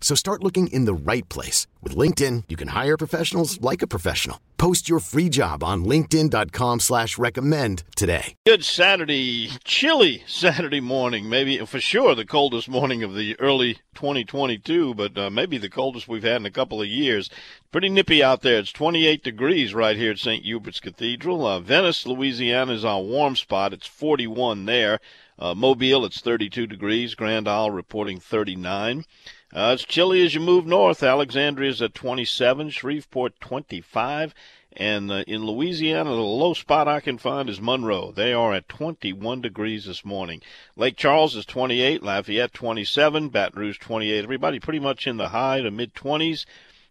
So 0.00 0.14
start 0.14 0.42
looking 0.42 0.68
in 0.68 0.86
the 0.86 0.94
right 0.94 1.28
place. 1.28 1.66
With 1.82 1.94
LinkedIn, 1.94 2.44
you 2.48 2.56
can 2.56 2.68
hire 2.68 2.96
professionals 2.96 3.60
like 3.60 3.82
a 3.82 3.86
professional. 3.86 4.40
Post 4.56 4.88
your 4.88 4.98
free 4.98 5.28
job 5.28 5.62
on 5.62 5.84
linkedin.com 5.84 6.80
slash 6.80 7.16
recommend 7.16 7.84
today. 7.94 8.34
Good 8.44 8.64
Saturday, 8.64 9.50
chilly 9.62 10.24
Saturday 10.26 10.80
morning. 10.80 11.28
Maybe, 11.28 11.64
for 11.64 11.78
sure, 11.80 12.16
the 12.16 12.24
coldest 12.24 12.68
morning 12.68 13.04
of 13.04 13.14
the 13.14 13.38
early 13.38 13.74
2022, 13.94 14.94
but 14.94 15.16
uh, 15.16 15.30
maybe 15.30 15.58
the 15.58 15.68
coldest 15.68 16.08
we've 16.08 16.24
had 16.24 16.36
in 16.40 16.46
a 16.46 16.50
couple 16.50 16.80
of 16.80 16.88
years. 16.88 17.30
Pretty 17.70 17.88
nippy 17.88 18.22
out 18.22 18.42
there. 18.42 18.58
It's 18.58 18.72
28 18.72 19.22
degrees 19.22 19.74
right 19.74 19.96
here 19.96 20.10
at 20.10 20.18
St. 20.18 20.44
Hubert's 20.44 20.80
Cathedral. 20.80 21.46
Uh, 21.46 21.60
Venice, 21.60 22.04
Louisiana 22.06 22.72
is 22.72 22.84
our 22.84 23.00
warm 23.00 23.36
spot. 23.36 23.72
It's 23.72 23.86
41 23.86 24.64
there. 24.64 24.98
Uh, 25.38 25.54
Mobile, 25.54 26.04
it's 26.04 26.20
32 26.20 26.66
degrees. 26.66 27.14
Grand 27.14 27.46
Isle 27.46 27.70
reporting 27.70 28.18
39. 28.18 29.04
Uh, 29.50 29.70
it's 29.72 29.84
chilly 29.84 30.22
as 30.24 30.34
you 30.34 30.40
move 30.40 30.66
north. 30.66 31.02
Alexandria's 31.02 31.80
at 31.80 31.94
27, 31.94 32.68
Shreveport 32.68 33.40
25, 33.40 34.34
and 34.72 35.10
uh, 35.10 35.24
in 35.26 35.46
Louisiana, 35.46 36.10
the 36.10 36.16
low 36.16 36.52
spot 36.52 36.86
I 36.86 37.00
can 37.00 37.16
find 37.16 37.48
is 37.48 37.58
Monroe. 37.58 38.12
They 38.12 38.34
are 38.34 38.52
at 38.52 38.68
21 38.68 39.40
degrees 39.40 39.86
this 39.86 40.04
morning. 40.04 40.42
Lake 40.76 40.96
Charles 40.96 41.34
is 41.34 41.46
28, 41.46 42.02
Lafayette 42.02 42.52
27, 42.52 43.30
Baton 43.30 43.58
Rouge 43.58 43.78
28. 43.78 44.22
Everybody 44.22 44.60
pretty 44.60 44.80
much 44.80 45.06
in 45.06 45.16
the 45.16 45.30
high 45.30 45.62
to 45.62 45.70
mid 45.70 45.94
20s. 45.94 46.44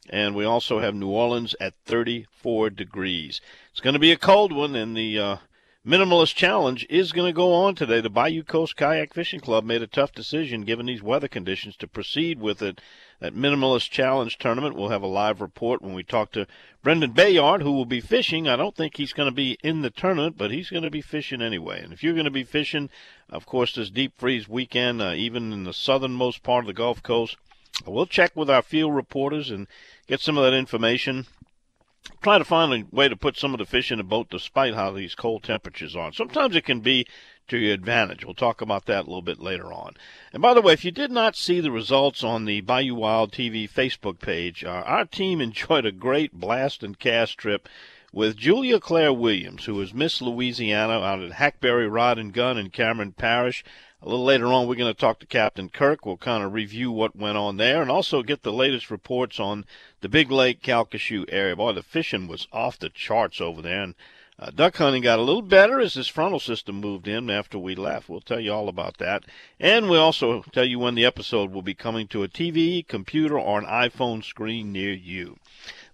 And 0.09 0.35
we 0.35 0.45
also 0.45 0.79
have 0.79 0.95
New 0.95 1.09
Orleans 1.09 1.53
at 1.59 1.75
34 1.85 2.71
degrees. 2.71 3.39
It's 3.71 3.81
going 3.81 3.93
to 3.93 3.99
be 3.99 4.11
a 4.11 4.17
cold 4.17 4.51
one, 4.51 4.75
and 4.75 4.95
the 4.95 5.19
uh, 5.19 5.37
Minimalist 5.87 6.35
Challenge 6.35 6.85
is 6.89 7.13
going 7.13 7.29
to 7.29 7.33
go 7.33 7.53
on 7.53 7.73
today. 7.73 8.01
The 8.01 8.09
Bayou 8.09 8.43
Coast 8.43 8.75
Kayak 8.75 9.13
Fishing 9.13 9.39
Club 9.39 9.63
made 9.63 9.81
a 9.81 9.87
tough 9.87 10.11
decision, 10.11 10.65
given 10.65 10.87
these 10.87 11.01
weather 11.01 11.29
conditions, 11.29 11.77
to 11.77 11.87
proceed 11.87 12.41
with 12.41 12.61
it. 12.61 12.81
That 13.21 13.33
Minimalist 13.33 13.89
Challenge 13.89 14.37
tournament. 14.37 14.75
We'll 14.75 14.89
have 14.89 15.01
a 15.01 15.07
live 15.07 15.39
report 15.39 15.81
when 15.81 15.93
we 15.93 16.03
talk 16.03 16.33
to 16.33 16.45
Brendan 16.83 17.11
Bayard, 17.11 17.61
who 17.61 17.71
will 17.71 17.85
be 17.85 18.01
fishing. 18.01 18.49
I 18.49 18.57
don't 18.57 18.75
think 18.75 18.97
he's 18.97 19.13
going 19.13 19.29
to 19.29 19.33
be 19.33 19.57
in 19.63 19.81
the 19.81 19.89
tournament, 19.89 20.37
but 20.37 20.51
he's 20.51 20.69
going 20.69 20.83
to 20.83 20.91
be 20.91 20.99
fishing 20.99 21.41
anyway. 21.41 21.81
And 21.81 21.93
if 21.93 22.03
you're 22.03 22.11
going 22.11 22.25
to 22.25 22.31
be 22.31 22.43
fishing, 22.43 22.89
of 23.29 23.45
course, 23.45 23.73
this 23.73 23.89
deep 23.89 24.11
freeze 24.17 24.49
weekend, 24.49 25.01
uh, 25.01 25.13
even 25.13 25.53
in 25.53 25.63
the 25.63 25.71
southernmost 25.71 26.43
part 26.43 26.65
of 26.65 26.67
the 26.67 26.73
Gulf 26.73 27.01
Coast, 27.01 27.37
we'll 27.85 28.07
check 28.07 28.35
with 28.35 28.49
our 28.49 28.61
field 28.61 28.93
reporters 28.93 29.49
and 29.49 29.67
get 30.05 30.19
some 30.19 30.37
of 30.37 30.43
that 30.43 30.53
information 30.53 31.27
try 32.21 32.37
to 32.37 32.45
find 32.45 32.73
a 32.73 32.95
way 32.95 33.07
to 33.07 33.15
put 33.15 33.37
some 33.37 33.53
of 33.53 33.59
the 33.59 33.65
fish 33.65 33.91
in 33.91 33.97
the 33.97 34.03
boat 34.03 34.27
despite 34.29 34.73
how 34.73 34.91
these 34.91 35.15
cold 35.15 35.43
temperatures 35.43 35.95
are. 35.95 36.11
Sometimes 36.11 36.55
it 36.55 36.65
can 36.65 36.79
be 36.79 37.05
to 37.47 37.57
your 37.57 37.73
advantage. 37.73 38.25
We'll 38.25 38.33
talk 38.33 38.61
about 38.61 38.85
that 38.85 39.01
a 39.01 39.07
little 39.07 39.21
bit 39.21 39.39
later 39.39 39.71
on. 39.71 39.95
And 40.33 40.41
by 40.41 40.53
the 40.53 40.61
way, 40.61 40.73
if 40.73 40.83
you 40.83 40.91
did 40.91 41.11
not 41.11 41.35
see 41.35 41.59
the 41.59 41.71
results 41.71 42.23
on 42.23 42.45
the 42.45 42.61
Bayou 42.61 42.95
Wild 42.95 43.31
TV 43.31 43.69
Facebook 43.69 44.19
page, 44.19 44.63
uh, 44.63 44.83
our 44.85 45.05
team 45.05 45.39
enjoyed 45.41 45.85
a 45.85 45.91
great 45.91 46.33
blast 46.33 46.83
and 46.83 46.99
cast 46.99 47.37
trip 47.37 47.69
with 48.13 48.37
Julia 48.37 48.79
Claire 48.79 49.13
Williams, 49.13 49.65
who 49.65 49.79
is 49.81 49.93
Miss 49.93 50.21
Louisiana 50.21 50.93
out 50.93 51.21
at 51.21 51.33
Hackberry 51.33 51.87
Rod 51.87 52.17
and 52.17 52.33
Gun 52.33 52.57
in 52.57 52.69
Cameron 52.69 53.11
Parish. 53.11 53.63
A 53.99 54.07
little 54.07 54.25
later 54.25 54.45
on, 54.47 54.67
we're 54.67 54.75
going 54.75 54.93
to 54.93 54.99
talk 54.99 55.17
to 55.19 55.25
Captain 55.25 55.69
Kirk. 55.69 56.05
We'll 56.05 56.17
kind 56.17 56.43
of 56.43 56.53
review 56.53 56.91
what 56.91 57.15
went 57.15 57.35
on 57.35 57.57
there 57.57 57.81
and 57.81 57.89
also 57.89 58.21
get 58.21 58.43
the 58.43 58.53
latest 58.53 58.91
reports 58.91 59.39
on 59.39 59.65
the 60.01 60.09
Big 60.09 60.29
Lake 60.29 60.61
Calcasieu 60.61 61.25
area. 61.29 61.55
Boy, 61.55 61.73
the 61.73 61.81
fishing 61.81 62.27
was 62.27 62.47
off 62.53 62.77
the 62.77 62.89
charts 62.89 63.41
over 63.41 63.59
there. 63.59 63.81
And 63.81 63.95
uh, 64.37 64.51
duck 64.51 64.77
hunting 64.77 65.01
got 65.01 65.17
a 65.17 65.23
little 65.23 65.41
better 65.41 65.79
as 65.79 65.95
this 65.95 66.07
frontal 66.07 66.39
system 66.39 66.75
moved 66.75 67.07
in 67.07 67.31
after 67.31 67.57
we 67.57 67.73
left. 67.73 68.07
We'll 68.07 68.21
tell 68.21 68.39
you 68.39 68.53
all 68.53 68.69
about 68.69 68.99
that. 68.99 69.23
And 69.59 69.89
we'll 69.89 70.03
also 70.03 70.43
tell 70.51 70.65
you 70.65 70.77
when 70.77 70.93
the 70.93 71.05
episode 71.05 71.51
will 71.51 71.63
be 71.63 71.73
coming 71.73 72.07
to 72.09 72.21
a 72.21 72.27
TV, 72.27 72.87
computer, 72.87 73.39
or 73.39 73.57
an 73.57 73.65
iPhone 73.65 74.23
screen 74.23 74.71
near 74.71 74.93
you. 74.93 75.39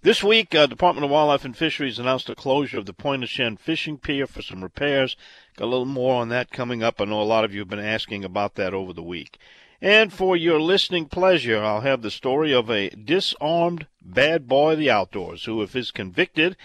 This 0.04 0.22
week, 0.22 0.54
uh, 0.54 0.66
Department 0.66 1.06
of 1.06 1.10
Wildlife 1.10 1.46
and 1.46 1.56
Fisheries 1.56 1.98
announced 1.98 2.26
the 2.26 2.34
closure 2.34 2.76
of 2.78 2.84
the 2.84 2.92
Pointe-aux-Chenes 2.92 3.58
fishing 3.58 3.96
pier 3.96 4.26
for 4.26 4.42
some 4.42 4.62
repairs. 4.62 5.16
Got 5.56 5.64
a 5.64 5.72
little 5.72 5.86
more 5.86 6.20
on 6.20 6.28
that 6.28 6.50
coming 6.50 6.82
up. 6.82 7.00
I 7.00 7.06
know 7.06 7.22
a 7.22 7.24
lot 7.24 7.42
of 7.42 7.54
you 7.54 7.60
have 7.60 7.70
been 7.70 7.78
asking 7.78 8.22
about 8.22 8.56
that 8.56 8.74
over 8.74 8.92
the 8.92 9.02
week. 9.02 9.38
And 9.80 10.12
for 10.12 10.36
your 10.36 10.60
listening 10.60 11.06
pleasure, 11.06 11.64
I'll 11.64 11.80
have 11.80 12.02
the 12.02 12.10
story 12.10 12.52
of 12.52 12.68
a 12.68 12.90
disarmed 12.90 13.86
bad 14.02 14.46
boy 14.46 14.72
of 14.72 14.78
the 14.78 14.90
outdoors 14.90 15.46
who, 15.46 15.62
if 15.62 15.72
he's 15.72 15.90
convicted, 15.90 16.58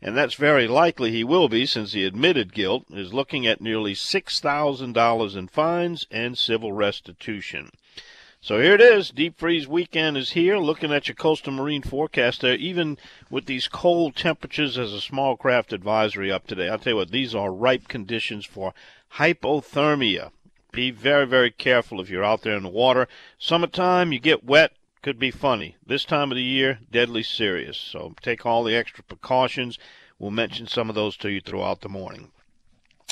and 0.00 0.16
that's 0.16 0.34
very 0.34 0.68
likely 0.68 1.10
he 1.10 1.24
will 1.24 1.48
be 1.48 1.66
since 1.66 1.94
he 1.94 2.04
admitted 2.04 2.54
guilt, 2.54 2.84
is 2.90 3.12
looking 3.12 3.44
at 3.44 3.60
nearly 3.60 3.94
$6,000 3.94 5.36
in 5.36 5.48
fines 5.48 6.06
and 6.12 6.38
civil 6.38 6.70
restitution. 6.70 7.72
So 8.44 8.60
here 8.60 8.74
it 8.74 8.82
is. 8.82 9.08
Deep 9.08 9.38
freeze 9.38 9.66
weekend 9.66 10.18
is 10.18 10.32
here. 10.32 10.58
Looking 10.58 10.92
at 10.92 11.08
your 11.08 11.14
coastal 11.14 11.50
marine 11.50 11.80
forecast 11.80 12.42
there, 12.42 12.56
even 12.56 12.98
with 13.30 13.46
these 13.46 13.68
cold 13.68 14.16
temperatures 14.16 14.76
as 14.76 14.92
a 14.92 15.00
small 15.00 15.34
craft 15.34 15.72
advisory 15.72 16.30
up 16.30 16.46
today. 16.46 16.68
I'll 16.68 16.78
tell 16.78 16.92
you 16.92 16.96
what, 16.98 17.10
these 17.10 17.34
are 17.34 17.50
ripe 17.50 17.88
conditions 17.88 18.44
for 18.44 18.74
hypothermia. 19.14 20.30
Be 20.72 20.90
very, 20.90 21.26
very 21.26 21.52
careful 21.52 22.02
if 22.02 22.10
you're 22.10 22.22
out 22.22 22.42
there 22.42 22.58
in 22.58 22.64
the 22.64 22.68
water. 22.68 23.08
Summertime, 23.38 24.12
you 24.12 24.20
get 24.20 24.44
wet, 24.44 24.72
could 25.00 25.18
be 25.18 25.30
funny. 25.30 25.76
This 25.86 26.04
time 26.04 26.30
of 26.30 26.36
the 26.36 26.42
year, 26.42 26.80
deadly 26.92 27.22
serious. 27.22 27.78
So 27.78 28.12
take 28.20 28.44
all 28.44 28.62
the 28.62 28.76
extra 28.76 29.04
precautions. 29.04 29.78
We'll 30.18 30.32
mention 30.32 30.66
some 30.66 30.90
of 30.90 30.94
those 30.94 31.16
to 31.16 31.30
you 31.30 31.40
throughout 31.40 31.80
the 31.80 31.88
morning. 31.88 32.30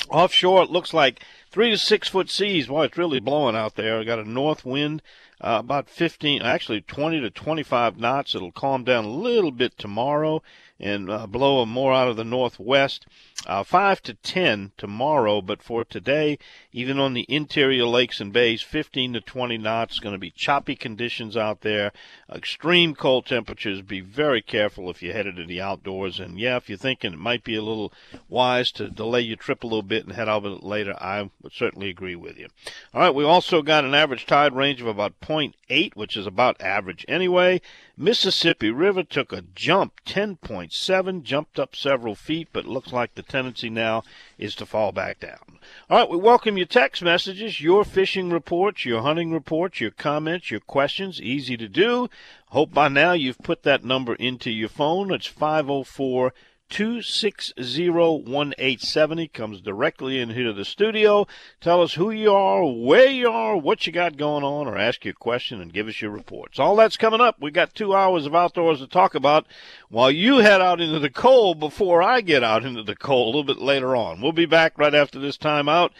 Offshore, 0.09 0.63
it 0.63 0.69
looks 0.69 0.93
like 0.93 1.21
three 1.51 1.69
to 1.69 1.77
six 1.77 2.07
foot 2.07 2.29
seas. 2.29 2.67
Boy, 2.67 2.85
it's 2.85 2.97
really 2.97 3.19
blowing 3.19 3.55
out 3.55 3.75
there. 3.75 3.99
I 3.99 4.03
got 4.03 4.19
a 4.19 4.29
north 4.29 4.65
wind 4.65 5.01
uh, 5.39 5.57
about 5.59 5.89
15, 5.89 6.41
actually 6.41 6.81
20 6.81 7.21
to 7.21 7.29
25 7.29 7.97
knots. 7.97 8.35
It'll 8.35 8.51
calm 8.51 8.83
down 8.83 9.05
a 9.05 9.09
little 9.09 9.51
bit 9.51 9.77
tomorrow 9.77 10.41
and 10.79 11.09
uh, 11.09 11.27
blow 11.27 11.65
more 11.65 11.93
out 11.93 12.07
of 12.07 12.15
the 12.15 12.23
northwest. 12.23 13.05
Uh, 13.45 13.61
5 13.61 14.01
to 14.03 14.13
10 14.13 14.71
tomorrow, 14.77 15.41
but 15.41 15.61
for 15.61 15.83
today, 15.83 16.39
even 16.71 16.97
on 16.97 17.13
the 17.13 17.25
interior 17.27 17.85
lakes 17.85 18.21
and 18.21 18.31
bays, 18.31 18.61
15 18.61 19.13
to 19.13 19.21
20 19.21 19.57
knots. 19.57 19.99
Going 19.99 20.15
to 20.15 20.19
be 20.19 20.31
choppy 20.31 20.77
conditions 20.77 21.35
out 21.35 21.59
there, 21.59 21.91
extreme 22.33 22.95
cold 22.95 23.25
temperatures. 23.25 23.81
Be 23.81 23.99
very 23.99 24.41
careful 24.41 24.89
if 24.89 25.03
you're 25.03 25.13
headed 25.13 25.35
to 25.35 25.45
the 25.45 25.59
outdoors. 25.59 26.21
And 26.21 26.39
yeah, 26.39 26.55
if 26.55 26.69
you're 26.69 26.77
thinking 26.77 27.11
it 27.11 27.19
might 27.19 27.43
be 27.43 27.55
a 27.55 27.61
little 27.61 27.91
wise 28.29 28.71
to 28.73 28.89
delay 28.89 29.21
your 29.21 29.35
trip 29.35 29.63
a 29.63 29.67
little 29.67 29.81
bit 29.81 30.05
and 30.05 30.13
head 30.13 30.29
out 30.29 30.45
a 30.45 30.49
later, 30.65 30.95
I 31.01 31.29
would 31.41 31.51
certainly 31.51 31.89
agree 31.89 32.15
with 32.15 32.37
you. 32.37 32.47
All 32.93 33.01
right, 33.01 33.13
we 33.13 33.25
also 33.25 33.61
got 33.61 33.83
an 33.83 33.93
average 33.93 34.25
tide 34.25 34.55
range 34.55 34.79
of 34.79 34.87
about 34.87 35.19
0.8, 35.19 35.95
which 35.95 36.15
is 36.15 36.25
about 36.25 36.61
average 36.61 37.03
anyway. 37.09 37.59
Mississippi 37.95 38.71
River 38.71 39.03
took 39.03 39.31
a 39.31 39.43
jump, 39.53 40.03
10.7, 40.05 41.23
jumped 41.23 41.59
up 41.59 41.75
several 41.75 42.15
feet, 42.15 42.47
but 42.51 42.65
looks 42.65 42.91
like 42.91 43.13
the 43.13 43.21
tendency 43.33 43.69
now 43.69 44.03
is 44.37 44.55
to 44.55 44.65
fall 44.65 44.91
back 44.91 45.19
down. 45.19 45.59
All 45.89 45.99
right, 45.99 46.09
we 46.09 46.17
welcome 46.17 46.55
your 46.55 46.67
text 46.67 47.01
messages, 47.01 47.59
your 47.59 47.83
fishing 47.83 48.29
reports, 48.29 48.85
your 48.85 49.01
hunting 49.01 49.31
reports, 49.31 49.81
your 49.81 49.91
comments, 49.91 50.51
your 50.51 50.59
questions. 50.59 51.21
Easy 51.21 51.57
to 51.57 51.67
do. 51.67 52.09
Hope 52.47 52.73
by 52.73 52.87
now 52.87 53.13
you've 53.13 53.39
put 53.39 53.63
that 53.63 53.83
number 53.83 54.13
into 54.15 54.51
your 54.51 54.69
phone. 54.69 55.11
It's 55.11 55.27
504- 55.27 56.31
260-1870 56.73 59.31
comes 59.31 59.61
directly 59.61 60.19
in 60.19 60.31
here 60.31 60.45
to 60.45 60.53
the 60.53 60.65
studio. 60.65 61.27
Tell 61.61 61.83
us 61.83 61.93
who 61.93 62.09
you 62.09 62.33
are, 62.33 62.65
where 62.65 63.11
you 63.11 63.29
are, 63.29 63.55
what 63.55 63.85
you 63.85 63.93
got 63.93 64.17
going 64.17 64.43
on, 64.43 64.67
or 64.67 64.75
ask 64.75 65.05
you 65.05 65.11
a 65.11 65.13
question 65.13 65.61
and 65.61 65.71
give 65.71 65.87
us 65.87 66.01
your 66.01 66.09
reports. 66.09 66.57
All 66.57 66.75
that's 66.75 66.97
coming 66.97 67.21
up. 67.21 67.39
We 67.39 67.51
got 67.51 67.75
two 67.75 67.93
hours 67.93 68.25
of 68.25 68.33
outdoors 68.33 68.79
to 68.79 68.87
talk 68.87 69.13
about 69.13 69.45
while 69.89 70.09
you 70.09 70.37
head 70.37 70.61
out 70.61 70.81
into 70.81 70.97
the 70.97 71.11
cold 71.11 71.59
before 71.59 72.01
I 72.01 72.21
get 72.21 72.43
out 72.43 72.65
into 72.65 72.81
the 72.81 72.95
cold 72.95 73.27
a 73.27 73.37
little 73.37 73.53
bit 73.53 73.61
later 73.63 73.95
on. 73.95 74.19
We'll 74.19 74.31
be 74.31 74.47
back 74.47 74.79
right 74.79 74.95
after 74.95 75.19
this 75.19 75.37
time 75.37 75.69
out. 75.69 75.93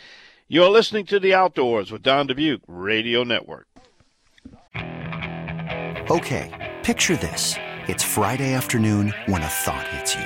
You're 0.48 0.72
listening 0.72 1.06
to 1.06 1.20
The 1.20 1.36
Outdoors 1.36 1.92
with 1.92 2.02
Don 2.02 2.26
Dubuque 2.26 2.64
Radio 2.68 3.24
Network. 3.24 3.68
Okay, 6.10 6.74
picture 6.82 7.16
this. 7.16 7.58
It's 7.88 8.04
Friday 8.04 8.54
afternoon 8.54 9.14
when 9.28 9.44
a 9.44 9.48
thought 9.48 9.88
hits 9.90 10.16
you. 10.16 10.26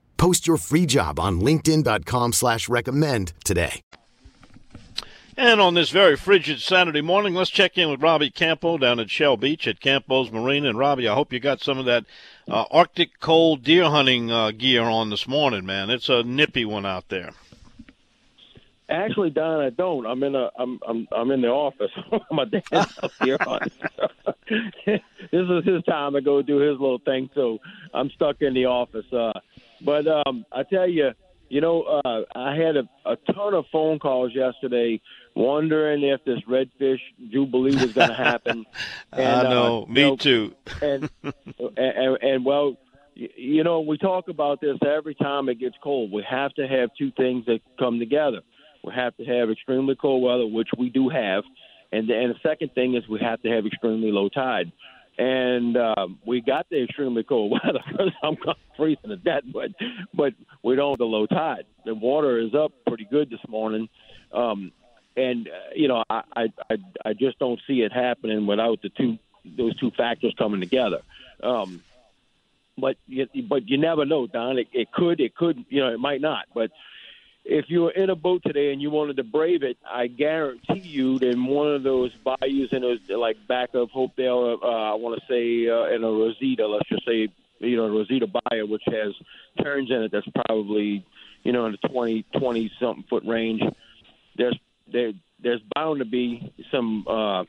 Post 0.21 0.45
your 0.45 0.57
free 0.57 0.85
job 0.85 1.19
on 1.19 1.41
LinkedIn.com 1.41 2.33
slash 2.33 2.69
recommend 2.69 3.33
today. 3.43 3.81
And 5.35 5.59
on 5.59 5.73
this 5.73 5.89
very 5.89 6.15
frigid 6.15 6.59
Saturday 6.59 7.01
morning, 7.01 7.33
let's 7.33 7.49
check 7.49 7.75
in 7.75 7.89
with 7.89 8.03
Robbie 8.03 8.29
Campo 8.29 8.77
down 8.77 8.99
at 8.99 9.09
Shell 9.09 9.37
Beach 9.37 9.67
at 9.67 9.79
Campo's 9.79 10.31
Marine. 10.31 10.67
And 10.67 10.77
Robbie, 10.77 11.07
I 11.07 11.15
hope 11.15 11.33
you 11.33 11.39
got 11.39 11.59
some 11.59 11.79
of 11.79 11.85
that 11.85 12.05
uh, 12.47 12.65
Arctic 12.69 13.19
cold 13.19 13.63
deer 13.63 13.85
hunting 13.85 14.31
uh, 14.31 14.51
gear 14.51 14.83
on 14.83 15.09
this 15.09 15.27
morning, 15.27 15.65
man. 15.65 15.89
It's 15.89 16.07
a 16.07 16.21
nippy 16.21 16.65
one 16.65 16.85
out 16.85 17.09
there. 17.09 17.31
Actually, 18.87 19.31
Don, 19.31 19.59
I 19.59 19.71
don't. 19.71 20.05
I'm 20.05 20.21
in 20.21 20.35
a 20.35 20.51
I'm 20.55 20.79
I'm 20.87 21.07
I'm 21.11 21.31
in 21.31 21.41
the 21.41 21.47
office. 21.47 21.91
My 22.31 22.45
dad's 22.45 22.99
up 23.01 23.11
here. 23.23 23.39
this 24.85 24.99
is 25.31 25.65
his 25.65 25.83
time 25.85 26.13
to 26.13 26.21
go 26.21 26.43
do 26.43 26.57
his 26.57 26.79
little 26.79 26.99
thing, 26.99 27.29
so 27.33 27.57
I'm 27.91 28.11
stuck 28.11 28.41
in 28.41 28.53
the 28.53 28.65
office. 28.65 29.11
Uh, 29.11 29.31
but 29.83 30.07
um, 30.07 30.45
I 30.51 30.63
tell 30.63 30.87
you, 30.87 31.11
you 31.49 31.59
know, 31.59 31.83
uh, 31.83 32.21
I 32.33 32.55
had 32.55 32.77
a, 32.77 32.87
a 33.05 33.17
ton 33.33 33.53
of 33.53 33.65
phone 33.71 33.99
calls 33.99 34.33
yesterday 34.33 35.01
wondering 35.35 36.03
if 36.03 36.23
this 36.23 36.39
redfish 36.47 36.99
jubilee 37.29 37.75
was 37.75 37.93
going 37.93 38.09
to 38.09 38.15
happen. 38.15 38.65
and, 39.11 39.21
I 39.21 39.43
know, 39.43 39.83
uh, 39.83 39.91
me 39.91 40.01
know, 40.01 40.15
too. 40.15 40.55
and, 40.81 41.09
and 41.77 42.17
and 42.21 42.45
well, 42.45 42.77
you 43.15 43.63
know, 43.63 43.81
we 43.81 43.97
talk 43.97 44.29
about 44.29 44.61
this 44.61 44.77
every 44.85 45.15
time 45.15 45.49
it 45.49 45.59
gets 45.59 45.75
cold. 45.83 46.11
We 46.11 46.23
have 46.23 46.53
to 46.53 46.67
have 46.67 46.89
two 46.97 47.11
things 47.11 47.45
that 47.47 47.59
come 47.77 47.99
together. 47.99 48.41
We 48.83 48.93
have 48.93 49.15
to 49.17 49.25
have 49.25 49.49
extremely 49.49 49.95
cold 49.95 50.23
weather, 50.23 50.47
which 50.47 50.69
we 50.77 50.89
do 50.89 51.09
have, 51.09 51.43
and 51.91 52.09
and 52.09 52.33
the 52.33 52.39
second 52.41 52.73
thing 52.73 52.95
is 52.95 53.07
we 53.07 53.19
have 53.19 53.41
to 53.41 53.49
have 53.49 53.65
extremely 53.65 54.11
low 54.11 54.29
tide 54.29 54.71
and 55.21 55.77
um, 55.77 56.17
we 56.25 56.41
got 56.41 56.67
the 56.71 56.83
extremely 56.83 57.23
cold 57.23 57.51
weather. 57.63 58.11
I'm 58.23 58.37
freezing 58.75 59.09
to 59.09 59.17
death, 59.17 59.43
but 59.53 59.69
but 60.13 60.33
we 60.63 60.75
don't 60.75 60.93
have 60.93 60.97
the 60.97 61.05
low 61.05 61.27
tide. 61.27 61.65
The 61.85 61.93
water 61.93 62.39
is 62.39 62.55
up 62.55 62.71
pretty 62.87 63.05
good 63.05 63.29
this 63.29 63.39
morning, 63.47 63.87
um, 64.33 64.71
and 65.15 65.47
uh, 65.47 65.73
you 65.75 65.87
know 65.87 66.03
I, 66.09 66.23
I 66.35 66.53
I 66.71 66.77
I 67.05 67.13
just 67.13 67.37
don't 67.37 67.59
see 67.67 67.81
it 67.81 67.93
happening 67.93 68.47
without 68.47 68.81
the 68.81 68.89
two 68.89 69.19
those 69.45 69.77
two 69.77 69.91
factors 69.91 70.33
coming 70.39 70.59
together. 70.59 71.01
Um, 71.43 71.83
but 72.77 72.97
you, 73.05 73.27
but 73.47 73.69
you 73.69 73.77
never 73.77 74.05
know, 74.05 74.25
Don. 74.25 74.57
It, 74.57 74.69
it 74.73 74.91
could, 74.91 75.19
it 75.19 75.35
could, 75.35 75.65
you 75.69 75.81
know, 75.81 75.93
it 75.93 75.99
might 75.99 76.21
not. 76.21 76.45
But 76.53 76.71
if 77.43 77.65
you 77.69 77.81
were 77.81 77.91
in 77.91 78.09
a 78.09 78.15
boat 78.15 78.43
today 78.45 78.71
and 78.71 78.81
you 78.81 78.91
wanted 78.91 79.17
to 79.17 79.23
brave 79.23 79.63
it, 79.63 79.77
I 79.89 80.07
guarantee 80.07 80.79
you, 80.79 81.19
that 81.19 81.29
in 81.29 81.45
one 81.45 81.73
of 81.73 81.83
those 81.83 82.11
bayous 82.23 82.71
in 82.71 82.81
those 82.81 82.99
like 83.09 83.37
back 83.47 83.73
of 83.73 83.89
Hopedale, 83.89 84.59
uh, 84.61 84.91
I 84.91 84.93
want 84.93 85.19
to 85.19 85.25
say 85.27 85.69
uh, 85.69 85.93
in 85.93 86.03
a 86.03 86.07
Rosita, 86.07 86.67
let's 86.67 86.87
just 86.87 87.05
say, 87.05 87.29
you 87.59 87.77
know, 87.77 87.87
Rosita 87.89 88.27
Bayou, 88.27 88.67
which 88.67 88.83
has 88.87 89.13
turns 89.63 89.89
in 89.89 90.03
it 90.03 90.11
that's 90.11 90.27
probably, 90.45 91.05
you 91.43 91.51
know, 91.51 91.65
in 91.65 91.71
the 91.73 91.87
20, 91.89 92.25
20 92.39 92.71
something 92.79 93.05
foot 93.09 93.23
range. 93.25 93.61
There's 94.37 94.57
there 94.91 95.11
there's 95.41 95.61
bound 95.73 95.99
to 95.99 96.05
be 96.05 96.53
some 96.71 97.05
uh, 97.07 97.43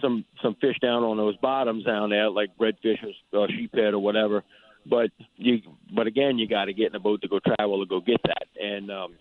some 0.00 0.24
some 0.42 0.56
fish 0.60 0.78
down 0.80 1.04
on 1.04 1.16
those 1.16 1.36
bottoms 1.36 1.84
down 1.84 2.10
there, 2.10 2.30
like 2.30 2.50
redfish 2.58 2.98
or 3.32 3.44
uh, 3.44 3.46
sheephead 3.46 3.92
or 3.92 4.00
whatever 4.00 4.42
but 4.86 5.10
you 5.36 5.60
but 5.94 6.06
again 6.06 6.38
you 6.38 6.48
got 6.48 6.64
to 6.64 6.72
get 6.72 6.86
in 6.86 6.94
a 6.94 7.00
boat 7.00 7.20
to 7.20 7.28
go 7.28 7.38
travel 7.38 7.80
to 7.80 7.86
go 7.86 8.00
get 8.00 8.18
that 8.22 8.46
and 8.58 8.90
um 8.90 9.14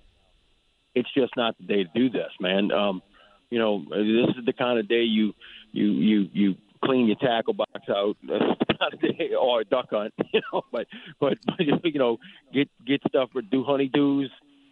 it's 0.96 1.10
just 1.14 1.32
not 1.36 1.56
the 1.58 1.66
day 1.66 1.84
to 1.84 1.90
do 1.94 2.10
this 2.10 2.32
man 2.40 2.72
um 2.72 3.02
you 3.50 3.60
know 3.60 3.84
this 3.90 4.36
is 4.38 4.46
the 4.46 4.54
kind 4.54 4.80
of 4.80 4.88
day 4.88 5.04
you 5.04 5.34
you 5.72 5.92
you 5.92 6.30
you 6.34 6.56
clean 6.84 7.08
your 7.08 7.18
tackle 7.18 7.54
box 7.54 7.72
out 7.90 8.16
day, 9.02 9.32
or 9.40 9.62
a 9.62 9.66
duck 9.66 9.88
hunt 9.90 10.14
you 10.34 10.42
know 10.52 10.62
but 10.72 10.88
but, 11.20 11.38
but 11.46 11.86
you 11.86 12.00
know 12.00 12.18
get 12.54 12.70
get 12.86 13.02
stuff 13.08 13.30
for 13.32 13.42
do 13.42 13.64
honeydews 13.64 14.30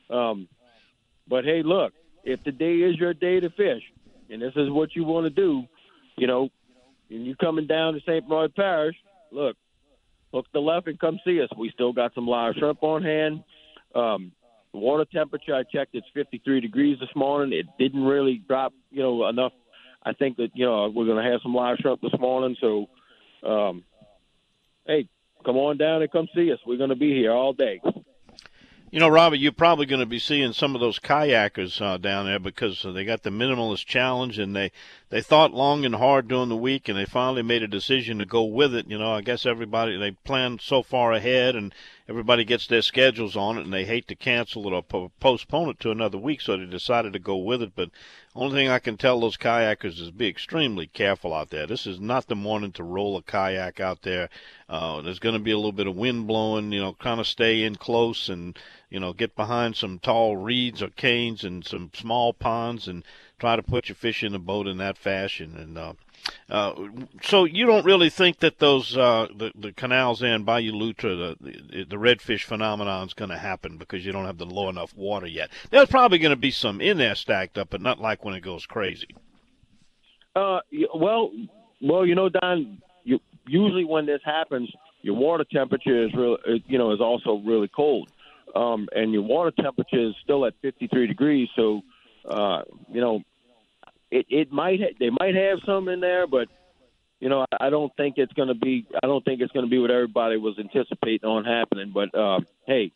um 0.09 0.47
but 1.27 1.43
hey 1.43 1.61
look 1.63 1.93
if 2.23 2.43
the 2.43 2.51
day 2.51 2.75
is 2.75 2.95
your 2.97 3.13
day 3.13 3.39
to 3.39 3.49
fish 3.49 3.83
and 4.29 4.41
this 4.41 4.53
is 4.55 4.69
what 4.69 4.95
you 4.95 5.03
want 5.03 5.25
to 5.25 5.29
do 5.29 5.63
you 6.17 6.27
know 6.27 6.49
and 7.09 7.25
you 7.25 7.35
coming 7.35 7.67
down 7.67 7.93
to 7.93 7.99
St. 8.01 8.27
Bernard 8.27 8.53
Parish 8.55 8.95
look 9.31 9.55
to 10.33 10.43
the 10.53 10.59
left 10.59 10.87
and 10.87 10.99
come 10.99 11.19
see 11.25 11.41
us. 11.41 11.49
We 11.57 11.71
still 11.73 11.93
got 11.93 12.13
some 12.13 12.27
live 12.27 12.55
shrimp 12.57 12.83
on 12.83 13.03
hand. 13.03 13.43
Um, 13.95 14.31
water 14.79 15.05
temperature, 15.05 15.55
I 15.55 15.63
checked, 15.63 15.95
it's 15.95 16.07
53 16.13 16.61
degrees 16.61 16.99
this 16.99 17.09
morning. 17.15 17.57
It 17.57 17.65
didn't 17.77 18.03
really 18.03 18.41
drop, 18.47 18.73
you 18.91 19.01
know, 19.01 19.27
enough. 19.27 19.53
I 20.03 20.13
think 20.13 20.37
that, 20.37 20.49
you 20.53 20.65
know, 20.65 20.89
we're 20.89 21.05
going 21.05 21.23
to 21.23 21.29
have 21.29 21.41
some 21.41 21.53
live 21.53 21.77
shrimp 21.79 22.01
this 22.01 22.17
morning. 22.19 22.55
So, 22.61 22.87
um, 23.47 23.83
hey, 24.85 25.07
come 25.45 25.57
on 25.57 25.77
down 25.77 26.01
and 26.01 26.11
come 26.11 26.27
see 26.35 26.51
us. 26.51 26.59
We're 26.65 26.77
going 26.77 26.89
to 26.89 26.95
be 26.95 27.13
here 27.13 27.31
all 27.31 27.53
day. 27.53 27.81
You 28.89 29.01
know, 29.01 29.09
Robbie, 29.09 29.39
you're 29.39 29.51
probably 29.51 29.85
going 29.85 29.99
to 29.99 30.05
be 30.05 30.17
seeing 30.17 30.53
some 30.53 30.73
of 30.73 30.79
those 30.79 30.97
kayakers 30.97 31.81
uh, 31.81 31.97
down 31.97 32.25
there 32.25 32.39
because 32.39 32.85
they 32.93 33.03
got 33.03 33.23
the 33.23 33.29
minimalist 33.29 33.85
challenge, 33.85 34.39
and 34.39 34.55
they 34.55 34.71
they 35.09 35.21
thought 35.21 35.53
long 35.53 35.83
and 35.83 35.95
hard 35.95 36.29
during 36.29 36.47
the 36.47 36.55
week, 36.55 36.87
and 36.87 36.97
they 36.97 37.03
finally 37.03 37.41
made 37.41 37.63
a 37.63 37.67
decision 37.67 38.17
to 38.19 38.25
go 38.25 38.45
with 38.45 38.73
it. 38.73 38.87
You 38.87 38.97
know, 38.97 39.11
I 39.11 39.19
guess 39.19 39.45
everybody 39.45 39.97
they 39.97 40.11
planned 40.11 40.61
so 40.61 40.83
far 40.83 41.11
ahead, 41.11 41.53
and 41.53 41.75
everybody 42.09 42.45
gets 42.45 42.67
their 42.67 42.81
schedules 42.81 43.35
on 43.35 43.57
it, 43.57 43.65
and 43.65 43.73
they 43.73 43.85
hate 43.85 44.07
to 44.07 44.15
cancel 44.15 44.67
it 44.67 44.73
or 44.73 44.81
po- 44.81 45.11
postpone 45.19 45.69
it 45.69 45.79
to 45.81 45.91
another 45.91 46.17
week, 46.17 46.41
so 46.41 46.55
they 46.55 46.65
decided 46.65 47.13
to 47.13 47.19
go 47.19 47.35
with 47.35 47.61
it. 47.61 47.73
But 47.75 47.89
Only 48.35 48.61
thing 48.61 48.69
I 48.69 48.79
can 48.79 48.97
tell 48.97 49.19
those 49.19 49.35
kayakers 49.35 49.99
is 49.99 50.11
be 50.11 50.27
extremely 50.27 50.85
careful 50.85 51.33
out 51.33 51.49
there. 51.49 51.65
This 51.65 51.87
is 51.87 51.99
not 51.99 52.27
the 52.27 52.35
morning 52.35 52.71
to 52.73 52.83
roll 52.83 53.17
a 53.17 53.23
kayak 53.23 53.79
out 53.79 54.03
there. 54.03 54.29
Uh, 54.69 55.01
there's 55.01 55.17
going 55.17 55.33
to 55.33 55.39
be 55.39 55.51
a 55.51 55.57
little 55.57 55.71
bit 55.71 55.87
of 55.87 55.95
wind 55.95 56.27
blowing. 56.27 56.71
You 56.71 56.81
know, 56.81 56.93
kind 56.93 57.19
of 57.19 57.25
stay 57.25 57.63
in 57.63 57.75
close 57.75 58.29
and 58.29 58.57
you 58.91 58.99
know 58.99 59.11
get 59.11 59.35
behind 59.35 59.75
some 59.75 59.97
tall 59.97 60.37
reeds 60.37 60.83
or 60.83 60.89
canes 60.89 61.43
and 61.43 61.65
some 61.65 61.89
small 61.95 62.31
ponds 62.31 62.87
and 62.87 63.03
try 63.39 63.55
to 63.55 63.63
put 63.63 63.89
your 63.89 63.95
fish 63.95 64.23
in 64.23 64.33
the 64.33 64.39
boat 64.39 64.67
in 64.67 64.77
that 64.77 64.97
fashion. 64.97 65.55
And 65.57 65.77
uh, 65.77 65.93
uh, 66.49 66.73
so 67.21 67.45
you 67.45 67.65
don't 67.65 67.85
really 67.85 68.09
think 68.09 68.39
that 68.39 68.59
those 68.59 68.95
uh, 68.97 69.27
the, 69.35 69.51
the 69.55 69.73
canals 69.73 70.21
in 70.21 70.43
Bayou 70.43 70.71
the, 70.71 71.35
the, 71.39 71.83
the 71.83 71.95
redfish 71.95 72.43
phenomenon 72.43 73.07
is 73.07 73.13
going 73.13 73.31
to 73.31 73.37
happen 73.37 73.77
because 73.77 74.05
you 74.05 74.11
don't 74.11 74.25
have 74.25 74.37
the 74.37 74.45
low 74.45 74.69
enough 74.69 74.95
water 74.95 75.27
yet. 75.27 75.49
There's 75.69 75.89
probably 75.89 76.19
going 76.19 76.31
to 76.31 76.35
be 76.35 76.51
some 76.51 76.81
in 76.81 76.97
there 76.97 77.15
stacked 77.15 77.57
up, 77.57 77.69
but 77.69 77.81
not 77.81 77.99
like 77.99 78.23
when 78.23 78.33
it 78.33 78.41
goes 78.41 78.65
crazy. 78.65 79.09
Uh, 80.35 80.59
well, 80.93 81.31
well, 81.81 82.05
you 82.05 82.15
know, 82.15 82.29
Don. 82.29 82.81
You, 83.03 83.19
usually 83.47 83.85
when 83.85 84.05
this 84.05 84.21
happens, 84.23 84.69
your 85.01 85.15
water 85.15 85.45
temperature 85.51 86.05
is 86.05 86.13
real. 86.13 86.37
You 86.67 86.77
know, 86.77 86.93
is 86.93 87.01
also 87.01 87.41
really 87.45 87.69
cold, 87.69 88.09
um, 88.55 88.87
and 88.93 89.13
your 89.13 89.23
water 89.23 89.51
temperature 89.51 90.09
is 90.09 90.13
still 90.23 90.45
at 90.45 90.53
53 90.61 91.07
degrees. 91.07 91.49
So, 91.55 91.81
uh, 92.29 92.61
you 92.91 93.01
know, 93.01 93.21
it 94.11 94.25
it 94.29 94.51
might 94.51 94.79
ha- 94.79 94.95
they 94.99 95.09
might 95.09 95.35
have 95.35 95.59
some 95.65 95.87
in 95.89 95.99
there, 95.99 96.27
but 96.27 96.47
you 97.19 97.29
know 97.29 97.45
I, 97.51 97.67
I 97.67 97.69
don't 97.69 97.91
think 97.97 98.15
it's 98.17 98.33
going 98.33 98.49
to 98.49 98.55
be 98.55 98.87
I 99.03 99.07
don't 99.07 99.23
think 99.23 99.41
it's 99.41 99.51
going 99.51 99.65
to 99.65 99.69
be 99.69 99.79
what 99.79 99.91
everybody 99.91 100.37
was 100.37 100.57
anticipating 100.59 101.27
on 101.27 101.45
happening. 101.45 101.91
But 101.93 102.17
uh, 102.17 102.39
hey, 102.65 102.91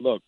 look 0.00 0.22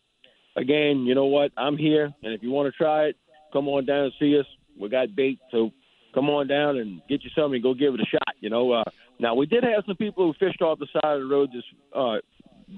again, 0.56 1.04
you 1.06 1.14
know 1.14 1.26
what? 1.26 1.52
I'm 1.56 1.76
here, 1.76 2.12
and 2.22 2.32
if 2.32 2.42
you 2.42 2.50
want 2.50 2.72
to 2.72 2.76
try 2.76 3.06
it, 3.06 3.16
come 3.52 3.68
on 3.68 3.86
down 3.86 4.04
and 4.04 4.12
see 4.18 4.38
us. 4.38 4.46
We 4.78 4.88
got 4.88 5.14
bait, 5.14 5.38
so 5.50 5.72
come 6.14 6.30
on 6.30 6.46
down 6.46 6.78
and 6.78 7.00
get 7.08 7.24
you 7.24 7.30
something 7.34 7.54
and 7.54 7.62
go 7.62 7.74
give 7.74 7.94
it 7.94 8.00
a 8.00 8.06
shot. 8.06 8.34
You 8.40 8.50
know. 8.50 8.72
Uh, 8.72 8.84
now 9.20 9.34
we 9.34 9.46
did 9.46 9.64
have 9.64 9.84
some 9.86 9.96
people 9.96 10.26
who 10.26 10.46
fished 10.46 10.62
off 10.62 10.78
the 10.78 10.86
side 10.92 11.16
of 11.16 11.20
the 11.20 11.26
road 11.26 11.50
this 11.52 11.64
uh, 11.94 12.18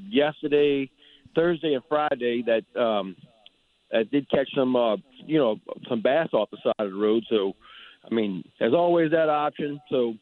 yesterday, 0.09 0.91
Thursday, 1.35 1.75
and 1.75 1.83
Friday 1.89 2.43
that 2.47 2.81
um, 2.81 3.17
uh, 3.95 4.05
did 4.11 4.31
catch 4.31 4.49
some, 4.55 4.77
uh, 4.77 4.97
you 5.27 5.39
know, 5.39 5.59
some 5.89 6.03
bass 6.03 6.29
off 6.33 6.51
the 6.51 6.59
side 6.63 6.87
of 6.87 6.93
the 6.93 6.97
road. 6.99 7.25
So, 7.29 7.55
I 8.11 8.15
mean, 8.15 8.45
there's 8.59 8.75
always 8.75 9.11
that 9.11 9.29
option. 9.29 9.81
So, 9.91 10.15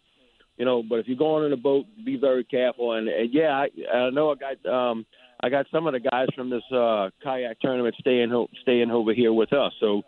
you 0.57 0.65
know, 0.65 0.83
but 0.83 0.99
if 0.99 1.07
you're 1.07 1.17
going 1.17 1.47
in 1.47 1.53
a 1.53 1.57
boat, 1.57 1.87
be 2.05 2.17
very 2.17 2.45
careful. 2.45 2.95
And, 2.95 3.09
and 3.09 3.33
yeah, 3.33 3.51
I, 3.51 3.97
I 3.97 4.11
know 4.11 4.33
I 4.33 4.35
got, 4.35 4.73
um, 4.73 5.07
I 5.41 5.49
got 5.49 5.67
some 5.73 5.87
of 5.87 5.93
the 5.93 6.01
guys 6.01 6.29
from 6.35 6.51
this 6.51 6.65
uh, 6.73 7.11
kayak 7.23 7.61
tournament 7.61 7.95
staying 8.01 8.31
ho- 8.31 8.49
staying 8.63 8.91
over 8.91 9.15
here 9.15 9.33
with 9.33 9.53
us. 9.53 9.73
So 9.79 10.03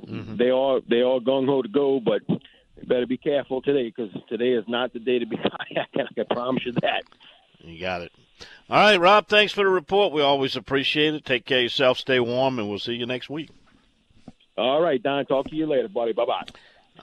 mm-hmm. 0.00 0.36
they 0.36 0.50
are 0.50 0.80
they 0.88 1.02
are 1.02 1.20
gung 1.20 1.46
ho 1.46 1.62
to 1.62 1.68
go, 1.68 2.00
but 2.00 2.22
better 2.88 3.06
be 3.06 3.16
careful 3.16 3.62
today 3.62 3.92
because 3.94 4.10
today 4.28 4.50
is 4.50 4.64
not 4.66 4.92
the 4.92 4.98
day 4.98 5.20
to 5.20 5.26
be 5.26 5.36
kayaking. 5.36 6.06
I 6.10 6.14
can 6.14 6.26
promise 6.30 6.64
you 6.66 6.72
that. 6.82 7.04
You 7.60 7.80
got 7.80 8.02
it. 8.02 8.12
All 8.70 8.78
right, 8.78 9.00
Rob, 9.00 9.28
thanks 9.28 9.52
for 9.52 9.64
the 9.64 9.70
report. 9.70 10.12
We 10.12 10.22
always 10.22 10.56
appreciate 10.56 11.14
it. 11.14 11.24
Take 11.24 11.44
care 11.44 11.58
of 11.58 11.64
yourself, 11.64 11.98
stay 11.98 12.20
warm, 12.20 12.58
and 12.58 12.68
we'll 12.68 12.78
see 12.78 12.94
you 12.94 13.06
next 13.06 13.28
week. 13.28 13.50
All 14.56 14.80
right, 14.80 15.02
Don. 15.02 15.24
Talk 15.26 15.48
to 15.48 15.56
you 15.56 15.66
later, 15.66 15.88
buddy. 15.88 16.12
Bye 16.12 16.24
bye. 16.24 16.44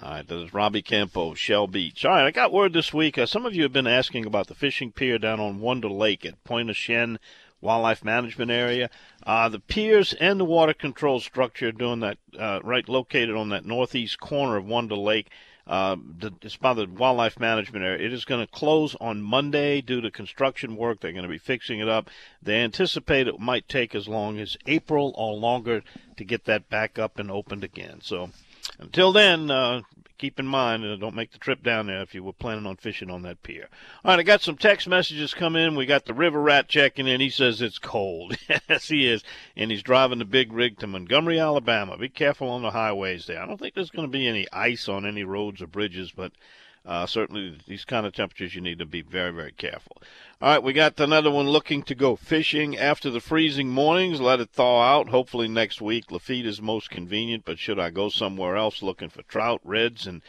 All 0.02 0.12
right, 0.12 0.28
this 0.28 0.44
is 0.44 0.54
Robbie 0.54 0.82
Campo, 0.82 1.34
Shell 1.34 1.68
Beach. 1.68 2.06
All 2.06 2.12
right, 2.12 2.26
I 2.26 2.32
got 2.32 2.54
word 2.54 2.74
this 2.74 2.94
week. 2.94 3.18
Uh, 3.18 3.26
some 3.26 3.46
of 3.46 3.56
you 3.56 3.64
have 3.64 3.74
been 3.74 3.88
asking 3.88 4.26
about 4.26 4.48
the 4.48 4.56
fishing 4.56 4.92
pier 4.92 5.18
down 5.18 5.40
on 5.40 5.60
Wonder 5.60 5.90
Lake 5.90 6.26
at 6.26 6.44
Pointe-aux-Chênes 6.44 7.18
Wildlife 7.60 8.06
Management 8.06 8.52
Area. 8.52 8.90
Uh, 9.26 9.50
the 9.50 9.60
piers 9.60 10.14
and 10.14 10.40
the 10.40 10.46
water 10.46 10.74
control 10.74 11.20
structure 11.20 11.72
doing 11.72 12.00
that 12.00 12.18
uh, 12.38 12.60
right 12.64 12.88
located 12.88 13.36
on 13.36 13.50
that 13.50 13.66
northeast 13.66 14.20
corner 14.20 14.56
of 14.58 14.66
Wonder 14.66 14.96
Lake 14.96 15.30
uh, 15.70 15.96
it's 16.42 16.58
by 16.58 16.74
the 16.74 16.88
wildlife 16.88 17.40
management 17.40 17.86
area. 17.86 18.04
It 18.04 18.12
is 18.12 18.26
going 18.26 18.44
to 18.44 18.52
close 18.52 18.96
on 19.00 19.22
Monday 19.22 19.82
due 19.82 20.02
to 20.02 20.10
construction 20.10 20.76
work. 20.76 21.00
They're 21.00 21.12
going 21.12 21.24
to 21.24 21.30
be 21.30 21.38
fixing 21.38 21.80
it 21.80 21.88
up. 21.88 22.10
They 22.42 22.56
anticipate 22.56 23.28
it 23.28 23.40
might 23.40 23.70
take 23.70 23.94
as 23.94 24.08
long 24.08 24.40
as 24.40 24.58
April 24.66 25.14
or 25.16 25.36
longer 25.36 25.84
to 26.18 26.24
get 26.24 26.46
that 26.46 26.70
back 26.70 26.98
up 26.98 27.20
and 27.20 27.30
opened 27.30 27.64
again. 27.64 28.00
So 28.02 28.32
until 28.80 29.12
then, 29.12 29.52
uh, 29.52 29.82
keep 30.20 30.40
in 30.40 30.46
mind, 30.46 30.86
uh, 30.86 30.96
don't 30.98 31.16
make 31.16 31.32
the 31.32 31.40
trip 31.40 31.64
down 31.64 31.88
there 31.88 32.02
if 32.02 32.14
you 32.14 32.24
were 32.24 32.34
planning 32.34 32.68
on 32.68 32.76
fishing 32.76 33.10
on 33.10 33.24
that 33.24 33.42
pier. 33.42 33.70
All 34.04 34.12
right, 34.12 34.20
I 34.20 34.24
got 34.24 34.42
some 34.42 34.58
text 34.58 34.88
messages 34.88 35.34
come 35.34 35.56
in. 35.56 35.76
We 35.76 35.86
got 35.86 36.06
the 36.06 36.14
River 36.14 36.40
Rat 36.40 36.68
checking 36.68 37.08
in. 37.08 37.22
He 37.22 37.30
says 37.30 37.62
it's 37.62 37.80
cold. 37.80 38.36
yes, 38.70 38.90
he 38.90 39.08
is. 39.08 39.24
And 39.56 39.72
he's 39.72 39.82
driving 39.82 40.20
the 40.20 40.26
big 40.26 40.54
rig 40.54 40.78
to 40.80 40.88
Montgomery, 40.88 41.40
Alabama. 41.40 41.98
Be 41.98 42.10
careful 42.10 42.50
on 42.50 42.62
the 42.62 42.72
highways 42.72 43.26
there. 43.26 43.42
I 43.42 43.48
don't 43.48 43.58
think 43.58 43.74
there's 43.74 43.90
going 43.90 44.08
to 44.08 44.12
be 44.12 44.28
any 44.28 44.46
ice 44.52 44.88
on 44.90 45.06
any 45.06 45.24
roads 45.24 45.62
or 45.62 45.68
bridges, 45.68 46.12
but 46.12 46.34
uh, 46.90 47.06
certainly, 47.06 47.56
these 47.68 47.86
kind 47.86 48.08
of 48.08 48.14
temperatures, 48.14 48.56
you 48.56 48.62
need 48.62 48.80
to 48.80 48.86
be 48.86 49.04
very, 49.04 49.30
very 49.32 49.52
careful. 49.52 50.02
All 50.42 50.50
right, 50.50 50.64
we 50.64 50.74
got 50.74 51.00
another 51.00 51.30
one 51.30 51.48
looking 51.48 51.84
to 51.84 51.94
go 51.94 52.16
fishing 52.16 52.76
after 52.76 53.12
the 53.12 53.20
freezing 53.20 53.70
mornings. 53.70 54.20
Let 54.20 54.40
it 54.40 54.50
thaw 54.50 54.82
out. 54.82 55.10
Hopefully 55.10 55.48
next 55.48 55.82
week. 55.82 56.10
Lafitte 56.10 56.48
is 56.48 56.64
most 56.64 56.90
convenient, 56.90 57.46
but 57.46 57.60
should 57.60 57.78
I 57.78 57.92
go 57.92 58.10
somewhere 58.10 58.58
else 58.58 58.82
looking 58.82 59.10
for 59.10 59.22
trout, 59.22 59.62
reds, 59.64 60.08
and 60.08 60.24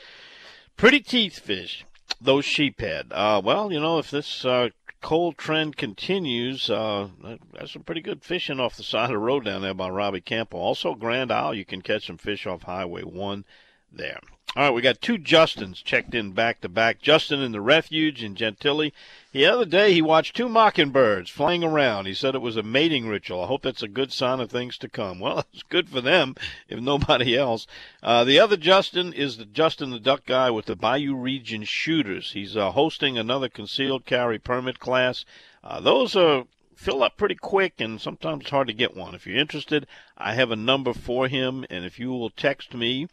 pretty 0.76 1.00
teeth 1.00 1.38
fish? 1.38 1.87
Those 2.21 2.45
sheephead. 2.45 3.07
Uh, 3.11 3.40
well, 3.43 3.73
you 3.73 3.81
know, 3.81 3.97
if 3.97 4.11
this 4.11 4.45
uh, 4.45 4.69
cold 5.00 5.38
trend 5.38 5.79
continues, 5.79 6.69
uh, 6.69 7.09
that's 7.55 7.73
some 7.73 7.85
pretty 7.85 8.02
good 8.02 8.23
fishing 8.23 8.61
off 8.61 8.76
the 8.76 8.83
side 8.83 9.05
of 9.05 9.12
the 9.12 9.19
road 9.19 9.47
down 9.47 9.62
there 9.62 9.73
by 9.73 9.88
Robbie 9.88 10.21
Campo. 10.21 10.59
Also, 10.59 10.95
Grand 10.95 11.33
Isle, 11.33 11.55
you 11.55 11.64
can 11.64 11.81
catch 11.81 12.07
some 12.07 12.19
fish 12.19 12.47
off 12.47 12.64
Highway 12.64 13.00
1 13.00 13.47
there. 13.90 14.21
All 14.57 14.64
right, 14.64 14.75
we 14.75 14.83
got 14.83 15.00
two 15.00 15.16
Justins 15.16 15.80
checked 15.85 16.12
in 16.12 16.33
back 16.33 16.61
to 16.62 16.69
back. 16.69 17.00
Justin 17.00 17.40
in 17.40 17.52
the 17.52 17.61
refuge 17.61 18.21
in 18.21 18.35
Gentilly. 18.35 18.92
The 19.30 19.47
other 19.47 19.64
day 19.64 19.92
he 19.92 20.02
watched 20.02 20.35
two 20.35 20.49
mockingbirds 20.49 21.30
flying 21.30 21.62
around. 21.62 22.07
He 22.07 22.14
said 22.14 22.35
it 22.35 22.42
was 22.42 22.57
a 22.57 22.64
mating 22.64 23.07
ritual. 23.07 23.45
I 23.45 23.47
hope 23.47 23.62
that's 23.62 23.85
a 23.85 23.88
good 23.88 24.12
sign 24.12 24.40
of 24.40 24.50
things 24.50 24.76
to 24.78 24.88
come. 24.88 25.21
Well, 25.21 25.45
it's 25.54 25.62
good 25.62 25.88
for 25.88 26.00
them, 26.00 26.35
if 26.69 26.80
nobody 26.80 27.38
else. 27.38 27.69
Uh, 28.02 28.25
the 28.25 28.40
other 28.40 28.57
Justin 28.57 29.12
is 29.12 29.37
the 29.37 29.45
Justin 29.45 29.90
the 29.90 30.00
Duck 30.00 30.26
guy 30.26 30.50
with 30.50 30.66
the 30.66 30.75
Bayou 30.75 31.14
Region 31.14 31.62
Shooters. 31.62 32.33
He's 32.33 32.57
uh, 32.57 32.73
hosting 32.73 33.16
another 33.16 33.49
concealed 33.49 34.04
carry 34.04 34.40
permit 34.40 34.80
class. 34.80 35.25
Uh, 35.62 35.78
those 35.78 36.16
are 36.16 36.42
fill 36.75 37.04
up 37.04 37.16
pretty 37.16 37.37
quick, 37.37 37.75
and 37.78 38.00
sometimes 38.00 38.40
it's 38.40 38.50
hard 38.50 38.66
to 38.66 38.75
get 38.75 38.97
one. 38.97 39.14
If 39.14 39.28
you're 39.28 39.38
interested, 39.38 39.87
I 40.19 40.35
have 40.35 40.50
a 40.50 40.57
number 40.57 40.92
for 40.92 41.28
him, 41.28 41.64
and 41.71 41.85
if 41.85 42.00
you 42.00 42.11
will 42.11 42.30
text 42.30 42.75
me 42.75 43.07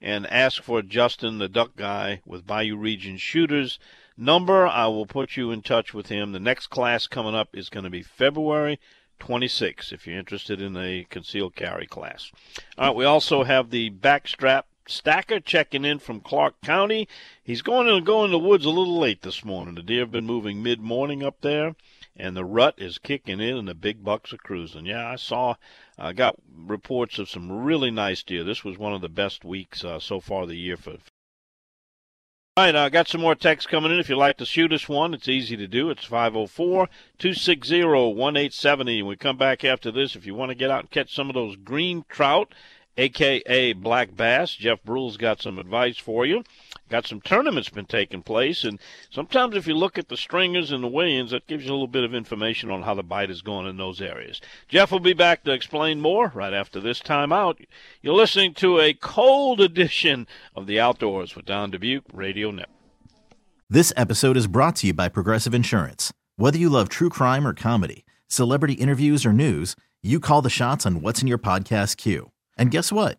and 0.00 0.26
ask 0.30 0.62
for 0.62 0.82
Justin, 0.82 1.38
the 1.38 1.48
duck 1.48 1.76
guy 1.76 2.20
with 2.24 2.46
Bayou 2.46 2.76
Region 2.76 3.16
Shooters 3.16 3.78
number. 4.16 4.66
I 4.66 4.86
will 4.86 5.06
put 5.06 5.36
you 5.36 5.50
in 5.50 5.62
touch 5.62 5.92
with 5.92 6.08
him. 6.08 6.32
The 6.32 6.40
next 6.40 6.68
class 6.68 7.06
coming 7.06 7.34
up 7.34 7.50
is 7.54 7.68
going 7.68 7.84
to 7.84 7.90
be 7.90 8.02
February 8.02 8.78
26 9.18 9.92
if 9.92 10.06
you're 10.06 10.18
interested 10.18 10.60
in 10.60 10.76
a 10.76 11.06
concealed 11.10 11.54
carry 11.54 11.86
class. 11.86 12.32
All 12.78 12.88
right, 12.88 12.96
we 12.96 13.04
also 13.04 13.44
have 13.44 13.70
the 13.70 13.90
backstrap 13.90 14.64
stacker 14.86 15.38
checking 15.40 15.84
in 15.84 15.98
from 15.98 16.20
Clark 16.20 16.60
County. 16.62 17.06
He's 17.42 17.62
going 17.62 17.86
to 17.86 18.00
go 18.00 18.24
in 18.24 18.30
the 18.30 18.38
woods 18.38 18.64
a 18.64 18.70
little 18.70 18.98
late 18.98 19.22
this 19.22 19.44
morning. 19.44 19.74
The 19.74 19.82
deer 19.82 20.00
have 20.00 20.10
been 20.10 20.26
moving 20.26 20.62
mid 20.62 20.80
morning 20.80 21.22
up 21.22 21.42
there 21.42 21.74
and 22.20 22.36
the 22.36 22.44
rut 22.44 22.74
is 22.78 22.98
kicking 22.98 23.40
in 23.40 23.56
and 23.56 23.66
the 23.66 23.74
big 23.74 24.04
bucks 24.04 24.32
are 24.32 24.38
cruising. 24.38 24.86
Yeah, 24.86 25.08
I 25.08 25.16
saw, 25.16 25.54
I 25.98 26.10
uh, 26.10 26.12
got 26.12 26.36
reports 26.54 27.18
of 27.18 27.28
some 27.28 27.50
really 27.50 27.90
nice 27.90 28.22
deer. 28.22 28.44
This 28.44 28.64
was 28.64 28.78
one 28.78 28.92
of 28.92 29.00
the 29.00 29.08
best 29.08 29.44
weeks 29.44 29.84
uh, 29.84 29.98
so 29.98 30.20
far 30.20 30.46
the 30.46 30.54
year 30.54 30.76
for. 30.76 30.98
All 32.56 32.66
right, 32.66 32.76
I 32.76 32.86
uh, 32.86 32.88
got 32.90 33.08
some 33.08 33.22
more 33.22 33.34
text 33.34 33.68
coming 33.68 33.90
in. 33.90 33.98
If 33.98 34.08
you'd 34.08 34.16
like 34.16 34.36
to 34.38 34.44
shoot 34.44 34.72
us 34.72 34.88
one, 34.88 35.14
it's 35.14 35.28
easy 35.28 35.56
to 35.56 35.66
do. 35.66 35.88
It's 35.88 36.04
504 36.04 36.88
260 37.18 37.84
1870. 37.84 38.98
And 38.98 39.08
we 39.08 39.16
come 39.16 39.38
back 39.38 39.64
after 39.64 39.90
this. 39.90 40.14
If 40.14 40.26
you 40.26 40.34
want 40.34 40.50
to 40.50 40.56
get 40.56 40.70
out 40.70 40.80
and 40.80 40.90
catch 40.90 41.14
some 41.14 41.30
of 41.30 41.34
those 41.34 41.56
green 41.56 42.04
trout, 42.08 42.52
aka 42.98 43.72
black 43.72 44.14
bass, 44.14 44.54
Jeff 44.54 44.82
Brule's 44.82 45.16
got 45.16 45.40
some 45.40 45.58
advice 45.58 45.96
for 45.96 46.26
you 46.26 46.44
got 46.90 47.06
some 47.06 47.20
tournaments 47.20 47.68
been 47.70 47.86
taking 47.86 48.22
place, 48.22 48.64
and 48.64 48.78
sometimes 49.10 49.56
if 49.56 49.66
you 49.66 49.74
look 49.74 49.96
at 49.96 50.08
the 50.08 50.16
stringers 50.16 50.72
and 50.72 50.84
the 50.84 50.88
weigh-ins, 50.88 51.30
that 51.30 51.46
gives 51.46 51.64
you 51.64 51.70
a 51.70 51.72
little 51.72 51.86
bit 51.86 52.04
of 52.04 52.14
information 52.14 52.70
on 52.70 52.82
how 52.82 52.94
the 52.94 53.02
bite 53.02 53.30
is 53.30 53.40
going 53.40 53.66
in 53.66 53.76
those 53.76 54.02
areas. 54.02 54.40
Jeff 54.68 54.92
will 54.92 55.00
be 55.00 55.12
back 55.12 55.44
to 55.44 55.52
explain 55.52 56.00
more 56.00 56.32
right 56.34 56.52
after 56.52 56.80
this 56.80 57.00
time 57.00 57.32
out. 57.32 57.58
You're 58.02 58.14
listening 58.14 58.54
to 58.54 58.80
a 58.80 58.92
cold 58.92 59.60
edition 59.60 60.26
of 60.54 60.66
the 60.66 60.80
Outdoors 60.80 61.34
with 61.34 61.46
Don 61.46 61.70
Dubuque 61.70 62.04
Radio 62.12 62.50
Network. 62.50 62.76
This 63.68 63.92
episode 63.96 64.36
is 64.36 64.48
brought 64.48 64.76
to 64.76 64.88
you 64.88 64.92
by 64.92 65.08
Progressive 65.08 65.54
Insurance. 65.54 66.12
Whether 66.36 66.58
you 66.58 66.68
love 66.68 66.88
true 66.88 67.08
crime 67.08 67.46
or 67.46 67.54
comedy, 67.54 68.04
celebrity 68.26 68.74
interviews 68.74 69.24
or 69.24 69.32
news, 69.32 69.76
you 70.02 70.18
call 70.18 70.42
the 70.42 70.50
shots 70.50 70.84
on 70.84 71.02
what's 71.02 71.22
in 71.22 71.28
your 71.28 71.38
podcast 71.38 71.96
queue. 71.96 72.32
And 72.58 72.70
guess 72.70 72.90
what? 72.90 73.18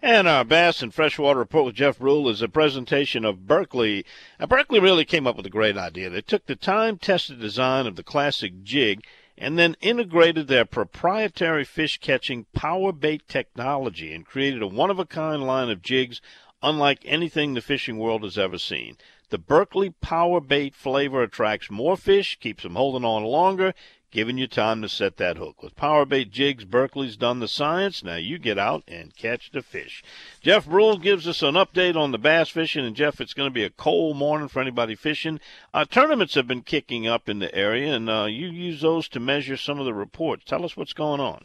And 0.00 0.28
our 0.28 0.44
Bass 0.44 0.80
and 0.80 0.94
Freshwater 0.94 1.40
Report 1.40 1.64
with 1.64 1.74
Jeff 1.74 1.98
Brule 1.98 2.28
is 2.28 2.40
a 2.40 2.48
presentation 2.48 3.24
of 3.24 3.48
Berkley. 3.48 4.04
Now, 4.38 4.46
Berkley 4.46 4.78
really 4.78 5.04
came 5.04 5.26
up 5.26 5.36
with 5.36 5.44
a 5.44 5.50
great 5.50 5.76
idea. 5.76 6.08
They 6.08 6.20
took 6.20 6.46
the 6.46 6.54
time-tested 6.54 7.40
design 7.40 7.84
of 7.88 7.96
the 7.96 8.04
classic 8.04 8.62
jig 8.62 9.04
and 9.36 9.58
then 9.58 9.76
integrated 9.80 10.46
their 10.46 10.64
proprietary 10.64 11.64
fish-catching 11.64 12.46
power 12.54 12.92
bait 12.92 13.26
technology 13.26 14.14
and 14.14 14.24
created 14.24 14.62
a 14.62 14.68
one-of-a-kind 14.68 15.42
line 15.42 15.68
of 15.68 15.82
jigs 15.82 16.20
unlike 16.62 17.00
anything 17.04 17.54
the 17.54 17.60
fishing 17.60 17.98
world 17.98 18.22
has 18.22 18.38
ever 18.38 18.58
seen. 18.58 18.96
The 19.30 19.38
Berkley 19.38 19.90
Power 19.90 20.40
Bait 20.40 20.74
flavor 20.76 21.22
attracts 21.22 21.70
more 21.70 21.96
fish, 21.96 22.38
keeps 22.40 22.62
them 22.62 22.76
holding 22.76 23.04
on 23.04 23.24
longer, 23.24 23.74
giving 24.10 24.38
you 24.38 24.46
time 24.46 24.82
to 24.82 24.88
set 24.88 25.16
that 25.16 25.36
hook. 25.36 25.62
With 25.62 25.76
power 25.76 26.04
bait 26.04 26.30
jigs, 26.30 26.64
Berkley's 26.64 27.16
done 27.16 27.40
the 27.40 27.48
science. 27.48 28.02
Now 28.02 28.16
you 28.16 28.38
get 28.38 28.58
out 28.58 28.82
and 28.88 29.14
catch 29.14 29.50
the 29.50 29.62
fish. 29.62 30.02
Jeff 30.40 30.66
Brule 30.66 30.98
gives 30.98 31.28
us 31.28 31.42
an 31.42 31.54
update 31.54 31.96
on 31.96 32.12
the 32.12 32.18
bass 32.18 32.48
fishing. 32.48 32.84
And 32.84 32.96
Jeff, 32.96 33.20
it's 33.20 33.34
going 33.34 33.48
to 33.48 33.54
be 33.54 33.64
a 33.64 33.70
cold 33.70 34.16
morning 34.16 34.48
for 34.48 34.60
anybody 34.60 34.94
fishing. 34.94 35.40
Uh, 35.74 35.84
tournaments 35.84 36.34
have 36.34 36.46
been 36.46 36.62
kicking 36.62 37.06
up 37.06 37.28
in 37.28 37.38
the 37.38 37.54
area, 37.54 37.94
and 37.94 38.08
uh, 38.08 38.24
you 38.24 38.48
use 38.48 38.80
those 38.80 39.08
to 39.08 39.20
measure 39.20 39.56
some 39.56 39.78
of 39.78 39.84
the 39.84 39.94
reports. 39.94 40.44
Tell 40.46 40.64
us 40.64 40.76
what's 40.76 40.92
going 40.92 41.20
on. 41.20 41.44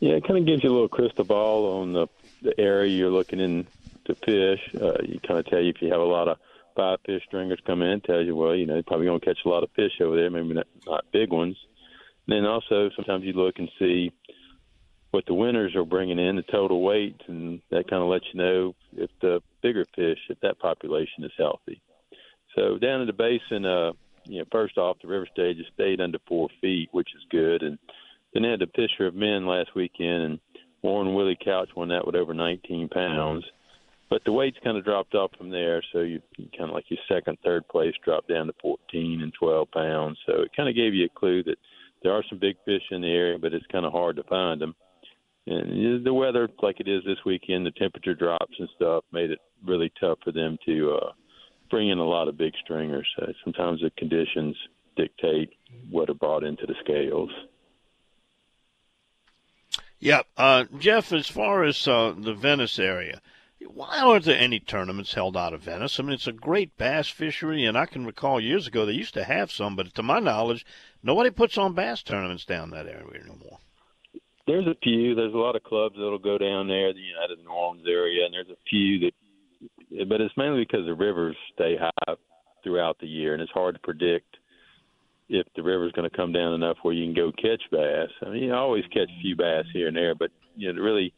Yeah, 0.00 0.14
it 0.14 0.26
kind 0.26 0.38
of 0.38 0.46
gives 0.46 0.64
you 0.64 0.70
a 0.70 0.72
little 0.72 0.88
crystal 0.88 1.24
ball 1.24 1.80
on 1.80 1.92
the, 1.92 2.08
the 2.42 2.58
area 2.58 2.96
you're 2.96 3.10
looking 3.10 3.40
in 3.40 3.66
to 4.06 4.14
fish. 4.14 4.60
Uh, 4.74 5.02
you 5.02 5.20
kind 5.20 5.38
of 5.38 5.46
tell 5.46 5.60
you 5.60 5.70
if 5.70 5.80
you 5.80 5.90
have 5.90 6.00
a 6.00 6.04
lot 6.04 6.28
of– 6.28 6.38
five 6.74 6.98
fish 7.06 7.22
stringers 7.26 7.60
come 7.66 7.82
in, 7.82 8.00
tells 8.00 8.26
you, 8.26 8.36
well, 8.36 8.54
you 8.54 8.66
know, 8.66 8.74
you're 8.74 8.82
probably 8.82 9.06
going 9.06 9.20
to 9.20 9.26
catch 9.26 9.38
a 9.44 9.48
lot 9.48 9.62
of 9.62 9.70
fish 9.76 9.92
over 10.00 10.16
there, 10.16 10.30
maybe 10.30 10.54
not, 10.54 10.66
not 10.86 11.04
big 11.12 11.30
ones. 11.30 11.56
And 12.26 12.36
then 12.36 12.44
also 12.44 12.90
sometimes 12.96 13.24
you 13.24 13.32
look 13.32 13.58
and 13.58 13.70
see 13.78 14.12
what 15.10 15.26
the 15.26 15.34
winners 15.34 15.76
are 15.76 15.84
bringing 15.84 16.18
in, 16.18 16.36
the 16.36 16.42
total 16.42 16.82
weight, 16.82 17.20
and 17.28 17.60
that 17.70 17.88
kind 17.88 18.02
of 18.02 18.08
lets 18.08 18.24
you 18.32 18.40
know 18.40 18.74
if 18.96 19.10
the 19.20 19.40
bigger 19.62 19.84
fish, 19.94 20.18
if 20.28 20.40
that 20.40 20.58
population 20.58 21.22
is 21.22 21.30
healthy. 21.38 21.80
So 22.56 22.78
down 22.78 23.00
in 23.00 23.06
the 23.06 23.12
basin, 23.12 23.64
uh, 23.64 23.92
you 24.26 24.38
know, 24.38 24.44
first 24.50 24.78
off, 24.78 24.96
the 25.02 25.08
river 25.08 25.28
stage 25.32 25.58
has 25.58 25.66
stayed 25.74 26.00
under 26.00 26.18
four 26.26 26.48
feet, 26.60 26.88
which 26.92 27.08
is 27.14 27.22
good. 27.30 27.62
And 27.62 27.78
then 28.32 28.42
they 28.42 28.50
had 28.50 28.60
the 28.60 28.70
Fisher 28.74 29.06
of 29.06 29.14
Men 29.14 29.46
last 29.46 29.74
weekend, 29.74 30.22
and 30.22 30.40
Warren 30.82 31.14
Willie 31.14 31.38
Couch 31.42 31.70
won 31.76 31.88
that 31.88 32.06
with 32.06 32.16
over 32.16 32.34
19 32.34 32.88
pounds 32.88 33.44
but 34.10 34.22
the 34.24 34.32
weight's 34.32 34.58
kind 34.62 34.76
of 34.76 34.84
dropped 34.84 35.14
off 35.14 35.30
from 35.36 35.50
there. 35.50 35.82
So 35.92 36.00
you, 36.00 36.20
you 36.36 36.48
kind 36.56 36.70
of 36.70 36.74
like 36.74 36.84
your 36.88 37.00
second, 37.08 37.38
third 37.44 37.66
place 37.68 37.94
dropped 38.04 38.28
down 38.28 38.46
to 38.46 38.54
14 38.60 39.22
and 39.22 39.32
12 39.32 39.70
pounds. 39.70 40.18
So 40.26 40.42
it 40.42 40.50
kind 40.56 40.68
of 40.68 40.74
gave 40.74 40.94
you 40.94 41.06
a 41.06 41.18
clue 41.18 41.42
that 41.44 41.56
there 42.02 42.12
are 42.12 42.24
some 42.28 42.38
big 42.38 42.56
fish 42.64 42.82
in 42.90 43.00
the 43.00 43.08
area, 43.08 43.38
but 43.38 43.54
it's 43.54 43.66
kind 43.72 43.86
of 43.86 43.92
hard 43.92 44.16
to 44.16 44.22
find 44.24 44.60
them. 44.60 44.74
And 45.46 46.04
the 46.04 46.14
weather, 46.14 46.48
like 46.62 46.80
it 46.80 46.88
is 46.88 47.02
this 47.04 47.18
weekend, 47.26 47.66
the 47.66 47.70
temperature 47.72 48.14
drops 48.14 48.54
and 48.58 48.68
stuff 48.76 49.04
made 49.12 49.30
it 49.30 49.40
really 49.64 49.92
tough 50.00 50.18
for 50.24 50.32
them 50.32 50.58
to 50.64 50.98
uh, 51.02 51.12
bring 51.70 51.90
in 51.90 51.98
a 51.98 52.04
lot 52.04 52.28
of 52.28 52.38
big 52.38 52.54
stringers. 52.62 53.08
Uh, 53.20 53.26
sometimes 53.42 53.80
the 53.80 53.90
conditions 53.98 54.56
dictate 54.96 55.50
what 55.90 56.08
are 56.08 56.14
brought 56.14 56.44
into 56.44 56.66
the 56.66 56.74
scales. 56.82 57.30
Yep, 60.00 60.26
uh, 60.36 60.64
Jeff. 60.78 61.12
As 61.12 61.28
far 61.28 61.64
as 61.64 61.88
uh, 61.88 62.14
the 62.16 62.34
Venice 62.34 62.78
area, 62.78 63.20
why 63.72 64.00
aren't 64.00 64.24
there 64.24 64.38
any 64.38 64.60
tournaments 64.60 65.14
held 65.14 65.36
out 65.36 65.54
of 65.54 65.62
Venice? 65.62 65.98
I 65.98 66.02
mean, 66.02 66.12
it's 66.12 66.26
a 66.26 66.32
great 66.32 66.76
bass 66.76 67.08
fishery, 67.08 67.64
and 67.64 67.76
I 67.76 67.86
can 67.86 68.06
recall 68.06 68.40
years 68.40 68.66
ago 68.66 68.84
they 68.84 68.92
used 68.92 69.14
to 69.14 69.24
have 69.24 69.50
some, 69.50 69.76
but 69.76 69.94
to 69.94 70.02
my 70.02 70.20
knowledge, 70.20 70.64
nobody 71.02 71.30
puts 71.30 71.58
on 71.58 71.74
bass 71.74 72.02
tournaments 72.02 72.44
down 72.44 72.70
that 72.70 72.86
area 72.86 73.20
anymore. 73.20 73.58
There's 74.46 74.66
a 74.66 74.74
few. 74.82 75.14
There's 75.14 75.32
a 75.32 75.38
lot 75.38 75.56
of 75.56 75.64
clubs 75.64 75.96
that'll 75.96 76.18
go 76.18 76.36
down 76.36 76.68
there, 76.68 76.92
the 76.92 77.00
United 77.00 77.38
New 77.38 77.50
Orleans 77.50 77.86
area, 77.88 78.26
and 78.26 78.34
there's 78.34 78.50
a 78.50 78.68
few 78.68 79.00
that, 79.00 80.08
but 80.08 80.20
it's 80.20 80.36
mainly 80.36 80.64
because 80.64 80.84
the 80.86 80.94
rivers 80.94 81.36
stay 81.54 81.76
high 81.76 82.14
throughout 82.62 82.98
the 83.00 83.06
year, 83.06 83.32
and 83.32 83.42
it's 83.42 83.52
hard 83.52 83.74
to 83.74 83.80
predict 83.80 84.36
if 85.30 85.46
the 85.56 85.62
river's 85.62 85.92
going 85.92 86.08
to 86.08 86.16
come 86.16 86.32
down 86.32 86.52
enough 86.52 86.76
where 86.82 86.92
you 86.92 87.06
can 87.06 87.14
go 87.14 87.32
catch 87.32 87.62
bass. 87.70 88.10
I 88.24 88.28
mean, 88.28 88.42
you 88.42 88.54
always 88.54 88.84
catch 88.92 89.08
a 89.08 89.22
few 89.22 89.34
bass 89.34 89.64
here 89.72 89.88
and 89.88 89.96
there, 89.96 90.14
but 90.14 90.30
you 90.56 90.70
know, 90.70 90.82
really 90.82 91.14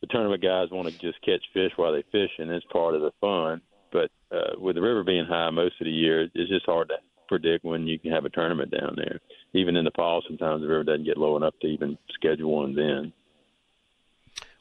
the 0.00 0.06
tournament 0.06 0.42
guys 0.42 0.70
want 0.70 0.88
to 0.88 0.98
just 0.98 1.20
catch 1.22 1.42
fish 1.52 1.72
while 1.76 1.92
they 1.92 2.04
fish, 2.12 2.30
and 2.38 2.50
it's 2.50 2.66
part 2.66 2.94
of 2.94 3.02
the 3.02 3.12
fun. 3.20 3.60
But 3.90 4.10
uh, 4.30 4.58
with 4.58 4.76
the 4.76 4.82
river 4.82 5.02
being 5.02 5.24
high 5.24 5.50
most 5.50 5.80
of 5.80 5.86
the 5.86 5.90
year, 5.90 6.28
it's 6.34 6.50
just 6.50 6.66
hard 6.66 6.88
to 6.88 6.96
predict 7.26 7.64
when 7.64 7.86
you 7.86 7.98
can 7.98 8.12
have 8.12 8.24
a 8.24 8.30
tournament 8.30 8.70
down 8.70 8.94
there. 8.96 9.20
Even 9.54 9.76
in 9.76 9.84
the 9.84 9.90
fall, 9.96 10.22
sometimes 10.26 10.62
the 10.62 10.68
river 10.68 10.84
doesn't 10.84 11.04
get 11.04 11.16
low 11.16 11.36
enough 11.36 11.54
to 11.60 11.66
even 11.66 11.98
schedule 12.14 12.56
one 12.56 12.74
then. 12.74 13.12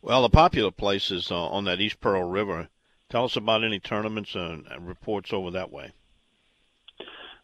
Well, 0.02 0.22
the 0.22 0.30
popular 0.30 0.72
places 0.72 1.32
uh, 1.32 1.48
on 1.48 1.66
that 1.66 1.82
East 1.82 2.00
Pearl 2.02 2.24
River. 2.24 2.70
Tell 3.10 3.26
us 3.26 3.38
about 3.38 3.64
any 3.64 3.80
tournaments 3.80 4.36
and 4.36 4.66
reports 4.82 5.32
over 5.32 5.52
that 5.52 5.72
way. 5.72 5.92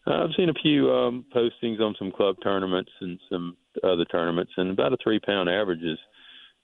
Uh, 0.06 0.24
I've 0.24 0.34
seen 0.36 0.50
a 0.50 0.54
few 0.54 0.90
um, 0.92 1.24
postings 1.34 1.80
on 1.80 1.94
some 1.98 2.12
club 2.12 2.36
tournaments 2.42 2.90
and 3.00 3.18
some 3.30 3.56
other 3.82 4.04
tournaments, 4.04 4.52
and 4.58 4.70
about 4.70 4.92
a 4.92 4.98
three 5.02 5.20
pound 5.20 5.48
average 5.48 5.82
is– 5.82 5.98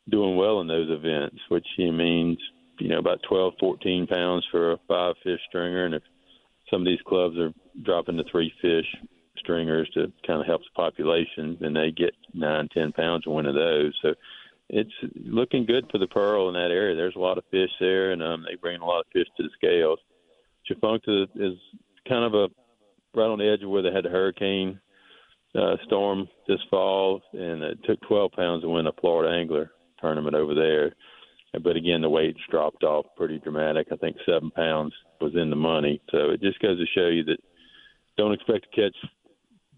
doing 0.09 0.37
well 0.37 0.61
in 0.61 0.67
those 0.67 0.91
events, 0.91 1.37
which 1.49 1.67
means 1.79 2.39
you 2.79 2.89
know 2.89 2.99
about 2.99 3.21
12, 3.29 3.55
14 3.61 4.07
pounds 4.07 4.47
for 4.51 4.73
a 4.73 4.79
five 4.89 5.15
fish 5.23 5.41
stringer, 5.49 5.85
and 5.85 5.95
if 5.95 6.03
some 6.71 6.83
of 6.83 6.87
these 6.87 7.01
clubs 7.07 7.37
are 7.39 7.53
dropping 7.83 8.17
to 8.17 8.25
three 8.31 8.53
fish 8.63 8.87
stringers 9.39 9.91
to 9.95 10.13
kind 10.27 10.41
of 10.41 10.47
help 10.47 10.63
the 10.63 10.71
population, 10.75 11.57
then 11.61 11.73
they 11.75 11.91
get 11.91 12.15
nine, 12.33 12.69
ten 12.73 12.93
pounds 12.93 13.27
of 13.27 13.33
one 13.33 13.47
of 13.47 13.55
those. 13.55 13.93
So 14.03 14.15
it's 14.69 14.93
looking 15.15 15.67
good 15.67 15.87
for 15.91 15.99
the 15.99 16.07
pearl 16.07 16.49
in 16.49 16.55
that 16.55 16.71
area. 16.71 16.95
There's 16.95 17.17
a 17.17 17.21
lot 17.21 17.39
of 17.39 17.45
fish 17.51 17.71
there, 17.81 18.13
and 18.13 18.23
um, 18.23 18.45
they 18.49 18.57
bring 18.57 18.81
a 18.81 18.87
lot 18.87 19.01
of 19.01 19.07
fish 19.13 19.27
to 19.37 19.43
the 19.43 19.51
scales. 19.57 19.99
Tchefuncte 20.69 21.29
is 21.35 21.59
kind 22.09 22.25
of 22.25 22.35
a 22.35 22.49
right 23.15 23.27
on 23.27 23.39
the 23.39 23.51
edge 23.51 23.63
of 23.63 23.71
where 23.71 23.83
they 23.83 23.93
had 23.93 24.05
the 24.05 24.11
hurricane 24.11 24.79
uh, 25.59 25.77
storm 25.87 26.29
this 26.47 26.61
fall, 26.71 27.21
and 27.33 27.63
it 27.63 27.79
took 27.85 28.01
12 28.03 28.33
pounds 28.33 28.63
to 28.63 28.69
win 28.69 28.87
a 28.87 28.93
Florida 29.01 29.35
angler 29.35 29.73
tournament 30.01 30.35
over 30.35 30.55
there. 30.55 30.95
But 31.63 31.77
again, 31.77 32.01
the 32.01 32.09
weights 32.09 32.41
dropped 32.51 32.85
off 32.85 33.07
pretty 33.17 33.39
dramatic. 33.39 33.89
I 33.93 33.97
think 33.97 34.17
seven 34.25 34.51
pounds 34.51 34.93
was 35.21 35.35
in 35.35 35.51
the 35.51 35.57
money. 35.57 36.01
So 36.11 36.31
it 36.31 36.41
just 36.41 36.61
goes 36.61 36.79
to 36.79 36.87
show 36.87 37.09
you 37.09 37.25
that 37.25 37.39
don't 38.17 38.33
expect 38.33 38.67
to 38.71 38.83
catch 38.83 38.97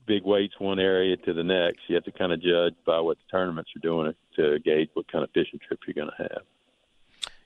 big 0.06 0.24
weights 0.24 0.54
one 0.58 0.78
area 0.78 1.16
to 1.16 1.32
the 1.32 1.44
next. 1.44 1.80
You 1.88 1.94
have 1.94 2.04
to 2.04 2.12
kind 2.12 2.32
of 2.32 2.42
judge 2.42 2.74
by 2.84 3.00
what 3.00 3.16
the 3.18 3.30
tournaments 3.30 3.70
are 3.76 3.80
doing 3.80 4.12
to 4.36 4.58
gauge 4.58 4.90
what 4.94 5.10
kind 5.10 5.24
of 5.24 5.30
fishing 5.30 5.60
trip 5.66 5.80
you're 5.86 5.94
going 5.94 6.10
to 6.16 6.22
have. 6.22 6.42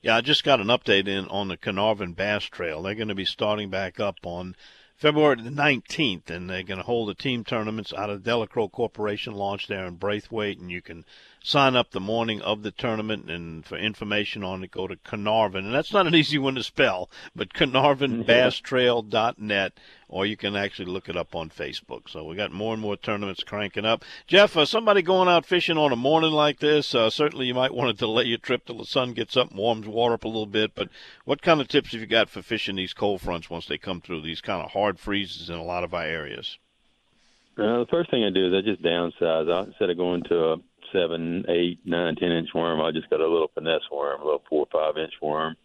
Yeah, 0.03 0.17
I 0.17 0.21
just 0.21 0.45
got 0.45 0.61
an 0.61 0.69
update 0.69 1.09
in 1.09 1.27
on 1.29 1.49
the 1.49 1.57
Caernarvon 1.57 2.15
Bass 2.15 2.45
Trail. 2.45 2.83
They're 2.83 2.95
going 2.95 3.09
to 3.09 3.15
be 3.15 3.25
starting 3.25 3.71
back 3.71 3.99
up 3.99 4.17
on 4.25 4.55
February 4.97 5.43
the 5.43 5.51
19th, 5.51 6.31
and 6.31 6.49
they're 6.49 6.63
going 6.63 6.79
to 6.79 6.87
hold 6.87 7.11
the 7.11 7.15
team 7.15 7.45
tournaments 7.45 7.93
out 7.93 8.09
of 8.09 8.23
Delacroix 8.23 8.69
Corporation 8.69 9.35
launch 9.35 9.67
there 9.67 9.85
in 9.85 9.97
Braithwaite, 9.97 10.59
and 10.59 10.71
you 10.71 10.81
can 10.81 11.05
sign 11.43 11.77
up 11.77 11.91
the 11.91 12.01
morning 12.01 12.41
of 12.41 12.63
the 12.63 12.71
tournament. 12.71 13.31
And 13.31 13.67
for 13.67 13.77
information 13.77 14.43
on 14.43 14.65
it, 14.65 14.71
go 14.71 14.87
to 14.87 14.97
Caernarvon, 14.97 15.67
and 15.67 15.75
that's 15.75 15.93
not 15.93 16.07
an 16.07 16.15
easy 16.19 16.39
one 16.39 16.55
to 16.55 16.63
spell, 16.63 17.11
but 17.35 17.53
CaernarvonBassTrail.net, 17.53 19.73
or 20.09 20.25
you 20.25 20.37
can 20.37 20.55
actually 20.55 20.85
look 20.85 21.09
it 21.09 21.17
up 21.17 21.35
on 21.35 21.51
Facebook. 21.51 22.09
So 22.09 22.25
we 22.25 22.37
got 22.37 22.53
more 22.53 22.73
and 22.73 22.83
more 22.83 22.97
tournaments 22.97 23.43
cranking 23.43 23.85
up. 23.85 24.05
Jeff, 24.27 24.57
uh, 24.57 24.65
somebody 24.65 25.03
going 25.03 25.29
out 25.29 25.45
fishing 25.45 25.77
on 25.77 25.93
a 25.93 25.97
morning 25.97 26.31
like 26.31 26.61
this, 26.61 26.95
uh, 26.95 27.11
certainly 27.11 27.47
you 27.47 27.55
might 27.55 27.75
want 27.75 27.91
to 27.91 28.05
delay 28.05 28.25
your 28.25 28.39
trip 28.39 28.67
till 28.67 28.79
the 28.79 28.85
sun 28.85 29.15
gets 29.15 29.37
up 29.37 29.51
and 29.51 29.59
warms 29.59 29.87
water 29.87 30.15
up 30.15 30.25
a 30.25 30.29
little 30.29 30.47
bit. 30.47 30.75
But 30.75 30.89
what 31.25 31.43
kind 31.43 31.61
of 31.61 31.69
tips 31.69 31.93
have 31.93 32.01
you 32.01 32.07
got 32.07 32.29
for 32.29 32.43
fishing 32.43 32.77
these 32.77 32.95
cold 32.95 33.21
fronts 33.21 33.51
once 33.51 33.67
they 33.67 33.79
come 33.79 34.01
through? 34.01 34.23
These 34.23 34.41
kind 34.41 34.63
of 34.63 34.73
hard 34.73 34.99
freezes 34.99 35.51
in 35.51 35.57
a 35.57 35.65
lot 35.65 35.85
of 35.85 35.93
our 35.93 36.05
areas? 36.05 36.59
Uh, 37.59 37.81
the 37.81 37.87
first 37.91 38.11
thing 38.11 38.23
I 38.23 38.31
do 38.31 38.49
is 38.49 38.53
I 38.55 38.61
just 38.61 38.83
downsize. 38.83 39.51
I, 39.51 39.65
instead 39.65 39.91
of 39.91 39.97
going 39.97 40.23
to 40.25 40.53
a 40.53 40.57
seven, 40.93 41.45
eight, 41.49 41.81
nine, 41.85 42.15
ten 42.17 42.31
inch 42.31 42.51
worm, 42.55 42.81
I 42.81 42.93
just 42.93 43.11
got 43.11 43.21
a 43.21 43.27
little 43.27 43.51
finesse 43.55 43.91
worm, 43.91 44.21
a 44.21 44.25
little 44.25 44.43
four 44.49 44.67
or 44.71 44.73
five 44.73 45.03
inch 45.03 45.15
worm. 45.23 45.57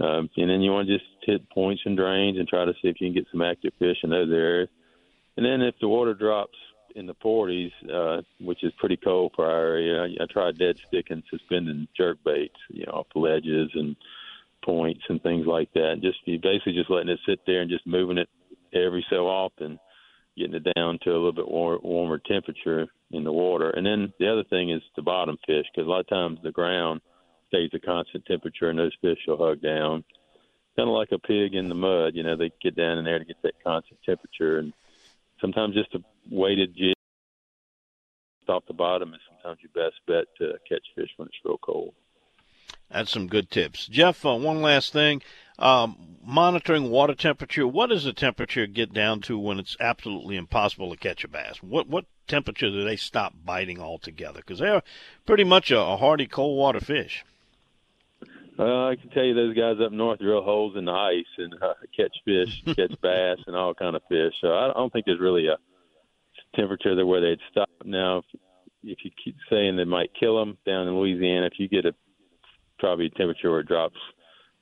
Um, 0.00 0.30
and 0.36 0.50
then 0.50 0.62
you 0.62 0.70
want 0.70 0.88
to 0.88 0.98
just 0.98 1.10
hit 1.28 1.48
points 1.50 1.82
and 1.84 1.96
drains 1.96 2.38
and 2.38 2.48
try 2.48 2.64
to 2.64 2.72
see 2.72 2.88
if 2.88 3.00
you 3.00 3.08
can 3.08 3.14
get 3.14 3.26
some 3.30 3.42
active 3.42 3.72
fish 3.78 3.98
in 4.02 4.10
those 4.10 4.30
areas. 4.30 4.68
And 5.36 5.44
then 5.44 5.60
if 5.60 5.74
the 5.80 5.88
water 5.88 6.14
drops 6.14 6.56
in 6.96 7.06
the 7.06 7.14
40s, 7.16 7.70
uh, 7.92 8.22
which 8.40 8.64
is 8.64 8.72
pretty 8.78 8.96
cold 8.96 9.32
for 9.36 9.44
our 9.44 9.76
area, 9.76 10.08
I, 10.20 10.32
tried 10.32 10.58
dead 10.58 10.76
sticking, 10.88 11.22
suspending 11.30 11.86
jerk 11.96 12.18
baits, 12.24 12.58
you 12.70 12.86
know, 12.86 12.92
off 12.92 13.06
ledges 13.14 13.70
and 13.74 13.94
points 14.64 15.02
and 15.08 15.22
things 15.22 15.46
like 15.46 15.72
that. 15.74 16.00
Just 16.00 16.18
you 16.24 16.38
basically 16.38 16.72
just 16.72 16.90
letting 16.90 17.10
it 17.10 17.20
sit 17.26 17.40
there 17.46 17.60
and 17.60 17.70
just 17.70 17.86
moving 17.86 18.18
it 18.18 18.28
every 18.72 19.04
so 19.10 19.28
often, 19.28 19.78
getting 20.36 20.54
it 20.54 20.66
down 20.74 20.98
to 21.04 21.10
a 21.10 21.12
little 21.12 21.32
bit 21.32 21.48
war- 21.48 21.80
warmer 21.82 22.18
temperature 22.18 22.86
in 23.10 23.22
the 23.22 23.32
water. 23.32 23.70
And 23.70 23.86
then 23.86 24.12
the 24.18 24.32
other 24.32 24.44
thing 24.44 24.70
is 24.70 24.82
the 24.96 25.02
bottom 25.02 25.36
fish, 25.46 25.66
because 25.72 25.86
a 25.86 25.90
lot 25.90 26.00
of 26.00 26.08
times 26.08 26.38
the 26.42 26.52
ground 26.52 27.00
stays 27.48 27.70
a 27.74 27.78
constant 27.78 28.24
temperature 28.26 28.70
and 28.70 28.78
those 28.78 28.96
fish 29.00 29.18
will 29.26 29.38
hug 29.38 29.60
down. 29.60 30.04
Kind 30.78 30.88
of 30.88 30.94
like 30.94 31.10
a 31.10 31.18
pig 31.18 31.56
in 31.56 31.68
the 31.68 31.74
mud, 31.74 32.14
you 32.14 32.22
know, 32.22 32.36
they 32.36 32.52
get 32.62 32.76
down 32.76 32.98
in 32.98 33.04
there 33.04 33.18
to 33.18 33.24
get 33.24 33.42
that 33.42 33.64
constant 33.64 33.98
temperature. 34.06 34.60
And 34.60 34.72
sometimes 35.40 35.74
just 35.74 35.92
a 35.96 35.98
weighted 36.30 36.76
jig 36.76 36.94
off 38.48 38.62
the 38.68 38.74
bottom 38.74 39.12
is 39.12 39.20
sometimes 39.28 39.58
your 39.60 39.72
best 39.74 39.96
bet 40.06 40.26
to 40.38 40.52
catch 40.68 40.86
fish 40.94 41.10
when 41.16 41.26
it's 41.26 41.36
real 41.44 41.58
cold. 41.58 41.94
That's 42.90 43.10
some 43.10 43.26
good 43.26 43.50
tips. 43.50 43.88
Jeff, 43.88 44.24
uh, 44.24 44.36
one 44.36 44.62
last 44.62 44.92
thing. 44.92 45.20
Um, 45.58 46.16
monitoring 46.24 46.90
water 46.90 47.14
temperature. 47.14 47.66
What 47.66 47.88
does 47.88 48.04
the 48.04 48.12
temperature 48.12 48.68
get 48.68 48.94
down 48.94 49.20
to 49.22 49.36
when 49.36 49.58
it's 49.58 49.76
absolutely 49.80 50.36
impossible 50.36 50.90
to 50.90 50.96
catch 50.96 51.24
a 51.24 51.28
bass? 51.28 51.56
What 51.60 51.88
what 51.88 52.04
temperature 52.28 52.70
do 52.70 52.84
they 52.84 52.94
stop 52.94 53.34
biting 53.44 53.80
altogether? 53.80 54.38
Because 54.38 54.60
they're 54.60 54.82
pretty 55.26 55.44
much 55.44 55.72
a, 55.72 55.80
a 55.80 55.96
hardy 55.96 56.28
cold 56.28 56.56
water 56.56 56.80
fish. 56.80 57.24
Uh, 58.58 58.88
I 58.88 58.96
can 58.96 59.10
tell 59.10 59.24
you 59.24 59.34
those 59.34 59.54
guys 59.54 59.76
up 59.84 59.92
north 59.92 60.18
drill 60.18 60.42
holes 60.42 60.76
in 60.76 60.84
the 60.84 60.92
ice 60.92 61.24
and 61.38 61.54
uh, 61.62 61.74
catch 61.96 62.16
fish, 62.24 62.62
catch 62.76 63.00
bass, 63.00 63.38
and 63.46 63.54
all 63.54 63.72
kind 63.72 63.94
of 63.94 64.02
fish. 64.08 64.34
So 64.40 64.52
I 64.52 64.72
don't 64.72 64.92
think 64.92 65.06
there's 65.06 65.20
really 65.20 65.46
a 65.46 65.58
temperature 66.56 66.96
there 66.96 67.06
where 67.06 67.20
they'd 67.20 67.38
stop. 67.50 67.70
Now, 67.84 68.18
if, 68.18 68.24
if 68.82 68.98
you 69.04 69.10
keep 69.22 69.36
saying 69.48 69.76
they 69.76 69.84
might 69.84 70.10
kill 70.18 70.38
them 70.38 70.58
down 70.66 70.88
in 70.88 70.98
Louisiana, 70.98 71.46
if 71.46 71.58
you 71.58 71.68
get 71.68 71.86
a 71.86 71.94
probably 72.80 73.06
a 73.06 73.10
temperature 73.10 73.50
where 73.50 73.60
it 73.60 73.68
drops 73.68 73.98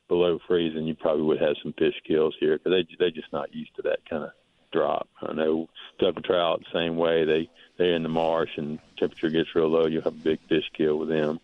below 0.09 0.39
freezing, 0.47 0.87
you 0.87 0.95
probably 0.95 1.23
would 1.23 1.41
have 1.41 1.57
some 1.63 1.73
fish 1.73 1.95
kills 2.07 2.35
here 2.39 2.59
because 2.59 2.73
they 2.73 2.97
they're 2.99 3.11
just 3.11 3.33
not 3.33 3.55
used 3.55 3.75
to 3.77 3.83
that 3.83 4.09
kind 4.09 4.25
of 4.25 4.31
drop. 4.73 5.09
I 5.23 5.33
know 5.33 5.69
duck 5.99 6.23
trout 6.23 6.63
same 6.73 6.97
way. 6.97 7.25
They 7.25 7.49
they're 7.79 7.95
in 7.95 8.03
the 8.03 8.11
marsh 8.11 8.51
and 8.59 8.79
temperature 8.99 9.31
gets 9.31 9.55
real 9.55 9.69
low. 9.69 9.87
You 9.87 10.03
have 10.03 10.07
a 10.07 10.11
big 10.11 10.41
fish 10.49 10.71
kill 10.77 10.99
with 10.99 11.09
them. 11.09 11.41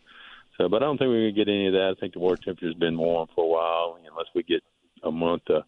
So, 0.63 0.69
but 0.69 0.81
I 0.81 0.87
don't 0.87 0.97
think 0.97 1.09
we're 1.09 1.31
gonna 1.31 1.45
get 1.45 1.49
any 1.49 1.67
of 1.67 1.73
that. 1.73 1.95
I 1.97 2.01
think 2.01 2.13
the 2.13 2.21
water 2.21 2.37
temperature's 2.37 2.77
been 2.77 2.97
warm 2.97 3.27
for 3.35 3.43
a 3.43 3.49
while, 3.49 3.99
unless 4.09 4.29
we 4.33 4.45
get 4.45 4.63
a 5.03 5.11
month 5.11 5.43
of 5.49 5.65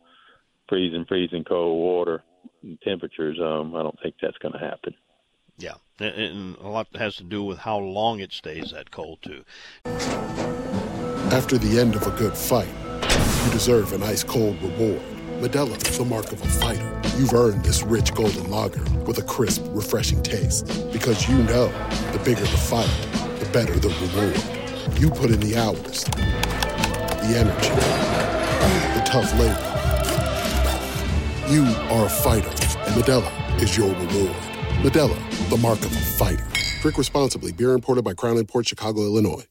freezing, 0.68 1.04
freezing 1.08 1.42
cold 1.42 1.76
water 1.76 2.22
temperatures. 2.84 3.40
Um, 3.42 3.74
I 3.74 3.82
don't 3.82 3.98
think 4.00 4.14
that's 4.22 4.38
going 4.38 4.52
to 4.52 4.60
happen. 4.60 4.94
Yeah, 5.58 5.74
and 5.98 6.56
a 6.58 6.68
lot 6.68 6.86
has 6.94 7.16
to 7.16 7.24
do 7.24 7.42
with 7.42 7.58
how 7.58 7.78
long 7.78 8.20
it 8.20 8.32
stays 8.32 8.70
that 8.70 8.92
cold 8.92 9.18
too. 9.20 9.44
After 11.32 11.58
the 11.58 11.80
end 11.80 11.96
of 11.96 12.06
a 12.06 12.12
good 12.12 12.36
fight, 12.36 12.68
you 13.44 13.50
deserve 13.50 13.92
an 13.94 14.04
ice 14.04 14.22
cold 14.22 14.62
reward. 14.62 15.02
Modelo 15.40 15.76
is 15.88 15.98
the 15.98 16.04
mark 16.04 16.30
of 16.30 16.40
a 16.40 16.46
fighter. 16.46 17.00
You've 17.18 17.34
earned 17.34 17.64
this 17.64 17.82
rich 17.82 18.14
golden 18.14 18.48
lager 18.48 18.84
with 19.00 19.18
a 19.18 19.22
crisp, 19.22 19.64
refreshing 19.70 20.22
taste. 20.22 20.66
Because 20.92 21.28
you 21.28 21.38
know, 21.38 21.66
the 22.12 22.20
bigger 22.24 22.42
the 22.42 22.46
fight, 22.46 22.88
the 23.40 23.50
better 23.52 23.76
the 23.76 23.88
reward. 23.88 24.53
You 24.96 25.10
put 25.10 25.30
in 25.30 25.40
the 25.40 25.56
hours, 25.56 26.04
the 26.04 27.34
energy, 27.36 27.68
the 28.94 29.02
tough 29.04 29.32
labor. 29.38 29.70
You 31.52 31.64
are 31.92 32.06
a 32.06 32.08
fighter, 32.08 32.48
and 32.48 32.94
Modelo 32.94 33.60
is 33.60 33.76
your 33.76 33.88
reward. 33.88 34.36
Modelo, 34.82 35.50
the 35.50 35.56
mark 35.56 35.80
of 35.80 35.92
a 35.92 36.00
fighter. 36.00 36.46
Drink 36.80 36.96
responsibly. 36.96 37.50
Beer 37.50 37.72
imported 37.72 38.04
by 38.04 38.14
Crown 38.14 38.42
Port 38.46 38.68
Chicago, 38.68 39.00
Illinois. 39.02 39.44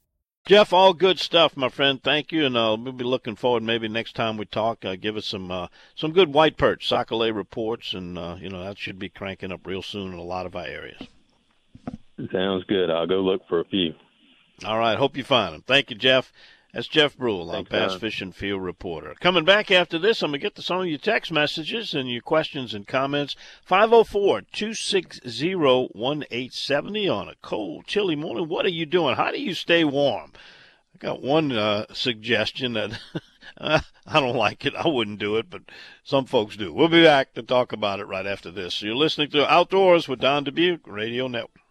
Jeff, 0.46 0.72
all 0.72 0.94
good 0.94 1.18
stuff, 1.18 1.56
my 1.58 1.68
friend. 1.68 2.02
Thank 2.02 2.32
you, 2.32 2.46
and 2.46 2.56
uh, 2.56 2.76
we'll 2.80 2.92
be 2.92 3.04
looking 3.04 3.36
forward. 3.36 3.62
Maybe 3.62 3.86
next 3.86 4.14
time 4.16 4.38
we 4.38 4.46
talk, 4.46 4.84
uh, 4.84 4.96
give 4.96 5.16
us 5.16 5.26
some 5.26 5.50
uh, 5.50 5.68
some 5.94 6.12
good 6.12 6.32
white 6.32 6.56
perch, 6.56 6.88
Sac-A-Lait 6.88 7.32
reports, 7.32 7.92
and 7.92 8.18
uh, 8.18 8.36
you 8.40 8.48
know 8.48 8.64
that 8.64 8.78
should 8.78 8.98
be 8.98 9.10
cranking 9.10 9.52
up 9.52 9.66
real 9.66 9.82
soon 9.82 10.12
in 10.12 10.18
a 10.18 10.22
lot 10.22 10.46
of 10.46 10.56
our 10.56 10.66
areas. 10.66 11.02
Sounds 12.32 12.64
good. 12.64 12.90
I'll 12.90 13.06
go 13.06 13.20
look 13.20 13.42
for 13.48 13.60
a 13.60 13.64
few. 13.64 13.94
All 14.64 14.78
right. 14.78 14.98
Hope 14.98 15.16
you 15.16 15.24
find 15.24 15.54
them. 15.54 15.64
Thank 15.66 15.90
you, 15.90 15.96
Jeff. 15.96 16.32
That's 16.74 16.88
Jeff 16.88 17.16
Brule, 17.16 17.52
our 17.52 17.62
Bass 17.62 17.94
Fishing 17.94 18.32
Field 18.32 18.60
reporter. 18.60 19.14
Coming 19.20 19.44
back 19.44 19.70
after 19.70 19.96
this, 19.96 20.22
I'm 20.22 20.32
going 20.32 20.40
to 20.40 20.44
get 20.44 20.56
to 20.56 20.62
some 20.62 20.80
of 20.80 20.88
your 20.88 20.98
text 20.98 21.30
messages 21.30 21.94
and 21.94 22.10
your 22.10 22.20
questions 22.20 22.74
and 22.74 22.84
comments. 22.84 23.36
504 23.62 24.40
260 24.40 25.54
1870 25.54 27.08
on 27.08 27.28
a 27.28 27.36
cold, 27.42 27.86
chilly 27.86 28.16
morning. 28.16 28.48
What 28.48 28.66
are 28.66 28.70
you 28.70 28.86
doing? 28.86 29.14
How 29.14 29.30
do 29.30 29.40
you 29.40 29.54
stay 29.54 29.84
warm? 29.84 30.32
I 30.94 30.98
got 30.98 31.22
one 31.22 31.52
uh, 31.52 31.86
suggestion 31.92 32.72
that 32.72 32.98
I 33.58 33.80
don't 34.12 34.34
like 34.34 34.66
it. 34.66 34.74
I 34.74 34.88
wouldn't 34.88 35.20
do 35.20 35.36
it, 35.36 35.48
but 35.48 35.62
some 36.02 36.24
folks 36.24 36.56
do. 36.56 36.72
We'll 36.72 36.88
be 36.88 37.04
back 37.04 37.34
to 37.34 37.42
talk 37.44 37.72
about 37.72 38.00
it 38.00 38.06
right 38.06 38.26
after 38.26 38.50
this. 38.50 38.74
So 38.74 38.86
you're 38.86 38.96
listening 38.96 39.30
to 39.30 39.48
Outdoors 39.48 40.08
with 40.08 40.18
Don 40.18 40.42
Dubuque 40.42 40.88
Radio 40.88 41.28
Network. 41.28 41.63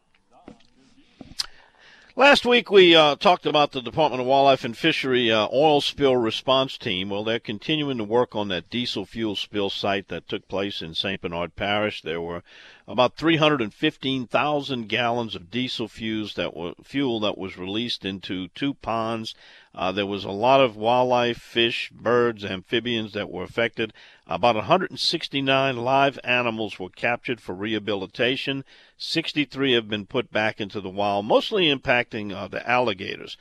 Last 2.15 2.45
week 2.45 2.69
we 2.69 2.95
uh, 2.95 3.15
talked 3.15 3.47
about 3.47 3.71
the 3.71 3.81
Department 3.81 4.21
of 4.21 4.27
Wildlife 4.27 4.63
and 4.63 4.77
Fishery 4.77 5.31
uh, 5.31 5.47
oil 5.51 5.81
spill 5.81 6.15
response 6.15 6.77
team. 6.77 7.09
Well, 7.09 7.23
they're 7.23 7.39
continuing 7.39 7.97
to 7.97 8.03
work 8.03 8.35
on 8.35 8.49
that 8.49 8.69
diesel 8.69 9.03
fuel 9.03 9.35
spill 9.35 9.71
site 9.71 10.09
that 10.09 10.29
took 10.29 10.47
place 10.47 10.83
in 10.83 10.93
St. 10.93 11.19
Bernard 11.19 11.55
Parish. 11.55 12.03
There 12.03 12.21
were 12.21 12.43
about 12.87 13.17
315,000 13.17 14.87
gallons 14.87 15.33
of 15.33 15.49
diesel 15.49 15.87
fuels 15.87 16.35
that 16.35 16.55
were 16.55 16.75
fuel 16.83 17.19
that 17.21 17.35
was 17.35 17.57
released 17.57 18.05
into 18.05 18.47
two 18.49 18.75
ponds. 18.75 19.33
Uh, 19.75 19.91
there 19.91 20.05
was 20.05 20.23
a 20.23 20.29
lot 20.29 20.61
of 20.61 20.75
wildlife, 20.75 21.37
fish, 21.37 21.89
birds, 21.91 22.45
amphibians 22.45 23.13
that 23.13 23.31
were 23.31 23.41
affected. 23.43 23.91
About 24.27 24.55
169 24.55 25.77
live 25.77 26.19
animals 26.23 26.77
were 26.77 26.89
captured 26.89 27.41
for 27.41 27.55
rehabilitation. 27.55 28.65
63 28.97 29.73
have 29.73 29.89
been 29.89 30.05
put 30.05 30.31
back 30.31 30.61
into 30.61 30.79
the 30.79 30.91
wild, 30.91 31.25
mostly 31.25 31.73
impacting 31.73 32.31
uh, 32.31 32.47
the 32.47 32.69
alligators. 32.69 33.35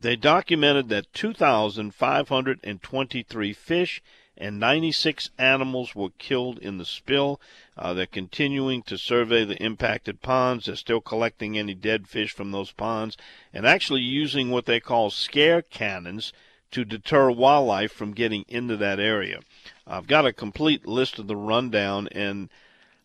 They 0.00 0.16
documented 0.16 0.88
that 0.88 1.12
2,523 1.12 3.52
fish 3.52 4.02
and 4.36 4.58
96 4.58 5.30
animals 5.38 5.94
were 5.94 6.10
killed 6.18 6.58
in 6.58 6.78
the 6.78 6.84
spill. 6.84 7.40
Uh, 7.76 7.94
they're 7.94 8.06
continuing 8.06 8.82
to 8.82 8.98
survey 8.98 9.44
the 9.44 9.62
impacted 9.62 10.22
ponds. 10.22 10.66
They're 10.66 10.76
still 10.76 11.00
collecting 11.00 11.56
any 11.56 11.74
dead 11.74 12.08
fish 12.08 12.32
from 12.32 12.50
those 12.50 12.72
ponds 12.72 13.16
and 13.52 13.66
actually 13.66 14.02
using 14.02 14.50
what 14.50 14.66
they 14.66 14.80
call 14.80 15.10
scare 15.10 15.62
cannons 15.62 16.32
to 16.72 16.84
deter 16.84 17.30
wildlife 17.30 17.92
from 17.92 18.12
getting 18.12 18.44
into 18.48 18.76
that 18.76 18.98
area. 18.98 19.40
I've 19.86 20.08
got 20.08 20.26
a 20.26 20.32
complete 20.32 20.86
list 20.86 21.20
of 21.20 21.28
the 21.28 21.36
rundown 21.36 22.08
and 22.08 22.48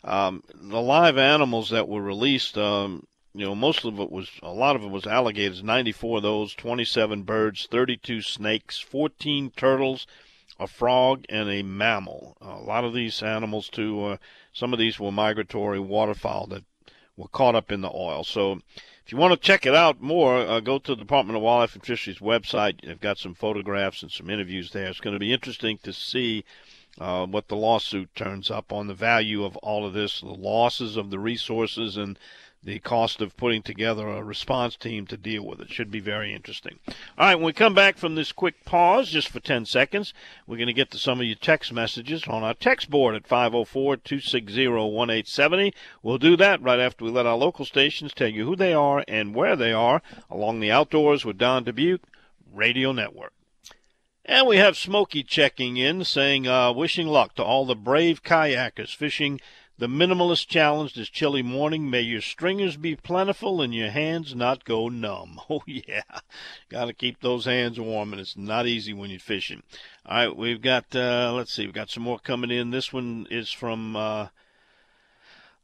um, 0.03 0.43
the 0.53 0.81
live 0.81 1.17
animals 1.17 1.69
that 1.69 1.87
were 1.87 2.01
released. 2.01 2.57
Um, 2.57 3.05
you 3.33 3.45
know, 3.45 3.53
most 3.53 3.85
of 3.85 3.99
it 3.99 4.11
was 4.11 4.29
a 4.41 4.51
lot 4.51 4.75
of 4.75 4.83
it 4.83 4.89
was 4.89 5.05
alligators. 5.05 5.61
94 5.61 6.17
of 6.17 6.23
those, 6.23 6.55
27 6.55 7.23
birds, 7.23 7.67
32 7.69 8.23
snakes, 8.23 8.79
14 8.79 9.51
turtles, 9.55 10.07
a 10.59 10.67
frog, 10.67 11.25
and 11.29 11.49
a 11.49 11.63
mammal. 11.63 12.37
A 12.41 12.59
lot 12.59 12.83
of 12.83 12.93
these 12.93 13.23
animals, 13.23 13.69
too, 13.69 14.03
uh, 14.03 14.17
some 14.51 14.73
of 14.73 14.79
these 14.79 14.99
were 14.99 15.11
migratory 15.11 15.79
waterfowl 15.79 16.47
that 16.47 16.63
were 17.15 17.27
caught 17.29 17.55
up 17.55 17.71
in 17.71 17.81
the 17.81 17.91
oil. 17.93 18.23
So 18.23 18.59
if 19.05 19.11
you 19.11 19.17
want 19.17 19.33
to 19.33 19.39
check 19.39 19.65
it 19.65 19.73
out 19.73 20.01
more, 20.01 20.37
uh, 20.37 20.59
go 20.59 20.77
to 20.79 20.91
the 20.91 21.01
Department 21.01 21.35
of 21.35 21.41
Wildlife 21.41 21.75
and 21.75 21.85
Fisheries 21.85 22.19
website. 22.19 22.81
They've 22.85 22.99
got 22.99 23.17
some 23.17 23.33
photographs 23.33 24.03
and 24.03 24.11
some 24.11 24.29
interviews 24.29 24.71
there. 24.71 24.87
It's 24.87 24.99
going 24.99 25.15
to 25.15 25.19
be 25.19 25.33
interesting 25.33 25.79
to 25.83 25.91
see 25.91 26.45
uh, 26.99 27.25
what 27.25 27.47
the 27.47 27.55
lawsuit 27.55 28.13
turns 28.15 28.51
up 28.51 28.71
on 28.71 28.87
the 28.87 28.93
value 28.93 29.43
of 29.43 29.55
all 29.57 29.85
of 29.85 29.93
this, 29.93 30.21
the 30.21 30.27
losses 30.27 30.97
of 30.97 31.09
the 31.09 31.19
resources, 31.19 31.97
and 31.97 32.19
the 32.61 32.79
cost 32.79 33.21
of 33.21 33.37
putting 33.37 33.61
together 33.61 34.07
a 34.07 34.23
response 34.23 34.75
team 34.75 35.05
to 35.07 35.15
deal 35.15 35.45
with 35.45 35.61
it. 35.61 35.71
Should 35.71 35.89
be 35.89 36.01
very 36.01 36.33
interesting. 36.33 36.79
All 36.87 37.25
right, 37.25 37.35
when 37.35 37.45
we 37.45 37.53
come 37.53 37.73
back 37.73 37.97
from 37.97 38.15
this 38.15 38.33
quick 38.33 38.65
pause, 38.65 39.09
just 39.09 39.29
for 39.29 39.39
10 39.39 39.65
seconds, 39.65 40.13
we're 40.45 40.57
going 40.57 40.67
to 40.67 40.73
get 40.73 40.91
to 40.91 40.97
some 40.97 41.21
of 41.21 41.25
your 41.25 41.35
text 41.35 41.71
messages 41.71 42.25
on 42.27 42.43
our 42.43 42.53
text 42.53 42.89
board 42.89 43.15
at 43.15 43.27
504 43.27 43.97
260 43.97 44.67
1870. 44.67 45.73
We'll 46.03 46.17
do 46.17 46.35
that 46.35 46.61
right 46.61 46.79
after 46.79 47.05
we 47.05 47.11
let 47.11 47.25
our 47.25 47.37
local 47.37 47.63
stations 47.63 48.13
tell 48.13 48.27
you 48.27 48.45
who 48.45 48.55
they 48.55 48.73
are 48.73 49.05
and 49.07 49.33
where 49.33 49.55
they 49.55 49.71
are 49.71 50.01
along 50.29 50.59
the 50.59 50.71
Outdoors 50.71 51.23
with 51.23 51.37
Don 51.37 51.63
Dubuque 51.63 52.03
Radio 52.53 52.91
Network. 52.91 53.33
And 54.25 54.45
we 54.45 54.57
have 54.57 54.77
Smokey 54.77 55.23
checking 55.23 55.77
in 55.77 56.03
saying, 56.03 56.47
uh, 56.47 56.71
wishing 56.73 57.07
luck 57.07 57.33
to 57.35 57.43
all 57.43 57.65
the 57.65 57.75
brave 57.75 58.21
kayakers 58.21 58.95
fishing 58.95 59.39
The 59.79 59.87
minimalist 59.87 60.47
challenge 60.47 60.93
this 60.93 61.07
chilly 61.07 61.41
morning. 61.41 61.89
May 61.89 62.01
your 62.01 62.19
stringers 62.19 62.75
be 62.75 62.97
plentiful 62.97 63.61
and 63.61 63.73
your 63.73 63.91
hands 63.91 64.35
not 64.35 64.65
go 64.65 64.89
numb. 64.89 65.39
Oh, 65.49 65.61
yeah. 65.65 66.01
Got 66.67 66.85
to 66.85 66.93
keep 66.93 67.21
those 67.21 67.45
hands 67.45 67.79
warm, 67.79 68.11
and 68.11 68.19
it's 68.19 68.35
not 68.35 68.67
easy 68.67 68.91
when 68.91 69.09
you're 69.09 69.21
fishing. 69.21 69.63
All 70.05 70.17
right, 70.17 70.35
we've 70.35 70.61
got, 70.61 70.93
uh, 70.93 71.31
let's 71.33 71.53
see, 71.53 71.63
we've 71.63 71.73
got 71.73 71.89
some 71.89 72.03
more 72.03 72.19
coming 72.19 72.51
in. 72.51 72.71
This 72.71 72.91
one 72.91 73.25
is 73.31 73.53
from. 73.53 73.95
Uh, 73.95 74.27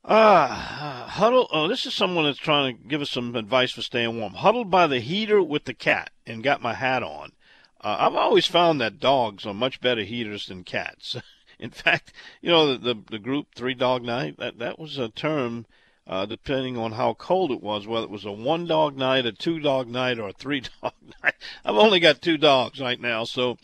Ah, 0.06 1.04
uh, 1.04 1.08
huddle. 1.10 1.50
Oh, 1.52 1.68
this 1.68 1.86
is 1.86 1.94
someone 1.94 2.24
that's 2.24 2.38
trying 2.38 2.78
to 2.78 2.84
give 2.88 3.02
us 3.02 3.10
some 3.10 3.36
advice 3.36 3.72
for 3.74 3.82
staying 3.82 4.18
warm. 4.18 4.36
Huddled 4.36 4.72
by 4.72 4.88
the 4.88 5.02
heater 5.02 5.44
with 5.44 5.66
the 5.66 5.74
cat 5.74 6.12
and 6.26 6.42
got 6.42 6.62
my 6.62 6.76
hat 6.76 7.04
on. 7.04 7.34
Uh, 7.82 7.98
I've 8.00 8.16
always 8.16 8.46
found 8.46 8.80
that 8.80 9.02
dogs 9.02 9.46
are 9.46 9.54
much 9.54 9.82
better 9.82 10.04
heaters 10.04 10.46
than 10.46 10.64
cats. 10.64 11.18
In 11.60 11.70
fact, 11.70 12.14
you 12.42 12.50
know 12.50 12.76
the, 12.76 12.94
the, 12.94 13.02
the 13.12 13.20
group 13.20 13.48
Three 13.56 13.74
Dog 13.74 14.04
Night 14.04 14.38
that 14.38 14.60
that 14.60 14.80
was 14.80 14.98
a 14.98 15.10
term 15.10 15.66
uh, 16.08 16.26
depending 16.26 16.78
on 16.78 16.92
how 16.92 17.14
cold 17.16 17.52
it 17.52 17.64
was, 17.64 17.88
whether 17.88 18.06
it 18.06 18.12
was 18.12 18.26
a 18.26 18.32
one 18.32 18.68
dog 18.68 18.96
night, 18.96 19.26
a 19.26 19.32
two 19.32 19.60
dog 19.60 19.88
night, 19.88 20.20
or 20.20 20.30
a 20.30 20.34
three 20.34 20.62
dog 20.82 20.94
night. 21.24 21.36
I've 21.64 21.76
only 21.76 22.00
got 22.00 22.22
two 22.22 22.38
dogs 22.38 22.80
right 22.80 23.00
now, 23.00 23.24
so 23.24 23.58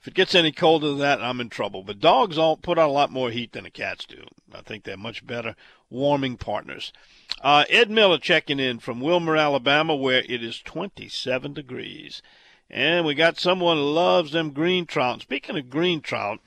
if 0.00 0.08
it 0.08 0.14
gets 0.14 0.34
any 0.34 0.52
colder 0.52 0.88
than 0.88 0.98
that, 0.98 1.22
I'm 1.22 1.40
in 1.40 1.48
trouble. 1.48 1.82
But 1.82 2.00
dogs 2.00 2.36
all 2.36 2.56
put 2.56 2.78
out 2.78 2.90
a 2.90 2.92
lot 2.92 3.10
more 3.10 3.30
heat 3.30 3.52
than 3.52 3.64
the 3.64 3.70
cats 3.70 4.04
do. 4.04 4.24
I 4.52 4.60
think 4.60 4.84
they're 4.84 4.96
much 4.96 5.26
better 5.26 5.54
warming 5.88 6.36
partners. 6.36 6.92
Uh, 7.40 7.64
Ed 7.70 7.90
Miller 7.90 8.18
checking 8.18 8.60
in 8.60 8.80
from 8.80 9.00
Wilmer, 9.00 9.36
Alabama, 9.36 9.94
where 9.94 10.22
it 10.28 10.42
is 10.42 10.60
27 10.60 11.54
degrees. 11.54 12.20
And 12.68 13.06
we 13.06 13.14
got 13.14 13.38
someone 13.38 13.76
who 13.76 13.84
loves 13.84 14.32
them 14.32 14.50
green 14.50 14.84
trout. 14.84 15.22
Speaking 15.22 15.56
of 15.56 15.70
green 15.70 16.00
trout, 16.00 16.40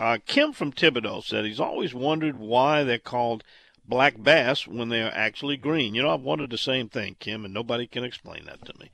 uh, 0.00 0.18
Kim 0.26 0.52
from 0.52 0.72
Thibodaux 0.72 1.24
said 1.24 1.44
he's 1.44 1.60
always 1.60 1.94
wondered 1.94 2.38
why 2.38 2.82
they're 2.82 2.98
called 2.98 3.44
black 3.86 4.22
bass 4.22 4.66
when 4.66 4.88
they 4.88 5.02
are 5.02 5.12
actually 5.14 5.56
green. 5.56 5.94
You 5.94 6.02
know, 6.02 6.14
I've 6.14 6.22
wondered 6.22 6.50
the 6.50 6.58
same 6.58 6.88
thing, 6.88 7.16
Kim, 7.18 7.44
and 7.44 7.52
nobody 7.52 7.86
can 7.86 8.04
explain 8.04 8.46
that 8.46 8.64
to 8.64 8.74
me. 8.78 8.90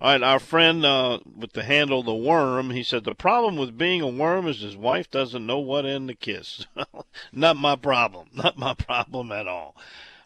All 0.00 0.12
right, 0.12 0.22
our 0.22 0.38
friend 0.38 0.84
uh, 0.84 1.20
with 1.36 1.52
the 1.52 1.64
handle, 1.64 2.02
the 2.02 2.14
worm, 2.14 2.70
he 2.70 2.82
said 2.82 3.04
the 3.04 3.14
problem 3.14 3.56
with 3.56 3.78
being 3.78 4.02
a 4.02 4.08
worm 4.08 4.46
is 4.46 4.60
his 4.60 4.76
wife 4.76 5.10
doesn't 5.10 5.46
know 5.46 5.58
what 5.58 5.86
end 5.86 6.08
to 6.08 6.14
kiss. 6.14 6.66
Not 7.32 7.56
my 7.56 7.76
problem. 7.76 8.28
Not 8.34 8.58
my 8.58 8.74
problem 8.74 9.32
at 9.32 9.48
all. 9.48 9.74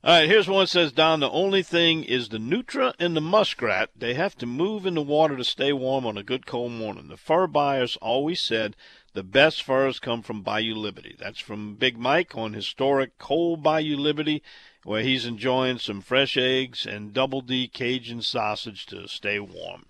All 0.05 0.13
right, 0.13 0.29
here's 0.29 0.49
one 0.49 0.63
that 0.63 0.69
says, 0.69 0.93
Don, 0.93 1.19
the 1.19 1.31
only 1.31 1.63
thing 1.63 2.05
is 2.05 2.29
the 2.29 2.39
nutria 2.39 2.95
and 3.01 3.17
the 3.17 3.21
muskrat. 3.21 3.91
They 3.97 4.15
have 4.15 4.37
to 4.37 4.47
move 4.47 4.87
in 4.87 4.95
the 4.95 5.03
water 5.03 5.37
to 5.37 5.45
stay 5.45 5.73
warm 5.73 6.07
on 6.07 6.17
a 6.17 6.23
good 6.23 6.47
cold 6.47 6.71
morning. 6.71 7.09
The 7.09 7.17
fur 7.17 7.49
buyers 7.49 7.97
always 8.01 8.41
said 8.41 8.77
the 9.15 9.23
best 9.23 9.63
furs 9.63 9.99
come 9.99 10.23
from 10.23 10.43
Bayou 10.43 10.75
Liberty. 10.75 11.17
That's 11.19 11.41
from 11.41 11.75
Big 11.75 11.99
Mike 11.99 12.37
on 12.37 12.53
historic 12.53 13.19
cold 13.19 13.63
Bayou 13.63 13.97
Liberty, 13.97 14.43
where 14.85 15.03
he's 15.03 15.27
enjoying 15.27 15.79
some 15.79 16.01
fresh 16.01 16.37
eggs 16.37 16.87
and 16.87 17.13
double 17.13 17.41
D 17.41 17.69
Cajun 17.69 18.23
sausage 18.23 18.87
to 18.87 19.09
stay 19.09 19.39
warm. 19.39 19.87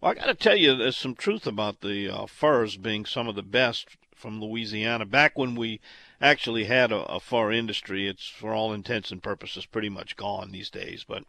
Well, 0.00 0.12
I 0.12 0.14
got 0.14 0.26
to 0.26 0.34
tell 0.34 0.56
you, 0.56 0.76
there's 0.76 0.96
some 0.96 1.14
truth 1.14 1.46
about 1.46 1.80
the 1.80 2.08
uh, 2.08 2.26
furs 2.26 2.76
being 2.76 3.04
some 3.04 3.26
of 3.26 3.34
the 3.34 3.42
best 3.42 3.96
from 4.14 4.40
Louisiana. 4.40 5.06
Back 5.06 5.36
when 5.36 5.54
we 5.54 5.80
actually 6.20 6.64
had 6.64 6.92
a, 6.92 7.02
a 7.04 7.20
fur 7.20 7.52
industry, 7.52 8.06
it's 8.06 8.28
for 8.28 8.52
all 8.52 8.72
intents 8.72 9.10
and 9.10 9.22
purposes 9.22 9.66
pretty 9.66 9.88
much 9.88 10.16
gone 10.16 10.52
these 10.52 10.70
days. 10.70 11.04
But 11.06 11.24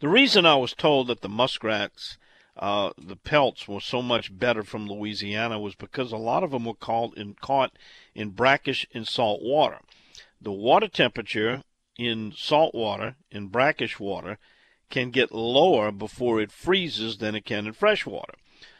the 0.00 0.08
reason 0.08 0.44
I 0.44 0.56
was 0.56 0.74
told 0.74 1.06
that 1.06 1.22
the 1.22 1.28
muskrats 1.28 2.18
uh, 2.56 2.90
the 2.96 3.16
pelts 3.16 3.68
were 3.68 3.80
so 3.80 4.00
much 4.00 4.36
better 4.36 4.62
from 4.62 4.86
Louisiana 4.86 5.58
was 5.58 5.74
because 5.74 6.12
a 6.12 6.16
lot 6.16 6.42
of 6.42 6.52
them 6.52 6.64
were 6.64 6.74
in, 7.16 7.34
caught 7.34 7.76
in 8.14 8.30
brackish 8.30 8.86
and 8.94 9.06
salt 9.06 9.42
water. 9.42 9.80
The 10.40 10.52
water 10.52 10.88
temperature 10.88 11.62
in 11.98 12.32
salt 12.36 12.74
water, 12.74 13.16
in 13.30 13.48
brackish 13.48 13.98
water, 13.98 14.38
can 14.90 15.10
get 15.10 15.32
lower 15.32 15.90
before 15.90 16.40
it 16.40 16.52
freezes 16.52 17.18
than 17.18 17.34
it 17.34 17.44
can 17.44 17.66
in 17.66 17.72
fresh 17.72 18.06
water. 18.06 18.34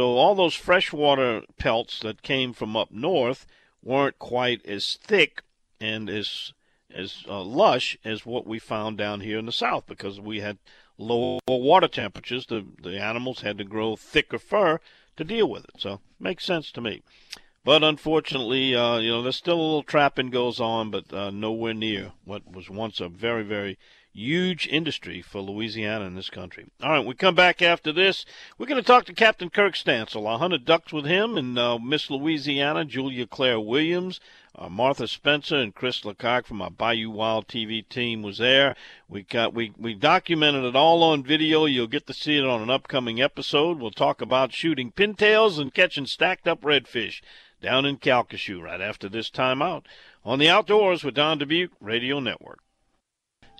So 0.00 0.16
all 0.16 0.34
those 0.34 0.54
freshwater 0.54 1.42
pelts 1.58 2.00
that 2.00 2.22
came 2.22 2.54
from 2.54 2.74
up 2.74 2.90
north 2.90 3.44
weren't 3.82 4.18
quite 4.18 4.64
as 4.64 4.94
thick 4.94 5.42
and 5.78 6.08
as 6.08 6.54
as 6.90 7.22
uh, 7.28 7.42
lush 7.42 7.98
as 8.02 8.24
what 8.24 8.46
we 8.46 8.58
found 8.58 8.96
down 8.96 9.20
here 9.20 9.38
in 9.38 9.44
the 9.44 9.52
south 9.52 9.84
because 9.86 10.18
we 10.18 10.40
had 10.40 10.56
lower 10.96 11.38
water 11.46 11.86
temperatures. 11.86 12.46
The 12.46 12.64
the 12.82 12.98
animals 12.98 13.42
had 13.42 13.58
to 13.58 13.64
grow 13.64 13.94
thicker 13.94 14.38
fur 14.38 14.80
to 15.18 15.22
deal 15.22 15.50
with 15.50 15.64
it. 15.64 15.74
So 15.76 16.00
makes 16.18 16.46
sense 16.46 16.72
to 16.72 16.80
me. 16.80 17.02
But 17.62 17.84
unfortunately, 17.84 18.74
uh, 18.74 19.00
you 19.00 19.10
know, 19.10 19.22
there's 19.22 19.36
still 19.36 19.60
a 19.60 19.60
little 19.60 19.82
trapping 19.82 20.30
goes 20.30 20.60
on, 20.60 20.90
but 20.90 21.12
uh, 21.12 21.28
nowhere 21.28 21.74
near 21.74 22.12
what 22.24 22.50
was 22.50 22.70
once 22.70 23.00
a 23.00 23.08
very, 23.10 23.42
very 23.42 23.78
huge 24.12 24.66
industry 24.66 25.22
for 25.22 25.40
Louisiana 25.40 26.04
and 26.04 26.16
this 26.16 26.30
country. 26.30 26.66
All 26.82 26.90
right, 26.90 27.06
we 27.06 27.14
come 27.14 27.34
back 27.34 27.62
after 27.62 27.92
this. 27.92 28.24
We're 28.58 28.66
going 28.66 28.80
to 28.80 28.86
talk 28.86 29.04
to 29.06 29.12
Captain 29.12 29.50
Kirk 29.50 29.74
Stansel. 29.74 30.26
I 30.26 30.38
hunted 30.38 30.64
ducks 30.64 30.92
with 30.92 31.04
him 31.04 31.36
and 31.36 31.58
uh, 31.58 31.78
Miss 31.78 32.10
Louisiana, 32.10 32.84
Julia 32.84 33.26
Claire 33.26 33.60
Williams. 33.60 34.20
Uh, 34.52 34.68
Martha 34.68 35.06
Spencer 35.06 35.56
and 35.56 35.74
Chris 35.74 36.04
Lecoq 36.04 36.44
from 36.44 36.60
our 36.60 36.70
Bayou 36.70 37.08
Wild 37.08 37.46
TV 37.46 37.88
team 37.88 38.20
was 38.22 38.38
there. 38.38 38.74
We 39.08 39.22
got 39.22 39.54
we 39.54 39.72
we 39.78 39.94
documented 39.94 40.64
it 40.64 40.74
all 40.74 41.04
on 41.04 41.22
video. 41.22 41.66
You'll 41.66 41.86
get 41.86 42.08
to 42.08 42.12
see 42.12 42.36
it 42.36 42.44
on 42.44 42.60
an 42.60 42.68
upcoming 42.68 43.22
episode. 43.22 43.78
We'll 43.78 43.92
talk 43.92 44.20
about 44.20 44.52
shooting 44.52 44.90
pintails 44.90 45.60
and 45.60 45.72
catching 45.72 46.06
stacked 46.06 46.48
up 46.48 46.62
redfish 46.62 47.22
down 47.62 47.86
in 47.86 47.98
Calcasieu 47.98 48.60
right 48.60 48.80
after 48.80 49.08
this 49.08 49.30
timeout 49.30 49.84
on 50.24 50.40
the 50.40 50.48
Outdoors 50.48 51.04
with 51.04 51.14
Don 51.14 51.38
Dubuque 51.38 51.72
Radio 51.80 52.18
Network. 52.18 52.58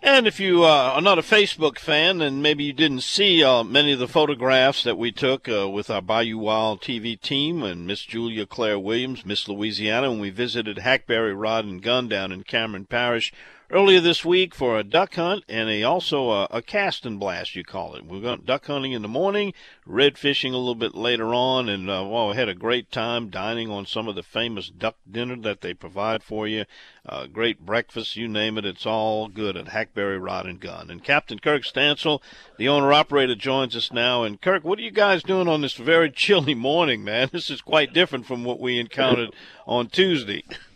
And 0.03 0.27
if 0.27 0.41
you 0.41 0.65
uh, 0.65 0.93
are 0.95 1.03
not 1.03 1.19
a 1.19 1.23
Facebook 1.23 1.79
fan, 1.79 2.23
and 2.23 2.43
maybe 2.43 2.65
you 2.65 2.73
didn't 2.73 3.03
see 3.03 3.45
uh, 3.45 3.63
many 3.63 3.93
of 3.93 3.99
the 3.99 4.09
photographs 4.09 4.83
that 4.83 4.97
we 4.97 5.13
took 5.13 5.47
uh, 5.47 5.69
with 5.69 5.91
our 5.91 6.01
Bayou 6.01 6.39
Wild 6.39 6.81
TV 6.81 7.21
team 7.21 7.63
and 7.63 7.87
Miss 7.87 8.01
Julia 8.01 8.47
Claire 8.47 8.79
Williams, 8.79 9.27
Miss 9.27 9.47
Louisiana, 9.47 10.11
when 10.11 10.21
we 10.21 10.31
visited 10.31 10.79
Hackberry 10.79 11.35
Rod 11.35 11.67
and 11.67 11.83
Gun 11.83 12.09
down 12.09 12.33
in 12.33 12.45
Cameron 12.45 12.87
Parish 12.87 13.31
earlier 13.73 14.01
this 14.01 14.25
week 14.25 14.53
for 14.53 14.79
a 14.79 14.85
duck 14.85 15.15
hunt 15.15 15.45
and 15.49 15.69
a 15.69 15.83
also 15.85 16.31
a, 16.31 16.49
a 16.51 16.61
cast 16.61 17.07
and 17.07 17.21
blast 17.21 17.55
you 17.55 17.63
call 17.63 17.95
it. 17.95 18.05
We 18.05 18.19
went 18.19 18.45
duck 18.45 18.67
hunting 18.67 18.93
in 18.93 19.03
the 19.03 19.09
morning, 19.09 19.55
red 19.87 20.19
fishing 20.19 20.53
a 20.53 20.59
little 20.59 20.75
bit 20.75 20.95
later 20.95 21.33
on, 21.33 21.69
and 21.69 21.89
uh, 21.89 22.05
well, 22.09 22.31
we 22.31 22.37
had 22.37 22.49
a 22.49 22.55
great 22.55 22.91
time 22.91 23.29
dining 23.29 23.71
on 23.71 23.87
some 23.87 24.09
of 24.09 24.17
the 24.17 24.23
famous 24.23 24.69
duck 24.69 24.97
dinner 25.11 25.37
that 25.37 25.61
they 25.61 25.73
provide 25.73 26.23
for 26.23 26.49
you. 26.49 26.65
Uh, 27.07 27.27
great 27.27 27.65
breakfast, 27.65 28.17
you 28.17 28.29
name 28.29 28.59
it, 28.59 28.65
it's 28.65 28.87
all 28.87 29.29
good 29.29 29.57
at 29.57 29.69
Hackberry 29.69 30.19
Rod 30.19 30.47
and 30.47 30.61
Gun. 30.61 30.91
And 30.91 31.03
Captain 31.03 31.39
Kirk 31.39 31.63
Stansel, 31.63 32.21
the 32.59 32.69
owner 32.69 32.93
operator, 32.93 33.35
joins 33.35 33.77
us 33.77 33.93
now. 33.93 34.25
And 34.25 34.41
Kirk, 34.41 34.65
what 34.65 34.79
are 34.79 34.83
you 34.83 34.91
guys 34.91 35.23
doing 35.23 35.49
on 35.49 35.61
this 35.61 35.75
very 35.75 36.11
chilly 36.15 36.55
morning, 36.55 37.05
man? 37.05 37.31
This 37.33 37.51
is 37.51 37.61
quite 37.61 37.95
different 37.95 38.27
from 38.27 38.45
what 38.45 38.61
we 38.61 38.79
encountered 38.79 39.31
on 39.67 39.89
Tuesday. 39.89 40.45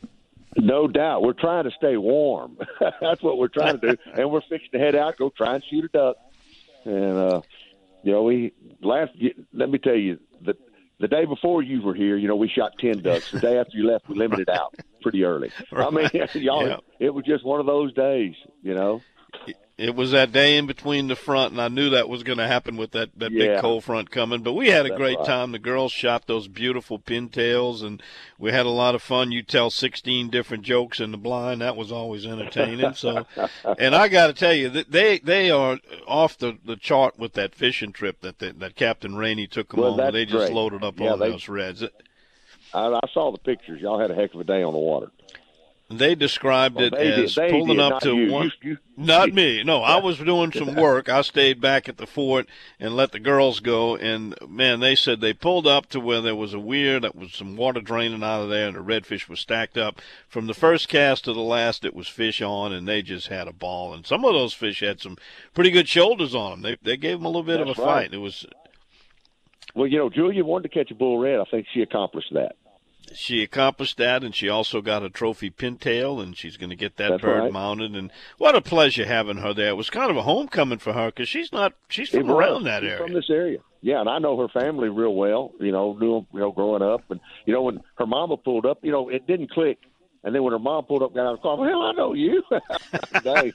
No 0.56 0.86
doubt. 0.88 1.22
We're 1.22 1.32
trying 1.32 1.64
to 1.64 1.70
stay 1.72 1.96
warm. 1.96 2.58
That's 3.00 3.22
what 3.22 3.38
we're 3.38 3.48
trying 3.48 3.80
to 3.80 3.92
do. 3.92 3.96
and 4.14 4.30
we're 4.30 4.42
fixing 4.42 4.70
to 4.72 4.78
head 4.78 4.94
out, 4.94 5.16
go 5.16 5.30
try 5.30 5.54
and 5.54 5.64
shoot 5.64 5.84
a 5.84 5.88
duck. 5.88 6.16
And, 6.84 7.16
uh, 7.16 7.40
you 8.02 8.12
know, 8.12 8.22
we 8.22 8.52
last, 8.82 9.12
let 9.52 9.70
me 9.70 9.78
tell 9.78 9.96
you, 9.96 10.18
the, 10.42 10.56
the 11.00 11.08
day 11.08 11.24
before 11.24 11.62
you 11.62 11.82
were 11.82 11.94
here, 11.94 12.16
you 12.16 12.28
know, 12.28 12.36
we 12.36 12.48
shot 12.48 12.72
10 12.78 13.00
ducks. 13.00 13.30
The 13.30 13.40
day 13.40 13.58
after 13.58 13.76
you 13.76 13.86
left, 13.86 14.08
we 14.08 14.16
limited 14.16 14.48
out 14.48 14.74
pretty 15.02 15.24
early. 15.24 15.50
Right. 15.72 15.86
I 15.86 15.90
mean, 15.90 16.28
y'all, 16.34 16.66
yeah. 16.68 16.76
it 17.00 17.12
was 17.12 17.24
just 17.24 17.44
one 17.44 17.60
of 17.60 17.66
those 17.66 17.92
days, 17.94 18.34
you 18.62 18.74
know 18.74 19.00
it 19.76 19.96
was 19.96 20.12
that 20.12 20.30
day 20.30 20.56
in 20.56 20.66
between 20.66 21.08
the 21.08 21.16
front, 21.16 21.50
and 21.50 21.60
I 21.60 21.66
knew 21.66 21.90
that 21.90 22.08
was 22.08 22.22
going 22.22 22.38
to 22.38 22.46
happen 22.46 22.76
with 22.76 22.92
that, 22.92 23.10
that 23.18 23.32
yeah. 23.32 23.54
big 23.54 23.60
cold 23.60 23.82
front 23.82 24.08
coming. 24.08 24.42
But 24.42 24.52
we 24.52 24.68
had 24.68 24.86
a 24.86 24.90
That's 24.90 24.98
great 24.98 25.18
right. 25.18 25.26
time. 25.26 25.50
The 25.50 25.58
girls 25.58 25.90
shot 25.90 26.28
those 26.28 26.46
beautiful 26.46 27.00
pintails, 27.00 27.82
and 27.82 28.00
we 28.38 28.52
had 28.52 28.66
a 28.66 28.70
lot 28.70 28.94
of 28.94 29.02
fun. 29.02 29.32
You 29.32 29.42
tell 29.42 29.70
16 29.70 30.30
different 30.30 30.62
jokes 30.62 31.00
in 31.00 31.10
the 31.10 31.18
blind. 31.18 31.60
That 31.60 31.74
was 31.74 31.90
always 31.90 32.24
entertaining. 32.24 32.94
So, 32.94 33.26
and 33.78 33.96
I 33.96 34.06
got 34.06 34.28
to 34.28 34.32
tell 34.32 34.54
you, 34.54 34.68
they 34.68 35.18
they 35.18 35.50
are 35.50 35.80
off 36.06 36.38
the, 36.38 36.56
the 36.64 36.76
chart 36.76 37.18
with 37.18 37.32
that 37.32 37.54
fishing 37.54 37.92
trip 37.92 38.20
that 38.20 38.38
they, 38.38 38.52
that 38.52 38.76
Captain 38.76 39.16
Rainey 39.16 39.48
took 39.48 39.70
them 39.70 39.80
well, 39.80 40.00
on. 40.00 40.12
They 40.12 40.24
just 40.24 40.46
great. 40.46 40.52
loaded 40.52 40.84
up 40.84 41.00
yeah, 41.00 41.14
on 41.14 41.18
they, 41.18 41.30
those 41.30 41.48
reds. 41.48 41.82
I, 42.72 42.86
I 42.86 43.08
saw 43.12 43.32
the 43.32 43.38
pictures. 43.38 43.80
Y'all 43.80 43.98
had 43.98 44.12
a 44.12 44.14
heck 44.14 44.34
of 44.34 44.40
a 44.40 44.44
day 44.44 44.62
on 44.62 44.72
the 44.72 44.78
water. 44.78 45.10
They 45.90 46.14
described 46.14 46.76
well, 46.76 46.86
it 46.86 46.92
they 46.92 47.12
as 47.24 47.34
did, 47.34 47.50
pulling 47.50 47.76
did, 47.76 47.80
up 47.80 48.00
to 48.02 48.16
you. 48.16 48.32
one. 48.32 48.50
You, 48.62 48.70
you, 48.70 48.78
not 48.96 49.32
me. 49.32 49.62
No, 49.62 49.82
I 49.82 50.00
was 50.00 50.16
doing 50.16 50.50
some 50.50 50.74
work. 50.76 51.10
I 51.10 51.20
stayed 51.20 51.60
back 51.60 51.90
at 51.90 51.98
the 51.98 52.06
fort 52.06 52.48
and 52.80 52.96
let 52.96 53.12
the 53.12 53.20
girls 53.20 53.60
go. 53.60 53.94
And 53.94 54.34
man, 54.48 54.80
they 54.80 54.94
said 54.96 55.20
they 55.20 55.34
pulled 55.34 55.66
up 55.66 55.86
to 55.90 56.00
where 56.00 56.22
there 56.22 56.34
was 56.34 56.54
a 56.54 56.58
weir 56.58 56.98
that 57.00 57.14
was 57.14 57.34
some 57.34 57.54
water 57.56 57.82
draining 57.82 58.22
out 58.22 58.42
of 58.42 58.48
there, 58.48 58.66
and 58.66 58.76
the 58.76 58.80
redfish 58.80 59.28
was 59.28 59.40
stacked 59.40 59.76
up. 59.76 60.00
From 60.26 60.46
the 60.46 60.54
first 60.54 60.88
cast 60.88 61.24
to 61.24 61.34
the 61.34 61.40
last, 61.40 61.84
it 61.84 61.94
was 61.94 62.08
fish 62.08 62.40
on, 62.40 62.72
and 62.72 62.88
they 62.88 63.02
just 63.02 63.26
had 63.26 63.46
a 63.46 63.52
ball. 63.52 63.92
And 63.92 64.06
some 64.06 64.24
of 64.24 64.32
those 64.32 64.54
fish 64.54 64.80
had 64.80 65.02
some 65.02 65.18
pretty 65.52 65.70
good 65.70 65.88
shoulders 65.88 66.34
on 66.34 66.50
them. 66.50 66.62
They 66.62 66.78
they 66.82 66.96
gave 66.96 67.18
them 67.18 67.26
a 67.26 67.28
little 67.28 67.42
bit 67.42 67.58
That's 67.58 67.78
of 67.78 67.78
a 67.78 67.86
right. 67.86 67.94
fight. 68.04 68.14
It 68.14 68.18
was 68.18 68.46
well, 69.74 69.86
you 69.86 69.98
know, 69.98 70.08
Julia 70.08 70.44
wanted 70.44 70.70
to 70.70 70.78
catch 70.78 70.90
a 70.90 70.94
bull 70.94 71.18
red. 71.18 71.40
I 71.40 71.44
think 71.50 71.66
she 71.74 71.82
accomplished 71.82 72.32
that. 72.32 72.56
She 73.14 73.42
accomplished 73.42 73.98
that, 73.98 74.22
and 74.24 74.34
she 74.34 74.48
also 74.48 74.80
got 74.80 75.02
a 75.02 75.10
trophy 75.10 75.50
pintail, 75.50 76.22
and 76.22 76.36
she's 76.36 76.56
going 76.56 76.70
to 76.70 76.76
get 76.76 76.96
that 76.96 77.10
That's 77.10 77.22
bird 77.22 77.40
right. 77.44 77.52
mounted. 77.52 77.94
And 77.94 78.10
what 78.38 78.54
a 78.54 78.60
pleasure 78.60 79.04
having 79.06 79.38
her 79.38 79.52
there. 79.52 79.68
It 79.70 79.76
was 79.76 79.90
kind 79.90 80.10
of 80.10 80.16
a 80.16 80.22
homecoming 80.22 80.78
for 80.78 80.92
her 80.92 81.06
because 81.06 81.28
she's 81.28 81.52
not 81.52 81.74
she's 81.88 82.12
It 82.14 82.18
from 82.18 82.28
was. 82.28 82.36
around 82.36 82.64
that 82.64 82.82
She's 82.82 82.90
area. 82.90 83.02
From 83.04 83.12
this 83.14 83.30
area. 83.30 83.58
Yeah, 83.82 84.00
and 84.00 84.08
I 84.08 84.18
know 84.18 84.38
her 84.38 84.48
family 84.48 84.88
real 84.88 85.14
well. 85.14 85.52
You 85.60 85.70
know, 85.72 85.92
knew 86.00 86.16
'em, 86.18 86.26
you 86.32 86.40
know 86.40 86.52
growing 86.52 86.80
up, 86.82 87.02
and 87.10 87.20
you 87.44 87.52
know 87.52 87.62
when 87.62 87.80
her 87.96 88.06
mama 88.06 88.36
pulled 88.38 88.64
up, 88.64 88.78
you 88.82 88.90
know 88.92 89.08
it 89.10 89.26
didn't 89.26 89.50
click. 89.50 89.78
And 90.24 90.34
then 90.34 90.42
when 90.42 90.52
her 90.52 90.58
mom 90.58 90.84
pulled 90.84 91.02
up, 91.02 91.14
got 91.14 91.26
out 91.26 91.34
of 91.34 91.38
the 91.38 91.42
car, 91.42 91.56
well, 91.58 91.68
hell 91.68 91.82
I 91.82 91.92
know 91.92 92.14
you. 92.14 92.42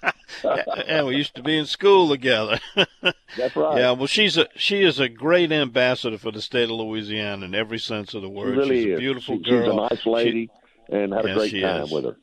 Yeah, 0.87 1.03
we 1.03 1.15
used 1.15 1.35
to 1.35 1.43
be 1.43 1.57
in 1.57 1.65
school 1.65 2.09
together. 2.09 2.59
That's 3.35 3.55
right. 3.55 3.77
Yeah, 3.79 3.91
well, 3.91 4.05
she's 4.07 4.37
a 4.37 4.47
she 4.55 4.83
is 4.83 4.99
a 4.99 5.09
great 5.09 5.51
ambassador 5.51 6.17
for 6.17 6.31
the 6.31 6.41
state 6.41 6.65
of 6.65 6.71
Louisiana 6.71 7.45
in 7.45 7.55
every 7.55 7.79
sense 7.79 8.13
of 8.13 8.21
the 8.21 8.27
She 8.27 8.33
word. 8.33 8.55
really 8.57 8.83
she's 8.83 8.85
is. 8.91 8.97
a 8.97 8.99
beautiful 8.99 9.37
She- 9.37 9.49
girl. 9.49 9.63
She's 9.65 9.73
a 9.73 9.95
nice 9.95 10.05
lady, 10.05 10.49
and 10.89 11.13
had 11.13 11.25
a 11.25 11.33
great 11.33 11.61
time 11.61 11.83
is. 11.83 11.91
with 11.91 12.05
her. 12.05 12.17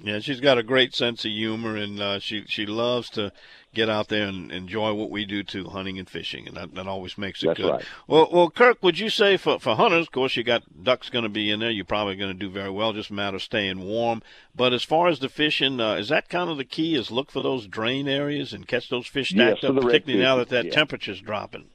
Yeah, 0.00 0.20
she's 0.20 0.40
got 0.40 0.58
a 0.58 0.62
great 0.62 0.94
sense 0.94 1.24
of 1.24 1.32
humor, 1.32 1.76
and 1.76 2.00
uh, 2.00 2.18
she 2.20 2.44
she 2.46 2.66
loves 2.66 3.10
to 3.10 3.32
get 3.74 3.90
out 3.90 4.08
there 4.08 4.28
and 4.28 4.52
enjoy 4.52 4.92
what 4.94 5.10
we 5.10 5.24
do 5.24 5.42
too, 5.42 5.64
hunting 5.64 5.98
and 5.98 6.08
fishing, 6.08 6.46
and 6.46 6.56
that, 6.56 6.74
that 6.76 6.86
always 6.86 7.18
makes 7.18 7.42
it 7.42 7.48
That's 7.48 7.60
good. 7.60 7.70
right. 7.72 7.84
Well, 8.06 8.28
well, 8.32 8.48
Kirk, 8.48 8.80
would 8.80 9.00
you 9.00 9.10
say 9.10 9.36
for 9.36 9.58
for 9.58 9.74
hunters, 9.74 10.06
of 10.06 10.12
course, 10.12 10.36
you 10.36 10.44
got 10.44 10.84
ducks 10.84 11.10
going 11.10 11.24
to 11.24 11.28
be 11.28 11.50
in 11.50 11.58
there. 11.58 11.70
You're 11.70 11.84
probably 11.84 12.14
going 12.14 12.32
to 12.32 12.38
do 12.38 12.48
very 12.48 12.70
well. 12.70 12.92
Just 12.92 13.10
a 13.10 13.14
matter 13.14 13.36
of 13.36 13.42
staying 13.42 13.80
warm. 13.80 14.22
But 14.54 14.72
as 14.72 14.84
far 14.84 15.08
as 15.08 15.18
the 15.18 15.28
fishing, 15.28 15.80
uh, 15.80 15.94
is 15.94 16.08
that 16.10 16.28
kind 16.28 16.48
of 16.48 16.58
the 16.58 16.64
key? 16.64 16.94
Is 16.94 17.10
look 17.10 17.32
for 17.32 17.42
those 17.42 17.66
drain 17.66 18.06
areas 18.06 18.52
and 18.52 18.68
catch 18.68 18.88
those 18.88 19.06
fish 19.08 19.32
Yes, 19.32 19.58
stacked 19.58 19.72
for 19.72 19.78
up, 19.78 19.82
particularly 19.82 20.22
now 20.22 20.36
that 20.36 20.50
that 20.50 20.66
yeah. 20.66 20.70
temperature's 20.70 21.20
dropping. 21.20 21.66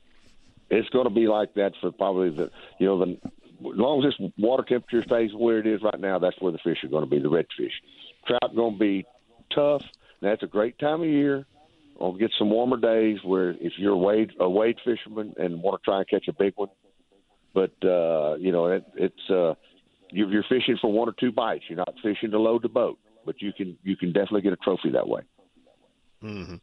It's 0.70 0.90
going 0.90 1.06
to 1.06 1.14
be 1.14 1.28
like 1.28 1.56
that 1.56 1.74
for 1.82 1.92
probably 1.92 2.30
the 2.30 2.50
you 2.80 2.88
know 2.88 3.00
the 3.00 3.18
as 3.72 3.78
long 3.78 4.04
as 4.04 4.14
this 4.18 4.32
water 4.38 4.64
temperature 4.64 5.04
stays 5.04 5.32
where 5.34 5.60
it 5.60 5.68
is 5.68 5.82
right 5.82 6.00
now, 6.00 6.20
that's 6.20 6.40
where 6.40 6.52
the 6.52 6.58
fish 6.60 6.84
are 6.84 6.90
going 6.90 7.04
to 7.04 7.10
be. 7.10 7.20
The 7.20 7.30
redfish, 7.30 7.72
trout 8.28 8.56
going 8.56 8.74
to 8.74 8.80
be 8.80 9.06
tough. 9.54 9.84
That's 10.22 10.44
a 10.44 10.48
great 10.48 10.80
time 10.80 11.02
of 11.02 11.08
year. 11.08 11.46
We'll 12.00 12.14
get 12.14 12.32
some 12.38 12.50
warmer 12.50 12.78
days 12.78 13.20
where 13.24 13.52
if 13.52 13.74
you're 13.78 13.94
a 13.94 13.98
wade 13.98 14.32
a 14.40 14.50
wade 14.50 14.78
fisherman 14.84 15.34
and 15.38 15.62
want 15.62 15.82
to 15.82 15.86
try 15.86 15.98
and 16.00 16.10
catch 16.10 16.28
a 16.28 16.34
big 16.34 16.54
one, 16.56 16.70
but 17.54 17.72
uh, 17.84 18.36
you 18.36 18.52
know 18.52 18.68
it, 18.68 18.84
it's 18.96 19.30
uh, 19.30 19.54
you're, 20.12 20.30
you're 20.32 20.44
fishing 20.50 20.78
for 20.82 20.92
one 20.92 21.08
or 21.08 21.14
two 21.20 21.32
bites. 21.32 21.66
You're 21.68 21.78
not 21.78 21.94
fishing 22.02 22.32
to 22.32 22.40
load 22.40 22.64
the 22.64 22.70
boat, 22.70 22.98
but 23.26 23.42
you 23.42 23.54
can 23.54 23.78
you 23.84 23.96
can 23.96 24.12
definitely 24.12 24.42
get 24.42 24.54
a 24.54 24.58
trophy 24.58 24.90
that 24.92 25.08
way. 25.08 25.22
hmm 26.22 26.56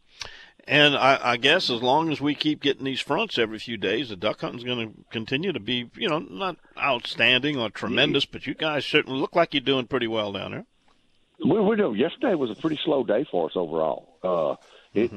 And 0.66 0.96
I, 0.96 1.32
I 1.32 1.36
guess 1.36 1.70
as 1.70 1.82
long 1.82 2.10
as 2.10 2.20
we 2.20 2.34
keep 2.34 2.60
getting 2.60 2.84
these 2.84 3.00
fronts 3.00 3.38
every 3.38 3.58
few 3.58 3.76
days, 3.76 4.08
the 4.08 4.16
duck 4.16 4.40
hunting's 4.40 4.64
going 4.64 4.88
to 4.88 4.94
continue 5.10 5.52
to 5.52 5.60
be, 5.60 5.90
you 5.94 6.08
know, 6.08 6.18
not 6.18 6.56
outstanding 6.78 7.58
or 7.58 7.70
tremendous, 7.70 8.24
but 8.24 8.46
you 8.46 8.54
guys 8.54 8.84
certainly 8.84 9.18
look 9.20 9.36
like 9.36 9.54
you're 9.54 9.60
doing 9.60 9.86
pretty 9.86 10.06
well 10.06 10.32
down 10.32 10.52
there. 10.52 10.66
We, 11.44 11.60
we 11.60 11.76
know 11.76 11.92
yesterday 11.92 12.34
was 12.34 12.50
a 12.50 12.54
pretty 12.54 12.78
slow 12.84 13.04
day 13.04 13.26
for 13.30 13.46
us 13.46 13.52
overall. 13.56 14.18
Uh, 14.22 14.56
it 14.94 15.10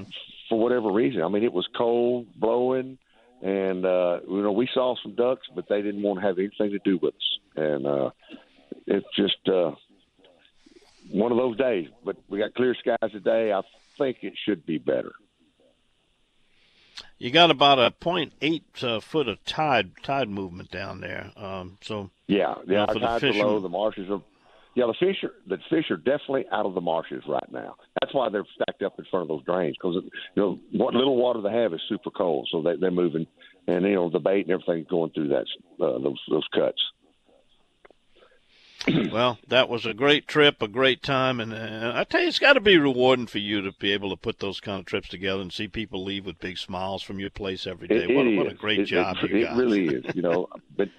for 0.49 0.59
whatever 0.59 0.91
reason. 0.91 1.21
I 1.21 1.27
mean, 1.29 1.43
it 1.43 1.53
was 1.53 1.67
cold, 1.75 2.27
blowing, 2.35 2.97
and 3.41 3.85
uh, 3.85 4.19
you 4.27 4.41
know 4.41 4.51
we 4.51 4.69
saw 4.73 4.95
some 5.01 5.15
ducks, 5.15 5.47
but 5.53 5.67
they 5.67 5.81
didn't 5.81 6.01
want 6.01 6.19
to 6.19 6.25
have 6.25 6.37
anything 6.37 6.71
to 6.71 6.79
do 6.83 6.97
with 7.01 7.15
us. 7.15 7.39
And 7.55 7.85
uh, 7.85 8.09
it's 8.85 9.07
just 9.15 9.47
uh, 9.47 9.71
one 11.11 11.31
of 11.31 11.37
those 11.37 11.57
days. 11.57 11.89
But 12.05 12.17
we 12.29 12.39
got 12.39 12.53
clear 12.53 12.75
skies 12.75 13.11
today. 13.11 13.51
I 13.51 13.61
think 13.97 14.17
it 14.21 14.33
should 14.45 14.65
be 14.65 14.77
better. 14.77 15.13
You 17.17 17.31
got 17.31 17.51
about 17.51 17.79
a 17.79 17.91
point 17.91 18.33
eight 18.41 18.83
uh, 18.83 18.99
foot 18.99 19.27
of 19.27 19.43
tide 19.45 19.91
tide 20.03 20.29
movement 20.29 20.71
down 20.71 21.01
there. 21.01 21.31
Um, 21.35 21.77
so 21.81 22.11
Yeah, 22.27 22.55
you 22.65 22.73
know, 22.73 22.85
yeah. 22.87 22.93
the 22.93 22.99
tides 22.99 23.23
are 23.23 23.33
low. 23.33 23.59
The 23.59 23.69
marshes 23.69 24.09
are. 24.09 24.21
Yeah, 24.75 24.85
the 24.87 24.95
fish 24.99 25.17
are 25.23 25.31
the 25.47 25.57
fish 25.69 25.91
are 25.91 25.97
definitely 25.97 26.45
out 26.51 26.65
of 26.65 26.73
the 26.73 26.81
marshes 26.81 27.23
right 27.27 27.51
now. 27.51 27.75
That's 28.01 28.13
why 28.13 28.29
they're 28.29 28.45
stacked 28.55 28.81
up 28.81 28.97
in 28.97 29.05
front 29.11 29.21
of 29.23 29.27
those 29.27 29.43
drains 29.45 29.75
because 29.79 29.95
you 30.03 30.11
know 30.41 30.59
what 30.71 30.95
little 30.95 31.15
water 31.15 31.41
they 31.41 31.51
have 31.53 31.73
is 31.73 31.81
super 31.87 32.09
cold, 32.09 32.47
so 32.51 32.61
they, 32.63 32.75
they're 32.77 32.89
moving, 32.89 33.27
and 33.67 33.85
you 33.85 33.93
know 33.93 34.09
the 34.09 34.19
bait 34.19 34.47
and 34.47 34.51
everything's 34.51 34.87
going 34.89 35.11
through 35.11 35.27
that 35.29 35.45
uh, 35.79 35.99
those 35.99 36.19
those 36.29 36.47
cuts. 36.53 36.81
well, 39.13 39.37
that 39.47 39.69
was 39.69 39.85
a 39.85 39.93
great 39.93 40.27
trip, 40.27 40.61
a 40.61 40.67
great 40.67 41.01
time, 41.01 41.39
and 41.39 41.53
uh, 41.53 41.93
I 41.95 42.03
tell 42.03 42.21
you, 42.21 42.27
it's 42.27 42.39
got 42.39 42.53
to 42.53 42.59
be 42.59 42.77
rewarding 42.77 43.27
for 43.27 43.37
you 43.37 43.61
to 43.61 43.71
be 43.79 43.93
able 43.93 44.09
to 44.09 44.17
put 44.17 44.39
those 44.39 44.59
kind 44.59 44.79
of 44.79 44.85
trips 44.85 45.07
together 45.07 45.41
and 45.41 45.53
see 45.53 45.69
people 45.69 46.03
leave 46.03 46.25
with 46.25 46.39
big 46.39 46.57
smiles 46.57 47.01
from 47.01 47.17
your 47.19 47.29
place 47.29 47.65
every 47.65 47.87
day. 47.87 48.03
It, 48.09 48.13
what, 48.15 48.25
it 48.27 48.33
a- 48.33 48.37
what 48.37 48.47
a 48.51 48.55
great 48.55 48.79
It- 48.79 48.85
job 48.85 49.17
it, 49.23 49.29
you 49.29 49.37
it 49.37 49.43
got! 49.43 49.55
really 49.57 49.85
is. 49.87 50.03
You 50.15 50.21
know, 50.23 50.47
but 50.77 50.89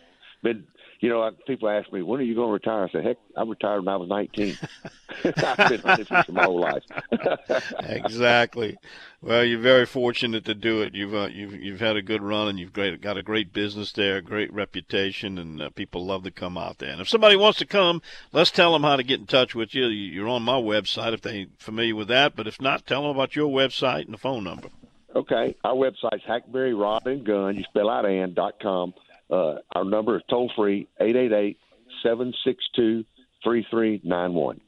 but 0.42 0.56
you 1.04 1.10
know, 1.10 1.30
people 1.46 1.68
ask 1.68 1.92
me 1.92 2.00
when 2.00 2.18
are 2.18 2.22
you 2.22 2.34
going 2.34 2.48
to 2.48 2.52
retire. 2.54 2.84
I 2.84 2.88
said, 2.90 3.04
heck, 3.04 3.18
I 3.36 3.42
retired 3.42 3.84
when 3.84 3.88
I 3.88 3.96
was 3.96 4.08
nineteen. 4.08 4.56
I've 5.24 5.68
been 5.68 5.80
hunting 5.80 6.06
fishing 6.06 6.34
my 6.34 6.44
whole 6.44 6.60
life. 6.60 6.82
exactly. 7.80 8.78
Well, 9.20 9.44
you're 9.44 9.60
very 9.60 9.84
fortunate 9.84 10.46
to 10.46 10.54
do 10.54 10.80
it. 10.80 10.94
You've 10.94 11.14
uh, 11.14 11.26
you've 11.26 11.52
you've 11.52 11.80
had 11.80 11.96
a 11.96 12.02
good 12.02 12.22
run, 12.22 12.48
and 12.48 12.58
you've 12.58 12.72
great 12.72 13.02
got 13.02 13.18
a 13.18 13.22
great 13.22 13.52
business 13.52 13.92
there, 13.92 14.16
a 14.16 14.22
great 14.22 14.50
reputation, 14.50 15.36
and 15.36 15.60
uh, 15.60 15.68
people 15.68 16.06
love 16.06 16.24
to 16.24 16.30
come 16.30 16.56
out 16.56 16.78
there. 16.78 16.92
And 16.92 17.02
if 17.02 17.08
somebody 17.10 17.36
wants 17.36 17.58
to 17.58 17.66
come, 17.66 18.00
let's 18.32 18.50
tell 18.50 18.72
them 18.72 18.82
how 18.82 18.96
to 18.96 19.02
get 19.02 19.20
in 19.20 19.26
touch 19.26 19.54
with 19.54 19.74
you. 19.74 19.84
You're 19.88 20.28
on 20.28 20.42
my 20.42 20.56
website 20.56 21.12
if 21.12 21.20
they 21.20 21.48
familiar 21.58 21.94
with 21.94 22.08
that. 22.08 22.34
But 22.34 22.46
if 22.46 22.62
not, 22.62 22.86
tell 22.86 23.02
them 23.02 23.10
about 23.10 23.36
your 23.36 23.50
website 23.50 24.06
and 24.06 24.14
the 24.14 24.18
phone 24.18 24.44
number. 24.44 24.70
Okay, 25.14 25.54
our 25.64 25.74
website's 25.74 26.24
Hackberry 26.26 26.72
Rod 26.72 27.06
and 27.06 27.26
Gun. 27.26 27.56
You 27.56 27.64
spell 27.64 27.90
out 27.90 28.06
and 28.06 28.34
dot 28.34 28.54
com. 28.58 28.94
Uh, 29.34 29.58
our 29.74 29.84
number 29.84 30.16
is 30.16 30.22
toll 30.30 30.50
free 30.54 30.86
eight 31.00 31.16
eight 31.16 31.32
eight 31.32 31.58
seven 32.02 32.32
six 32.44 32.62
two 32.76 33.04
three 33.42 33.66
three 33.70 34.00
nine 34.04 34.32
one. 34.34 34.60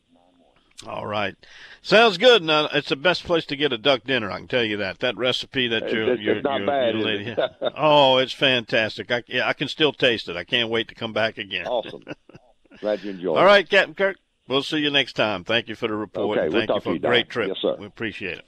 All 0.87 1.07
right, 1.07 1.35
sounds 1.83 2.19
good. 2.19 2.43
Now 2.43 2.69
it's 2.73 2.89
the 2.89 2.97
best 2.97 3.25
place 3.25 3.47
to 3.47 3.57
get 3.57 3.73
a 3.73 3.79
duck 3.79 4.05
dinner. 4.05 4.31
I 4.31 4.39
can 4.39 4.49
tell 4.49 4.65
you 4.65 4.77
that. 4.79 4.99
That 4.99 5.17
recipe 5.17 5.69
that 5.69 5.91
your 5.91 6.03
it's- 6.03 6.19
your, 6.21 6.43
not 6.43 6.59
your, 6.59 6.67
bad, 6.67 6.95
your 6.95 6.99
is 6.99 7.05
lady. 7.05 7.31
it? 7.31 7.39
oh, 7.77 8.19
it's 8.19 8.33
fantastic. 8.33 9.11
I 9.11 9.23
yeah, 9.27 9.49
I 9.49 9.53
can 9.53 9.69
still 9.69 9.93
taste 9.93 10.29
it. 10.29 10.37
I 10.37 10.45
can't 10.45 10.69
wait 10.69 10.89
to 10.89 10.95
come 10.95 11.13
back 11.13 11.39
again. 11.39 11.67
Awesome. 11.67 12.05
Glad 12.81 13.03
you 13.05 13.13
enjoyed. 13.13 13.39
All 13.39 13.45
right, 13.45 13.69
Captain 13.69 13.95
Kirk. 13.95 14.17
We'll 14.49 14.63
see 14.63 14.79
you 14.79 14.91
next 14.91 15.15
time. 15.15 15.45
Thank 15.45 15.69
you 15.69 15.75
for 15.75 15.89
the 15.89 15.95
report. 15.95 16.39
Okay, 16.39 16.47
and 16.47 16.55
we'll 16.55 16.67
thank 16.67 16.77
you 16.77 16.81
for 16.81 16.91
a 16.91 16.95
you, 16.95 16.99
great 17.01 17.29
trip. 17.31 17.49
Yes, 17.49 17.57
sir. 17.63 17.77
We 17.79 17.87
appreciate 17.87 18.39
it. 18.39 18.45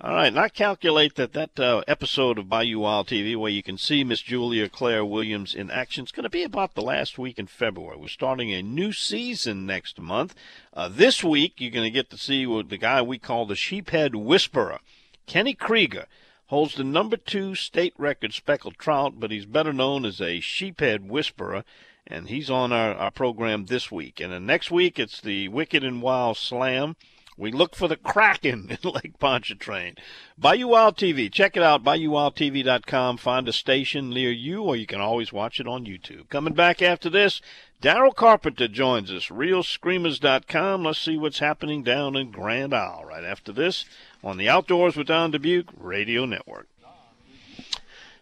All 0.00 0.12
right, 0.12 0.26
and 0.26 0.40
I 0.40 0.48
calculate 0.48 1.14
that 1.14 1.34
that 1.34 1.58
uh, 1.60 1.84
episode 1.86 2.36
of 2.36 2.48
Bayou 2.48 2.80
Wild 2.80 3.06
TV, 3.06 3.36
where 3.36 3.52
you 3.52 3.62
can 3.62 3.78
see 3.78 4.02
Miss 4.02 4.20
Julia 4.20 4.68
Claire 4.68 5.04
Williams 5.04 5.54
in 5.54 5.70
action, 5.70 6.02
is 6.02 6.10
going 6.10 6.24
to 6.24 6.30
be 6.30 6.42
about 6.42 6.74
the 6.74 6.82
last 6.82 7.16
week 7.16 7.38
in 7.38 7.46
February. 7.46 7.96
We're 7.96 8.08
starting 8.08 8.52
a 8.52 8.60
new 8.60 8.92
season 8.92 9.66
next 9.66 10.00
month. 10.00 10.34
Uh, 10.72 10.88
this 10.88 11.22
week, 11.22 11.54
you're 11.58 11.70
going 11.70 11.84
to 11.84 11.92
get 11.92 12.10
to 12.10 12.18
see 12.18 12.44
what 12.44 12.70
the 12.70 12.76
guy 12.76 13.02
we 13.02 13.18
call 13.20 13.46
the 13.46 13.54
Sheephead 13.54 14.16
Whisperer, 14.16 14.80
Kenny 15.26 15.54
Krieger. 15.54 16.06
Holds 16.46 16.74
the 16.74 16.82
number 16.82 17.16
two 17.16 17.54
state 17.54 17.94
record 17.96 18.34
speckled 18.34 18.76
trout, 18.78 19.20
but 19.20 19.30
he's 19.30 19.46
better 19.46 19.72
known 19.72 20.04
as 20.04 20.20
a 20.20 20.40
sheephead 20.40 21.06
whisperer, 21.06 21.64
and 22.04 22.28
he's 22.28 22.50
on 22.50 22.72
our, 22.72 22.94
our 22.94 23.10
program 23.12 23.66
this 23.66 23.92
week. 23.92 24.18
And 24.18 24.32
then 24.32 24.44
next 24.44 24.72
week, 24.72 24.98
it's 24.98 25.20
the 25.20 25.46
Wicked 25.46 25.84
and 25.84 26.02
Wild 26.02 26.36
Slam. 26.36 26.96
We 27.36 27.50
look 27.50 27.74
for 27.74 27.88
the 27.88 27.96
Kraken 27.96 28.76
in 28.82 28.90
Lake 28.90 29.18
Pontchartrain. 29.18 29.96
Bayou 30.38 30.68
Wild 30.68 30.96
TV. 30.96 31.30
Check 31.30 31.56
it 31.56 31.62
out, 31.62 31.82
BayouWildTV.com. 31.82 33.16
Find 33.16 33.48
a 33.48 33.52
station 33.52 34.10
near 34.10 34.30
you, 34.30 34.62
or 34.62 34.76
you 34.76 34.86
can 34.86 35.00
always 35.00 35.32
watch 35.32 35.58
it 35.58 35.66
on 35.66 35.84
YouTube. 35.84 36.28
Coming 36.28 36.54
back 36.54 36.80
after 36.80 37.10
this, 37.10 37.40
Daryl 37.82 38.14
Carpenter 38.14 38.68
joins 38.68 39.12
us, 39.12 39.26
RealScreamers.com. 39.26 40.84
Let's 40.84 40.98
see 40.98 41.18
what's 41.18 41.40
happening 41.40 41.82
down 41.82 42.16
in 42.16 42.30
Grand 42.30 42.72
Isle 42.72 43.04
right 43.06 43.24
after 43.24 43.52
this 43.52 43.84
on 44.22 44.38
the 44.38 44.48
Outdoors 44.48 44.96
with 44.96 45.08
Don 45.08 45.30
Dubuque 45.32 45.70
Radio 45.76 46.24
Network. 46.24 46.68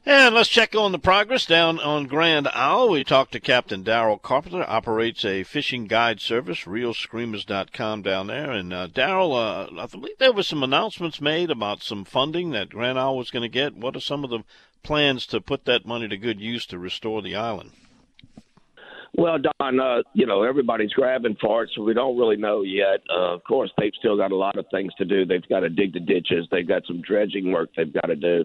And 0.05 0.35
let's 0.35 0.49
check 0.49 0.75
on 0.75 0.91
the 0.91 0.99
progress 0.99 1.47
down 1.47 1.79
on 1.79 2.07
Grand 2.07 2.49
Isle. 2.49 2.91
We 2.91 3.05
talked 3.05 3.31
to 3.33 3.41
Captain 3.41 3.85
Darrell 3.85 4.19
Carpenter, 4.19 4.65
operates 4.69 5.25
a 5.25 5.45
fishing 5.45 5.87
guide 5.87 6.21
service, 6.21 6.63
realscreamers.com 6.65 8.03
down 8.03 8.27
there. 8.27 8.51
And 8.51 8.73
uh, 8.73 8.89
Darrell, 8.89 9.33
uh, 9.33 9.69
I 9.79 9.87
believe 9.87 10.19
there 10.19 10.33
were 10.33 10.43
some 10.43 10.65
announcements 10.65 11.21
made 11.21 11.53
about 11.53 11.85
some 11.85 12.05
funding 12.05 12.51
that 12.51 12.71
Grand 12.71 12.99
Isle 12.99 13.17
was 13.17 13.31
going 13.31 13.45
to 13.45 13.49
get. 13.49 13.77
What 13.77 13.95
are 13.95 14.01
some 14.01 14.25
of 14.25 14.31
the 14.31 14.41
plans 14.83 15.25
to 15.27 15.41
put 15.41 15.67
that 15.67 15.87
money 15.87 16.09
to 16.09 16.17
good 16.17 16.41
use 16.41 16.67
to 16.67 16.81
restore 16.81 17.23
the 17.23 17.37
island? 17.37 17.71
Well, 19.15 19.39
Don, 19.39 19.79
uh, 19.79 20.03
you 20.15 20.27
know 20.27 20.43
everybody's 20.43 20.93
grabbing 20.95 21.37
for 21.41 21.65
it, 21.65 21.71
so 21.77 21.83
we 21.83 21.93
don't 21.93 22.17
really 22.17 22.39
know 22.39 22.63
yet. 22.63 23.03
Uh, 23.09 23.35
of 23.35 23.45
course, 23.45 23.71
they've 23.79 23.93
still 23.99 24.17
got 24.17 24.33
a 24.33 24.37
lot 24.37 24.57
of 24.57 24.65
things 24.73 24.93
to 24.95 25.05
do. 25.05 25.27
They've 25.27 25.47
got 25.49 25.61
to 25.61 25.69
dig 25.69 25.93
the 25.93 26.01
ditches. 26.01 26.49
They've 26.51 26.67
got 26.67 26.87
some 26.87 27.03
dredging 27.03 27.53
work 27.53 27.71
they've 27.77 27.93
got 27.93 28.07
to 28.07 28.17
do. 28.17 28.45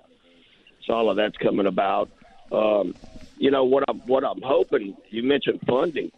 So 0.87 0.93
all 0.93 1.09
of 1.09 1.17
that's 1.17 1.37
coming 1.37 1.67
about. 1.67 2.09
Um, 2.51 2.95
you 3.37 3.51
know 3.51 3.65
what 3.65 3.83
I'm 3.87 3.99
what 3.99 4.23
I'm 4.23 4.41
hoping. 4.41 4.95
You 5.09 5.23
mentioned 5.23 5.59
funding 5.67 6.11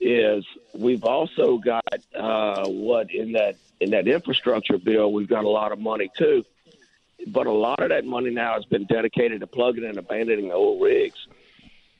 is 0.00 0.44
we've 0.74 1.04
also 1.04 1.58
got 1.58 1.84
uh, 2.18 2.66
what 2.68 3.12
in 3.14 3.32
that 3.32 3.56
in 3.80 3.90
that 3.90 4.08
infrastructure 4.08 4.78
bill 4.78 5.12
we've 5.12 5.28
got 5.28 5.44
a 5.44 5.48
lot 5.48 5.72
of 5.72 5.78
money 5.78 6.10
too, 6.16 6.44
but 7.28 7.46
a 7.46 7.52
lot 7.52 7.82
of 7.82 7.90
that 7.90 8.04
money 8.04 8.30
now 8.30 8.54
has 8.54 8.64
been 8.64 8.86
dedicated 8.86 9.40
to 9.40 9.46
plugging 9.46 9.84
and 9.84 9.98
abandoning 9.98 10.50
old 10.50 10.82
rigs, 10.82 11.18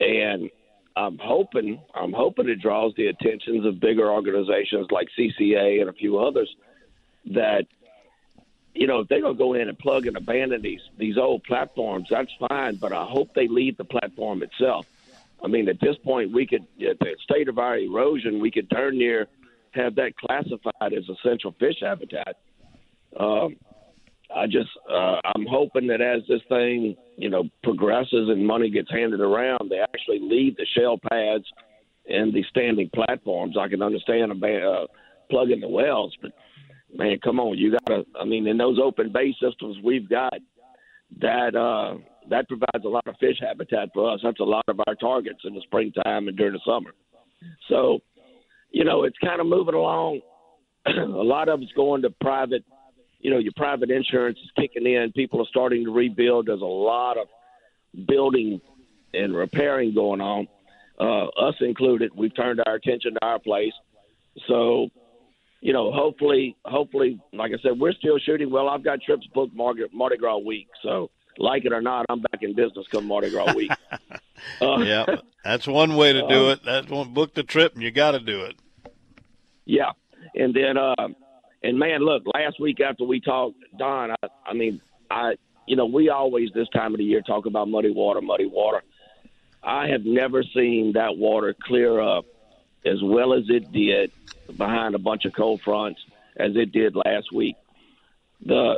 and 0.01 0.51
I'm 0.97 1.19
hoping 1.19 1.81
I'm 1.95 2.13
hoping 2.13 2.49
it 2.49 2.61
draws 2.61 2.95
the 2.97 3.07
attentions 3.07 3.67
of 3.67 3.81
bigger 3.81 4.11
organizations 4.11 4.89
like 4.91 5.09
CCA 5.17 5.81
and 5.81 5.91
a 5.91 5.93
few 5.93 6.19
others 6.19 6.55
that 7.27 7.67
you 8.75 8.87
know 8.87 9.01
if 9.01 9.09
they're 9.09 9.21
going 9.21 9.35
to 9.35 9.39
go 9.39 9.55
in 9.55 9.69
and 9.69 9.79
plug 9.79 10.07
and 10.07 10.17
abandon 10.17 10.63
these 10.63 10.81
these 10.99 11.17
old 11.17 11.45
platforms, 11.45 12.09
that's 12.11 12.33
fine. 12.49 12.77
But 12.77 12.93
I 12.93 13.05
hope 13.05 13.35
they 13.35 13.49
leave 13.49 13.77
the 13.77 13.85
platform 13.85 14.43
itself. 14.43 14.87
I 15.43 15.49
mean, 15.49 15.69
at 15.69 15.81
this 15.81 15.97
point, 16.05 16.33
we 16.33 16.47
could 16.47 16.67
at 16.89 16.99
the 16.99 17.17
state 17.23 17.49
of 17.49 17.59
our 17.59 17.79
erosion, 17.79 18.41
we 18.41 18.51
could 18.51 18.71
turn 18.71 18.99
near 18.99 19.29
have 19.73 19.95
that 19.97 20.17
classified 20.17 20.93
as 20.93 21.05
essential 21.09 21.55
fish 21.59 21.77
habitat. 21.81 22.37
Um, 23.19 23.57
I 24.35 24.47
just 24.47 24.71
uh, 24.91 25.21
I'm 25.25 25.47
hoping 25.47 25.87
that 25.89 26.01
as 26.01 26.23
this 26.29 26.43
thing 26.49 26.97
you 27.17 27.31
know 27.31 27.45
progresses 27.63 28.29
and 28.29 28.47
money 28.47 28.71
gets 28.71 28.91
handed 28.91 29.21
around, 29.21 29.71
they 29.71 29.81
actually 29.81 30.21
leave 30.21 30.57
the 30.57 30.67
shell 30.77 30.99
pads 31.11 31.45
and 32.09 32.33
the 32.33 32.45
standing 32.51 32.91
platforms. 32.95 33.57
I 33.59 33.69
can 33.69 33.83
understand 33.83 34.33
about 34.33 34.63
uh, 34.63 34.87
plugging 35.31 35.61
the 35.61 35.69
wells, 35.69 36.17
but 36.21 36.33
man, 36.95 37.19
come 37.23 37.41
on, 37.41 37.59
you 37.59 37.73
got 37.73 37.87
to. 37.87 38.05
I 38.21 38.25
mean, 38.25 38.47
in 38.47 38.57
those 38.57 38.79
open 38.83 39.13
bay 39.13 39.35
systems 39.41 39.77
we've 39.83 40.09
got, 40.09 40.39
that 41.21 41.55
uh, 41.55 41.99
that 42.31 42.49
provides 42.49 42.85
a 42.85 42.89
lot 42.89 43.07
of 43.07 43.17
fish 43.21 43.39
habitat 43.41 43.91
for 43.93 44.13
us. 44.13 44.21
That's 44.23 44.41
a 44.41 44.45
lot 44.45 44.65
of 44.69 44.81
our 44.87 44.95
targets 44.95 45.41
in 45.45 45.55
the 45.55 45.63
springtime 45.63 46.29
and 46.29 46.37
during 46.37 46.55
the 46.55 46.61
summer. 46.67 46.93
So, 47.69 47.99
you 48.71 48.85
know, 48.85 49.05
it's 49.05 49.19
kind 49.19 49.41
of 49.41 49.47
moving 49.47 49.75
along. 49.75 50.21
a 50.87 50.91
lot 50.93 51.49
of 51.49 51.63
it's 51.63 51.73
going 51.73 52.03
to 52.03 52.11
private 52.11 52.65
you 53.25 53.31
know, 53.31 53.39
your 53.39 53.55
private 53.57 53.91
insurance 53.91 54.39
is 54.45 54.51
kicking 54.55 54.87
in. 54.87 55.11
People 55.13 55.41
are 55.41 55.47
starting 55.49 55.87
to 55.87 55.91
rebuild. 55.91 56.47
There's 56.47 56.61
a 56.61 56.65
lot 56.65 57.17
of 57.17 57.27
building 58.07 58.61
and 59.15 59.35
repairing 59.35 59.95
going 59.95 60.21
on, 60.21 60.47
uh, 61.01 61.29
us 61.49 61.55
included. 61.61 62.13
We've 62.15 62.37
turned 62.37 62.61
our 62.67 62.75
attention 62.75 63.15
to 63.15 63.25
our 63.25 63.39
place. 63.39 63.73
So, 64.47 64.91
you 65.65 65.73
know, 65.73 65.91
hopefully, 65.91 66.55
hopefully, 66.67 67.19
like 67.33 67.53
I 67.53 67.63
said, 67.63 67.81
we're 67.81 67.95
still 67.95 68.19
shooting. 68.19 68.51
Well, 68.51 68.69
I've 68.69 68.85
got 68.85 69.01
trips 69.01 69.27
booked 69.33 69.57
Mardi, 69.57 69.85
Mardi 69.95 70.19
Gras 70.19 70.37
week. 70.37 70.69
So, 70.83 71.11
like 71.39 71.65
it 71.65 71.73
or 71.73 71.81
not, 71.81 72.05
I'm 72.11 72.21
back 72.21 72.43
in 72.43 72.55
business 72.55 72.87
come 72.93 73.07
Mardi 73.07 73.31
Gras 73.31 73.55
week. 73.55 73.71
uh, 74.61 74.77
yeah, 74.81 75.07
that's 75.43 75.67
one 75.67 75.97
way 75.97 76.13
to 76.13 76.21
do 76.29 76.49
uh, 76.49 76.53
it. 76.53 76.65
That's 76.67 76.91
one 76.91 77.15
book 77.15 77.33
the 77.33 77.43
trip, 77.43 77.73
and 77.73 77.83
you 77.83 77.91
got 77.91 78.11
to 78.11 78.21
do 78.21 78.43
it. 78.43 78.57
Yeah, 79.65 79.93
and 80.35 80.53
then 80.53 80.77
uh, 80.77 81.09
and 81.63 81.79
man, 81.79 82.01
look, 82.01 82.25
last 82.35 82.61
week 82.61 82.83
after 82.83 83.05
we 83.05 83.21
talked, 83.21 83.57
Don, 83.79 84.11
I, 84.11 84.29
I 84.47 84.53
mean, 84.53 84.83
I, 85.11 85.37
you 85.67 85.77
know, 85.77 85.87
we 85.87 86.11
always 86.11 86.51
this 86.55 86.69
time 86.75 86.93
of 86.93 86.99
the 86.99 87.05
year 87.05 87.23
talk 87.23 87.47
about 87.47 87.69
muddy 87.69 87.91
water, 87.91 88.21
muddy 88.21 88.47
water. 88.47 88.83
I 89.63 89.89
have 89.89 90.05
never 90.05 90.43
seen 90.55 90.93
that 90.93 91.17
water 91.17 91.57
clear 91.67 92.03
up 92.03 92.27
as 92.85 93.03
well 93.03 93.35
as 93.35 93.45
it 93.49 93.73
did 93.73 94.13
behind 94.57 94.95
a 94.95 94.99
bunch 94.99 95.25
of 95.25 95.33
cold 95.33 95.61
fronts 95.63 96.01
as 96.37 96.53
it 96.57 96.73
did 96.73 96.97
last 96.97 97.33
week. 97.33 97.57
The, 98.47 98.75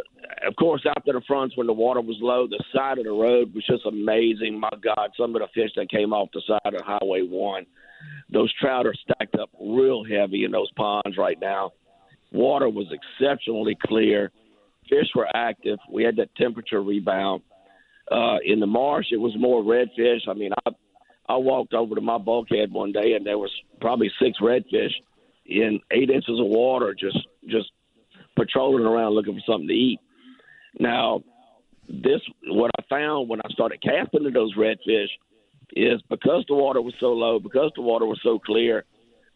of 0.47 0.55
course, 0.57 0.85
after 0.87 1.13
the 1.13 1.23
fronts 1.27 1.57
when 1.57 1.67
the 1.67 1.73
water 1.73 2.01
was 2.01 2.19
low, 2.21 2.47
the 2.47 2.63
side 2.73 2.99
of 2.99 3.05
the 3.05 3.11
road 3.11 3.53
was 3.55 3.67
just 3.67 3.85
amazing. 3.85 4.61
My 4.61 4.71
God, 4.81 5.11
some 5.17 5.35
of 5.35 5.43
the 5.43 5.49
fish 5.55 5.71
that 5.77 5.91
came 5.91 6.13
off 6.13 6.29
the 6.33 6.43
side 6.47 6.75
of 6.75 6.83
Highway 6.83 7.23
One, 7.23 7.67
those 8.31 8.53
trout 8.61 8.87
are 8.87 8.95
stacked 8.95 9.35
up 9.35 9.51
real 9.61 10.05
heavy 10.05 10.45
in 10.45 10.53
those 10.53 10.71
ponds 10.77 11.17
right 11.17 11.39
now. 11.41 11.73
Water 12.33 12.69
was 12.69 12.87
exceptionally 12.93 13.77
clear. 13.87 14.31
Fish 14.89 15.09
were 15.15 15.29
active. 15.35 15.79
We 15.91 16.05
had 16.05 16.17
that 16.17 16.35
temperature 16.37 16.83
rebound. 16.83 17.43
Uh, 18.11 18.37
in 18.45 18.61
the 18.61 18.67
marsh, 18.67 19.07
it 19.11 19.17
was 19.17 19.35
more 19.37 19.63
redfish. 19.63 20.29
I 20.29 20.35
mean, 20.35 20.53
I 20.65 20.71
I 21.29 21.37
walked 21.37 21.75
over 21.75 21.95
to 21.95 22.01
my 22.01 22.19
bulkhead 22.19 22.73
one 22.73 22.93
day, 22.93 23.15
and 23.15 23.27
there 23.27 23.39
was 23.39 23.51
probably 23.81 24.11
six 24.23 24.39
redfish 24.41 24.93
in 25.47 25.81
eight 25.91 26.11
inches 26.11 26.39
of 26.39 26.47
water, 26.47 26.95
just 26.95 27.19
just 27.49 27.71
patrolling 28.37 28.85
around 28.85 29.15
looking 29.15 29.35
for 29.35 29.53
something 29.53 29.69
to 29.69 29.75
eat. 29.75 30.01
Now, 30.79 31.23
this 31.89 32.21
what 32.49 32.71
I 32.79 32.83
found 32.89 33.29
when 33.29 33.41
I 33.45 33.51
started 33.51 33.83
casting 33.83 34.25
to 34.25 34.31
those 34.31 34.55
redfish 34.57 35.09
is 35.75 36.01
because 36.09 36.45
the 36.49 36.55
water 36.55 36.81
was 36.81 36.95
so 37.01 37.13
low, 37.13 37.39
because 37.39 37.73
the 37.75 37.83
water 37.83 38.07
was 38.07 38.21
so 38.23 38.39
clear, 38.39 38.85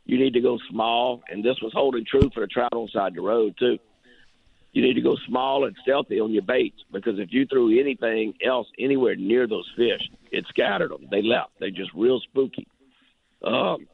you 0.04 0.18
need 0.18 0.32
to 0.34 0.40
go 0.40 0.58
small, 0.70 1.22
and 1.28 1.44
this 1.44 1.56
was 1.62 1.72
holding 1.74 2.04
true 2.04 2.30
for 2.32 2.40
the 2.40 2.46
trout 2.46 2.72
on 2.72 2.88
side 2.88 3.08
of 3.08 3.14
the 3.14 3.20
road 3.20 3.54
too. 3.58 3.78
You 4.72 4.82
need 4.82 4.94
to 4.94 5.00
go 5.00 5.16
small 5.26 5.64
and 5.64 5.76
stealthy 5.82 6.20
on 6.20 6.32
your 6.32 6.42
baits 6.42 6.84
because 6.92 7.18
if 7.18 7.32
you 7.32 7.44
threw 7.46 7.78
anything 7.78 8.34
else 8.44 8.68
anywhere 8.78 9.16
near 9.16 9.46
those 9.46 9.68
fish, 9.76 10.02
it 10.30 10.46
scattered 10.48 10.92
them. 10.92 11.08
They 11.10 11.22
left. 11.22 11.50
They 11.58 11.70
just 11.70 11.90
real 11.94 12.20
spooky. 12.20 12.68
Um, 13.44 13.88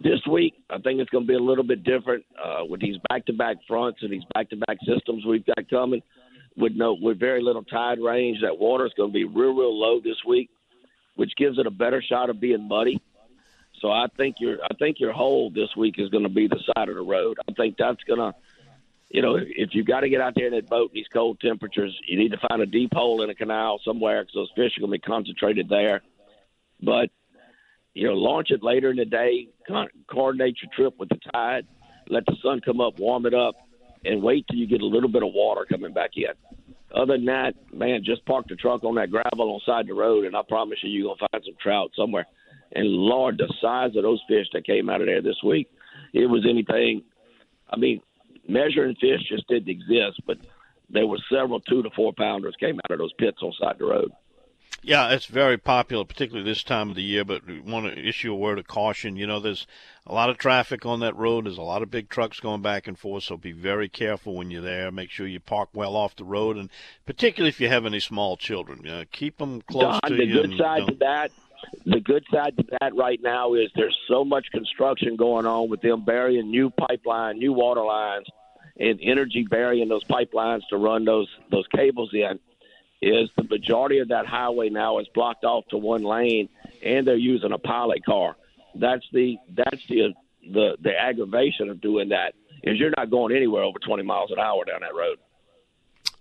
this 0.00 0.20
week, 0.28 0.54
I 0.68 0.78
think 0.78 1.00
it's 1.00 1.10
going 1.10 1.24
to 1.24 1.28
be 1.28 1.34
a 1.34 1.38
little 1.38 1.62
bit 1.64 1.84
different 1.84 2.24
uh, 2.42 2.64
with 2.64 2.80
these 2.80 2.96
back-to-back 3.08 3.58
fronts 3.68 4.02
and 4.02 4.10
these 4.10 4.24
back-to-back 4.34 4.78
systems 4.86 5.24
we've 5.24 5.46
got 5.46 5.70
coming. 5.70 6.02
With 6.56 6.72
no, 6.76 6.96
with 7.00 7.18
very 7.18 7.42
little 7.42 7.64
tide 7.64 7.98
range, 8.00 8.38
that 8.42 8.58
water 8.58 8.86
is 8.86 8.92
going 8.96 9.10
to 9.10 9.12
be 9.12 9.24
real, 9.24 9.54
real 9.54 9.76
low 9.76 10.00
this 10.00 10.18
week, 10.26 10.50
which 11.16 11.34
gives 11.36 11.58
it 11.58 11.66
a 11.66 11.70
better 11.70 12.00
shot 12.00 12.30
of 12.30 12.40
being 12.40 12.68
muddy. 12.68 13.00
So 13.80 13.90
I 13.90 14.06
think 14.16 14.36
your 14.38 14.58
I 14.62 14.74
think 14.78 15.00
your 15.00 15.12
hole 15.12 15.50
this 15.50 15.74
week 15.76 15.96
is 15.98 16.10
going 16.10 16.22
to 16.22 16.28
be 16.28 16.46
the 16.46 16.60
side 16.74 16.88
of 16.88 16.94
the 16.94 17.02
road. 17.02 17.38
I 17.48 17.52
think 17.54 17.76
that's 17.76 18.02
going 18.04 18.20
to, 18.20 18.34
you 19.14 19.22
know, 19.22 19.36
if 19.36 19.70
you've 19.74 19.86
got 19.86 20.00
to 20.00 20.08
get 20.08 20.20
out 20.20 20.32
there 20.34 20.48
in 20.48 20.54
that 20.54 20.68
boat 20.68 20.90
in 20.90 20.94
these 20.96 21.06
cold 21.12 21.38
temperatures, 21.40 21.96
you 22.08 22.18
need 22.18 22.32
to 22.32 22.48
find 22.48 22.60
a 22.60 22.66
deep 22.66 22.90
hole 22.92 23.22
in 23.22 23.30
a 23.30 23.34
canal 23.34 23.80
somewhere 23.84 24.24
because 24.24 24.34
those 24.34 24.50
fish 24.56 24.76
are 24.76 24.80
going 24.80 24.90
to 24.90 24.98
be 24.98 25.06
concentrated 25.06 25.68
there. 25.68 26.02
But 26.82 27.10
you 27.94 28.08
know, 28.08 28.14
launch 28.14 28.50
it 28.50 28.64
later 28.64 28.90
in 28.90 28.96
the 28.96 29.04
day, 29.04 29.46
con- 29.68 29.86
coordinate 30.10 30.56
your 30.60 30.72
trip 30.74 30.98
with 30.98 31.10
the 31.10 31.18
tide, 31.32 31.64
let 32.08 32.26
the 32.26 32.34
sun 32.42 32.60
come 32.64 32.80
up, 32.80 32.98
warm 32.98 33.24
it 33.24 33.34
up, 33.34 33.54
and 34.04 34.20
wait 34.20 34.46
till 34.50 34.58
you 34.58 34.66
get 34.66 34.80
a 34.80 34.86
little 34.86 35.08
bit 35.08 35.22
of 35.22 35.32
water 35.32 35.64
coming 35.64 35.92
back 35.92 36.10
in. 36.16 36.34
Other 36.92 37.16
than 37.16 37.26
that, 37.26 37.52
man, 37.72 38.02
just 38.04 38.26
park 38.26 38.46
the 38.48 38.56
truck 38.56 38.82
on 38.82 38.96
that 38.96 39.12
gravel 39.12 39.54
on 39.54 39.60
side 39.64 39.82
of 39.82 39.86
the 39.86 39.94
road, 39.94 40.24
and 40.24 40.34
I 40.34 40.40
promise 40.48 40.78
you, 40.82 40.90
you're 40.90 41.14
gonna 41.14 41.28
find 41.30 41.44
some 41.44 41.54
trout 41.62 41.92
somewhere. 41.96 42.26
And 42.72 42.88
Lord, 42.88 43.38
the 43.38 43.52
size 43.62 43.94
of 43.96 44.02
those 44.02 44.22
fish 44.26 44.48
that 44.54 44.66
came 44.66 44.90
out 44.90 45.02
of 45.02 45.06
there 45.06 45.22
this 45.22 45.40
week, 45.44 45.68
it 46.12 46.26
was 46.26 46.44
anything. 46.50 47.04
I 47.70 47.76
mean, 47.76 48.00
measuring 48.48 48.96
fish 48.96 49.22
just 49.28 49.48
didn't 49.48 49.68
exist, 49.68 50.20
but 50.26 50.38
there 50.90 51.06
were 51.06 51.18
several 51.30 51.60
two 51.60 51.82
to 51.82 51.90
four 51.90 52.12
pounders 52.12 52.54
came 52.58 52.78
out 52.84 52.90
of 52.90 52.98
those 52.98 53.12
pits 53.14 53.38
on 53.42 53.52
side 53.52 53.76
the 53.78 53.86
road. 53.86 54.12
Yeah, 54.82 55.12
it's 55.12 55.24
very 55.24 55.56
popular, 55.56 56.04
particularly 56.04 56.48
this 56.48 56.62
time 56.62 56.90
of 56.90 56.96
the 56.96 57.02
year. 57.02 57.24
But 57.24 57.46
we 57.46 57.58
want 57.60 57.86
to 57.86 57.98
issue 57.98 58.32
a 58.32 58.36
word 58.36 58.58
of 58.58 58.66
caution. 58.66 59.16
You 59.16 59.26
know, 59.26 59.40
there's 59.40 59.66
a 60.06 60.12
lot 60.12 60.28
of 60.28 60.36
traffic 60.36 60.84
on 60.84 61.00
that 61.00 61.16
road. 61.16 61.46
There's 61.46 61.56
a 61.56 61.62
lot 61.62 61.82
of 61.82 61.90
big 61.90 62.10
trucks 62.10 62.38
going 62.38 62.60
back 62.60 62.86
and 62.86 62.98
forth. 62.98 63.24
So 63.24 63.38
be 63.38 63.52
very 63.52 63.88
careful 63.88 64.34
when 64.34 64.50
you're 64.50 64.60
there. 64.60 64.90
Make 64.92 65.10
sure 65.10 65.26
you 65.26 65.40
park 65.40 65.70
well 65.72 65.96
off 65.96 66.16
the 66.16 66.24
road, 66.24 66.58
and 66.58 66.68
particularly 67.06 67.48
if 67.48 67.60
you 67.60 67.68
have 67.68 67.86
any 67.86 68.00
small 68.00 68.36
children, 68.36 68.86
uh, 68.86 69.04
keep 69.10 69.38
them 69.38 69.62
close 69.62 69.98
Don, 70.02 70.10
to 70.10 70.16
the 70.16 70.26
you. 70.26 70.42
The 70.42 70.48
good 70.48 70.58
side 70.58 70.86
to 70.86 70.94
that 70.96 71.30
the 71.84 72.00
good 72.00 72.24
side 72.32 72.56
to 72.56 72.64
that 72.80 72.94
right 72.96 73.20
now 73.22 73.54
is 73.54 73.70
there's 73.74 73.96
so 74.08 74.24
much 74.24 74.46
construction 74.50 75.16
going 75.16 75.46
on 75.46 75.68
with 75.68 75.80
them 75.80 76.04
burying 76.04 76.50
new 76.50 76.70
pipeline, 76.70 77.38
new 77.38 77.52
water 77.52 77.82
lines, 77.82 78.26
and 78.78 78.98
energy 79.02 79.46
burying 79.48 79.88
those 79.88 80.04
pipelines 80.04 80.62
to 80.70 80.76
run 80.76 81.04
those 81.04 81.28
those 81.50 81.66
cables 81.68 82.10
in. 82.12 82.38
Is 83.02 83.28
the 83.36 83.44
majority 83.44 83.98
of 83.98 84.08
that 84.08 84.26
highway 84.26 84.70
now 84.70 84.98
is 84.98 85.06
blocked 85.14 85.44
off 85.44 85.66
to 85.68 85.76
one 85.76 86.02
lane, 86.02 86.48
and 86.82 87.06
they're 87.06 87.16
using 87.16 87.52
a 87.52 87.58
pilot 87.58 88.04
car. 88.04 88.36
That's 88.74 89.04
the 89.12 89.36
that's 89.54 89.86
the 89.88 90.14
the 90.50 90.76
the 90.80 90.98
aggravation 90.98 91.68
of 91.68 91.80
doing 91.80 92.10
that 92.10 92.34
is 92.62 92.78
you're 92.78 92.92
not 92.96 93.10
going 93.10 93.36
anywhere 93.36 93.62
over 93.62 93.78
20 93.78 94.02
miles 94.04 94.30
an 94.30 94.38
hour 94.38 94.64
down 94.64 94.80
that 94.80 94.94
road. 94.94 95.18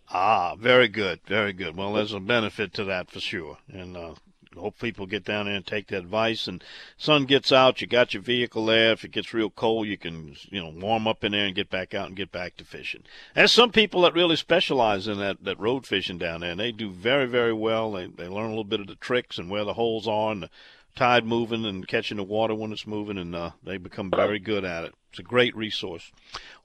Ah, 0.09 0.55
very 0.55 0.89
good, 0.89 1.21
very 1.25 1.53
good. 1.53 1.75
Well, 1.75 1.93
there's 1.93 2.13
a 2.13 2.19
benefit 2.19 2.73
to 2.73 2.83
that 2.83 3.09
for 3.09 3.19
sure, 3.19 3.57
and 3.71 3.97
uh, 3.97 4.13
hope 4.55 4.79
people 4.79 5.05
get 5.05 5.23
down 5.23 5.45
there 5.45 5.55
and 5.55 5.65
take 5.65 5.87
that 5.87 5.99
advice. 5.99 6.47
And 6.47 6.63
sun 6.97 7.25
gets 7.25 7.51
out, 7.51 7.81
you 7.81 7.87
got 7.87 8.13
your 8.13 8.23
vehicle 8.23 8.65
there. 8.65 8.91
If 8.91 9.03
it 9.03 9.11
gets 9.11 9.33
real 9.33 9.49
cold, 9.49 9.87
you 9.87 9.97
can 9.97 10.35
you 10.49 10.61
know 10.61 10.69
warm 10.69 11.07
up 11.07 11.23
in 11.23 11.31
there 11.31 11.45
and 11.45 11.55
get 11.55 11.69
back 11.69 11.93
out 11.93 12.07
and 12.07 12.15
get 12.15 12.31
back 12.31 12.57
to 12.57 12.65
fishing. 12.65 13.03
There's 13.35 13.51
some 13.51 13.71
people 13.71 14.01
that 14.01 14.13
really 14.13 14.35
specialize 14.35 15.07
in 15.07 15.19
that 15.19 15.43
that 15.43 15.59
road 15.59 15.85
fishing 15.85 16.17
down 16.17 16.41
there, 16.41 16.51
and 16.51 16.59
they 16.59 16.71
do 16.71 16.89
very 16.89 17.25
very 17.25 17.53
well. 17.53 17.91
They 17.91 18.07
they 18.07 18.27
learn 18.27 18.45
a 18.45 18.49
little 18.49 18.63
bit 18.63 18.79
of 18.79 18.87
the 18.87 18.95
tricks 18.95 19.37
and 19.37 19.49
where 19.49 19.65
the 19.65 19.73
holes 19.73 20.07
are 20.07 20.31
and 20.31 20.43
the 20.43 20.49
tide 20.95 21.25
moving 21.25 21.65
and 21.65 21.87
catching 21.87 22.17
the 22.17 22.23
water 22.23 22.53
when 22.53 22.71
it's 22.71 22.87
moving, 22.87 23.17
and 23.17 23.35
uh, 23.35 23.51
they 23.63 23.77
become 23.77 24.11
very 24.11 24.39
good 24.39 24.63
at 24.63 24.85
it. 24.85 24.93
It's 25.13 25.19
a 25.19 25.23
great 25.23 25.55
resource. 25.55 26.11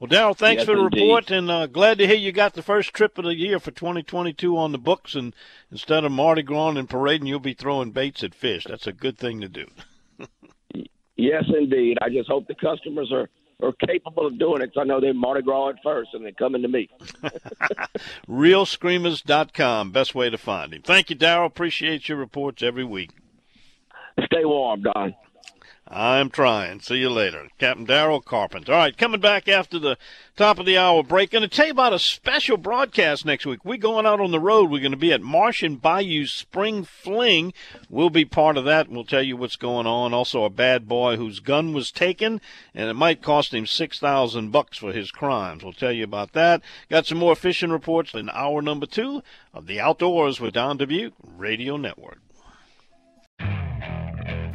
Well, 0.01 0.09
Daryl, 0.09 0.34
thanks 0.34 0.61
Yes, 0.61 0.66
for 0.66 0.74
the 0.74 0.84
indeed. 0.84 1.01
report, 1.03 1.30
and 1.30 1.51
uh, 1.51 1.66
glad 1.66 1.99
to 1.99 2.07
hear 2.07 2.16
you 2.16 2.32
got 2.32 2.55
the 2.55 2.62
first 2.62 2.94
trip 2.94 3.18
of 3.18 3.26
the 3.26 3.34
year 3.36 3.61
for 3.61 3.70
2022 3.70 4.57
on 4.57 4.72
the 4.72 4.78
books. 4.78 5.14
And 5.14 5.34
instead 5.70 6.03
of 6.03 6.12
Mardi 6.12 6.40
Gras 6.42 6.70
and 6.70 6.88
parading, 6.88 7.26
you'll 7.26 7.40
be 7.40 7.53
throwing 7.53 7.90
baits 7.90 8.24
at 8.24 8.34
fish. 8.34 8.64
That's 8.66 8.86
a 8.86 8.92
good 8.94 9.18
thing 9.18 9.42
to 9.42 9.49
do. 9.49 9.66
Yes, 11.20 11.44
indeed. 11.49 11.99
I 12.01 12.11
just 12.11 12.28
hope 12.30 12.46
the 12.46 12.55
customers 12.55 13.11
are, 13.12 13.28
are 13.61 13.72
capable 13.86 14.24
of 14.28 14.38
doing 14.38 14.62
it 14.62 14.72
'cause 14.72 14.80
I 14.80 14.84
know 14.84 15.01
they're 15.01 15.12
Mardi 15.12 15.42
Gras 15.42 15.70
at 15.70 15.82
first 15.82 16.11
and 16.14 16.24
they're 16.24 16.30
coming 16.30 16.62
to 16.62 16.68
me. 16.68 16.88
RealScreamers.com, 18.28 19.90
best 19.90 20.14
way 20.14 20.30
to 20.30 20.38
find 20.38 20.72
him. 20.72 20.82
Thank 20.82 21.11
you, 21.11 21.16
Daryl. 21.16 21.46
Appreciate 21.46 22.09
your 22.09 22.18
reports 22.18 22.62
every 22.62 22.84
week. 22.84 23.11
Stay 24.26 24.44
warm, 24.44 24.82
Don. 24.82 25.14
I'm 25.91 26.28
trying. 26.28 26.80
See 26.80 26.97
you 26.97 27.09
later. 27.09 27.49
Captain 27.59 27.86
Darrell 27.86 28.20
Carpenter. 28.20 28.72
All 28.72 28.78
right, 28.78 28.97
coming 28.97 29.22
back 29.22 29.49
after 29.49 29.78
the 29.78 29.97
top 30.36 30.59
of 30.59 30.66
the 30.66 30.76
hour 30.76 31.03
break. 31.03 31.30
Going 31.30 31.41
to 31.41 31.49
tell 31.49 31.64
you 31.64 31.72
about 31.72 31.95
a 31.95 31.99
special 31.99 32.59
broadcast 32.59 33.24
next 33.24 33.47
week. 33.47 33.64
We're 33.64 33.78
going 33.78 34.05
out 34.05 34.20
on 34.20 34.30
the 34.30 34.39
road. 34.39 34.70
We're 34.70 34.82
going 34.82 34.93
to 34.93 34.99
be 34.99 35.14
at 35.14 35.22
Marsh 35.22 35.62
and 35.62 35.80
Bayou 35.80 36.26
Spring 36.26 36.84
Fling. 36.84 37.55
We'll 37.89 38.11
be 38.11 38.26
part 38.26 38.59
of 38.59 38.66
that. 38.66 38.91
We'll 38.91 39.05
tell 39.05 39.22
you 39.22 39.39
what's 39.39 39.57
going 39.57 39.86
on. 39.86 40.12
Also, 40.12 40.45
a 40.45 40.51
bad 40.51 40.86
boy 40.89 41.16
whose 41.16 41.41
gun 41.41 41.72
was 41.72 41.91
taken, 41.91 42.43
and 42.74 42.91
it 42.91 42.95
might 42.95 43.22
cost 43.22 43.55
him 43.55 43.64
six 43.64 43.99
thousand 43.99 44.51
bucks 44.51 44.76
for 44.76 44.93
his 44.93 45.11
crimes. 45.11 45.64
We'll 45.64 45.72
tell 45.72 45.93
you 45.93 46.05
about 46.05 46.34
that. 46.34 46.61
Got 46.91 47.07
some 47.07 47.18
more 47.18 47.34
fishing 47.34 47.70
reports 47.70 48.12
in 48.12 48.28
hour 48.28 48.61
number 48.61 48.84
two 48.84 49.22
of 49.55 49.66
the 49.66 49.80
Outdoors 49.80 50.39
with 50.39 50.53
Don 50.53 50.76
Dubuque 50.76 51.14
Radio 51.36 51.78
Network. 51.78 52.18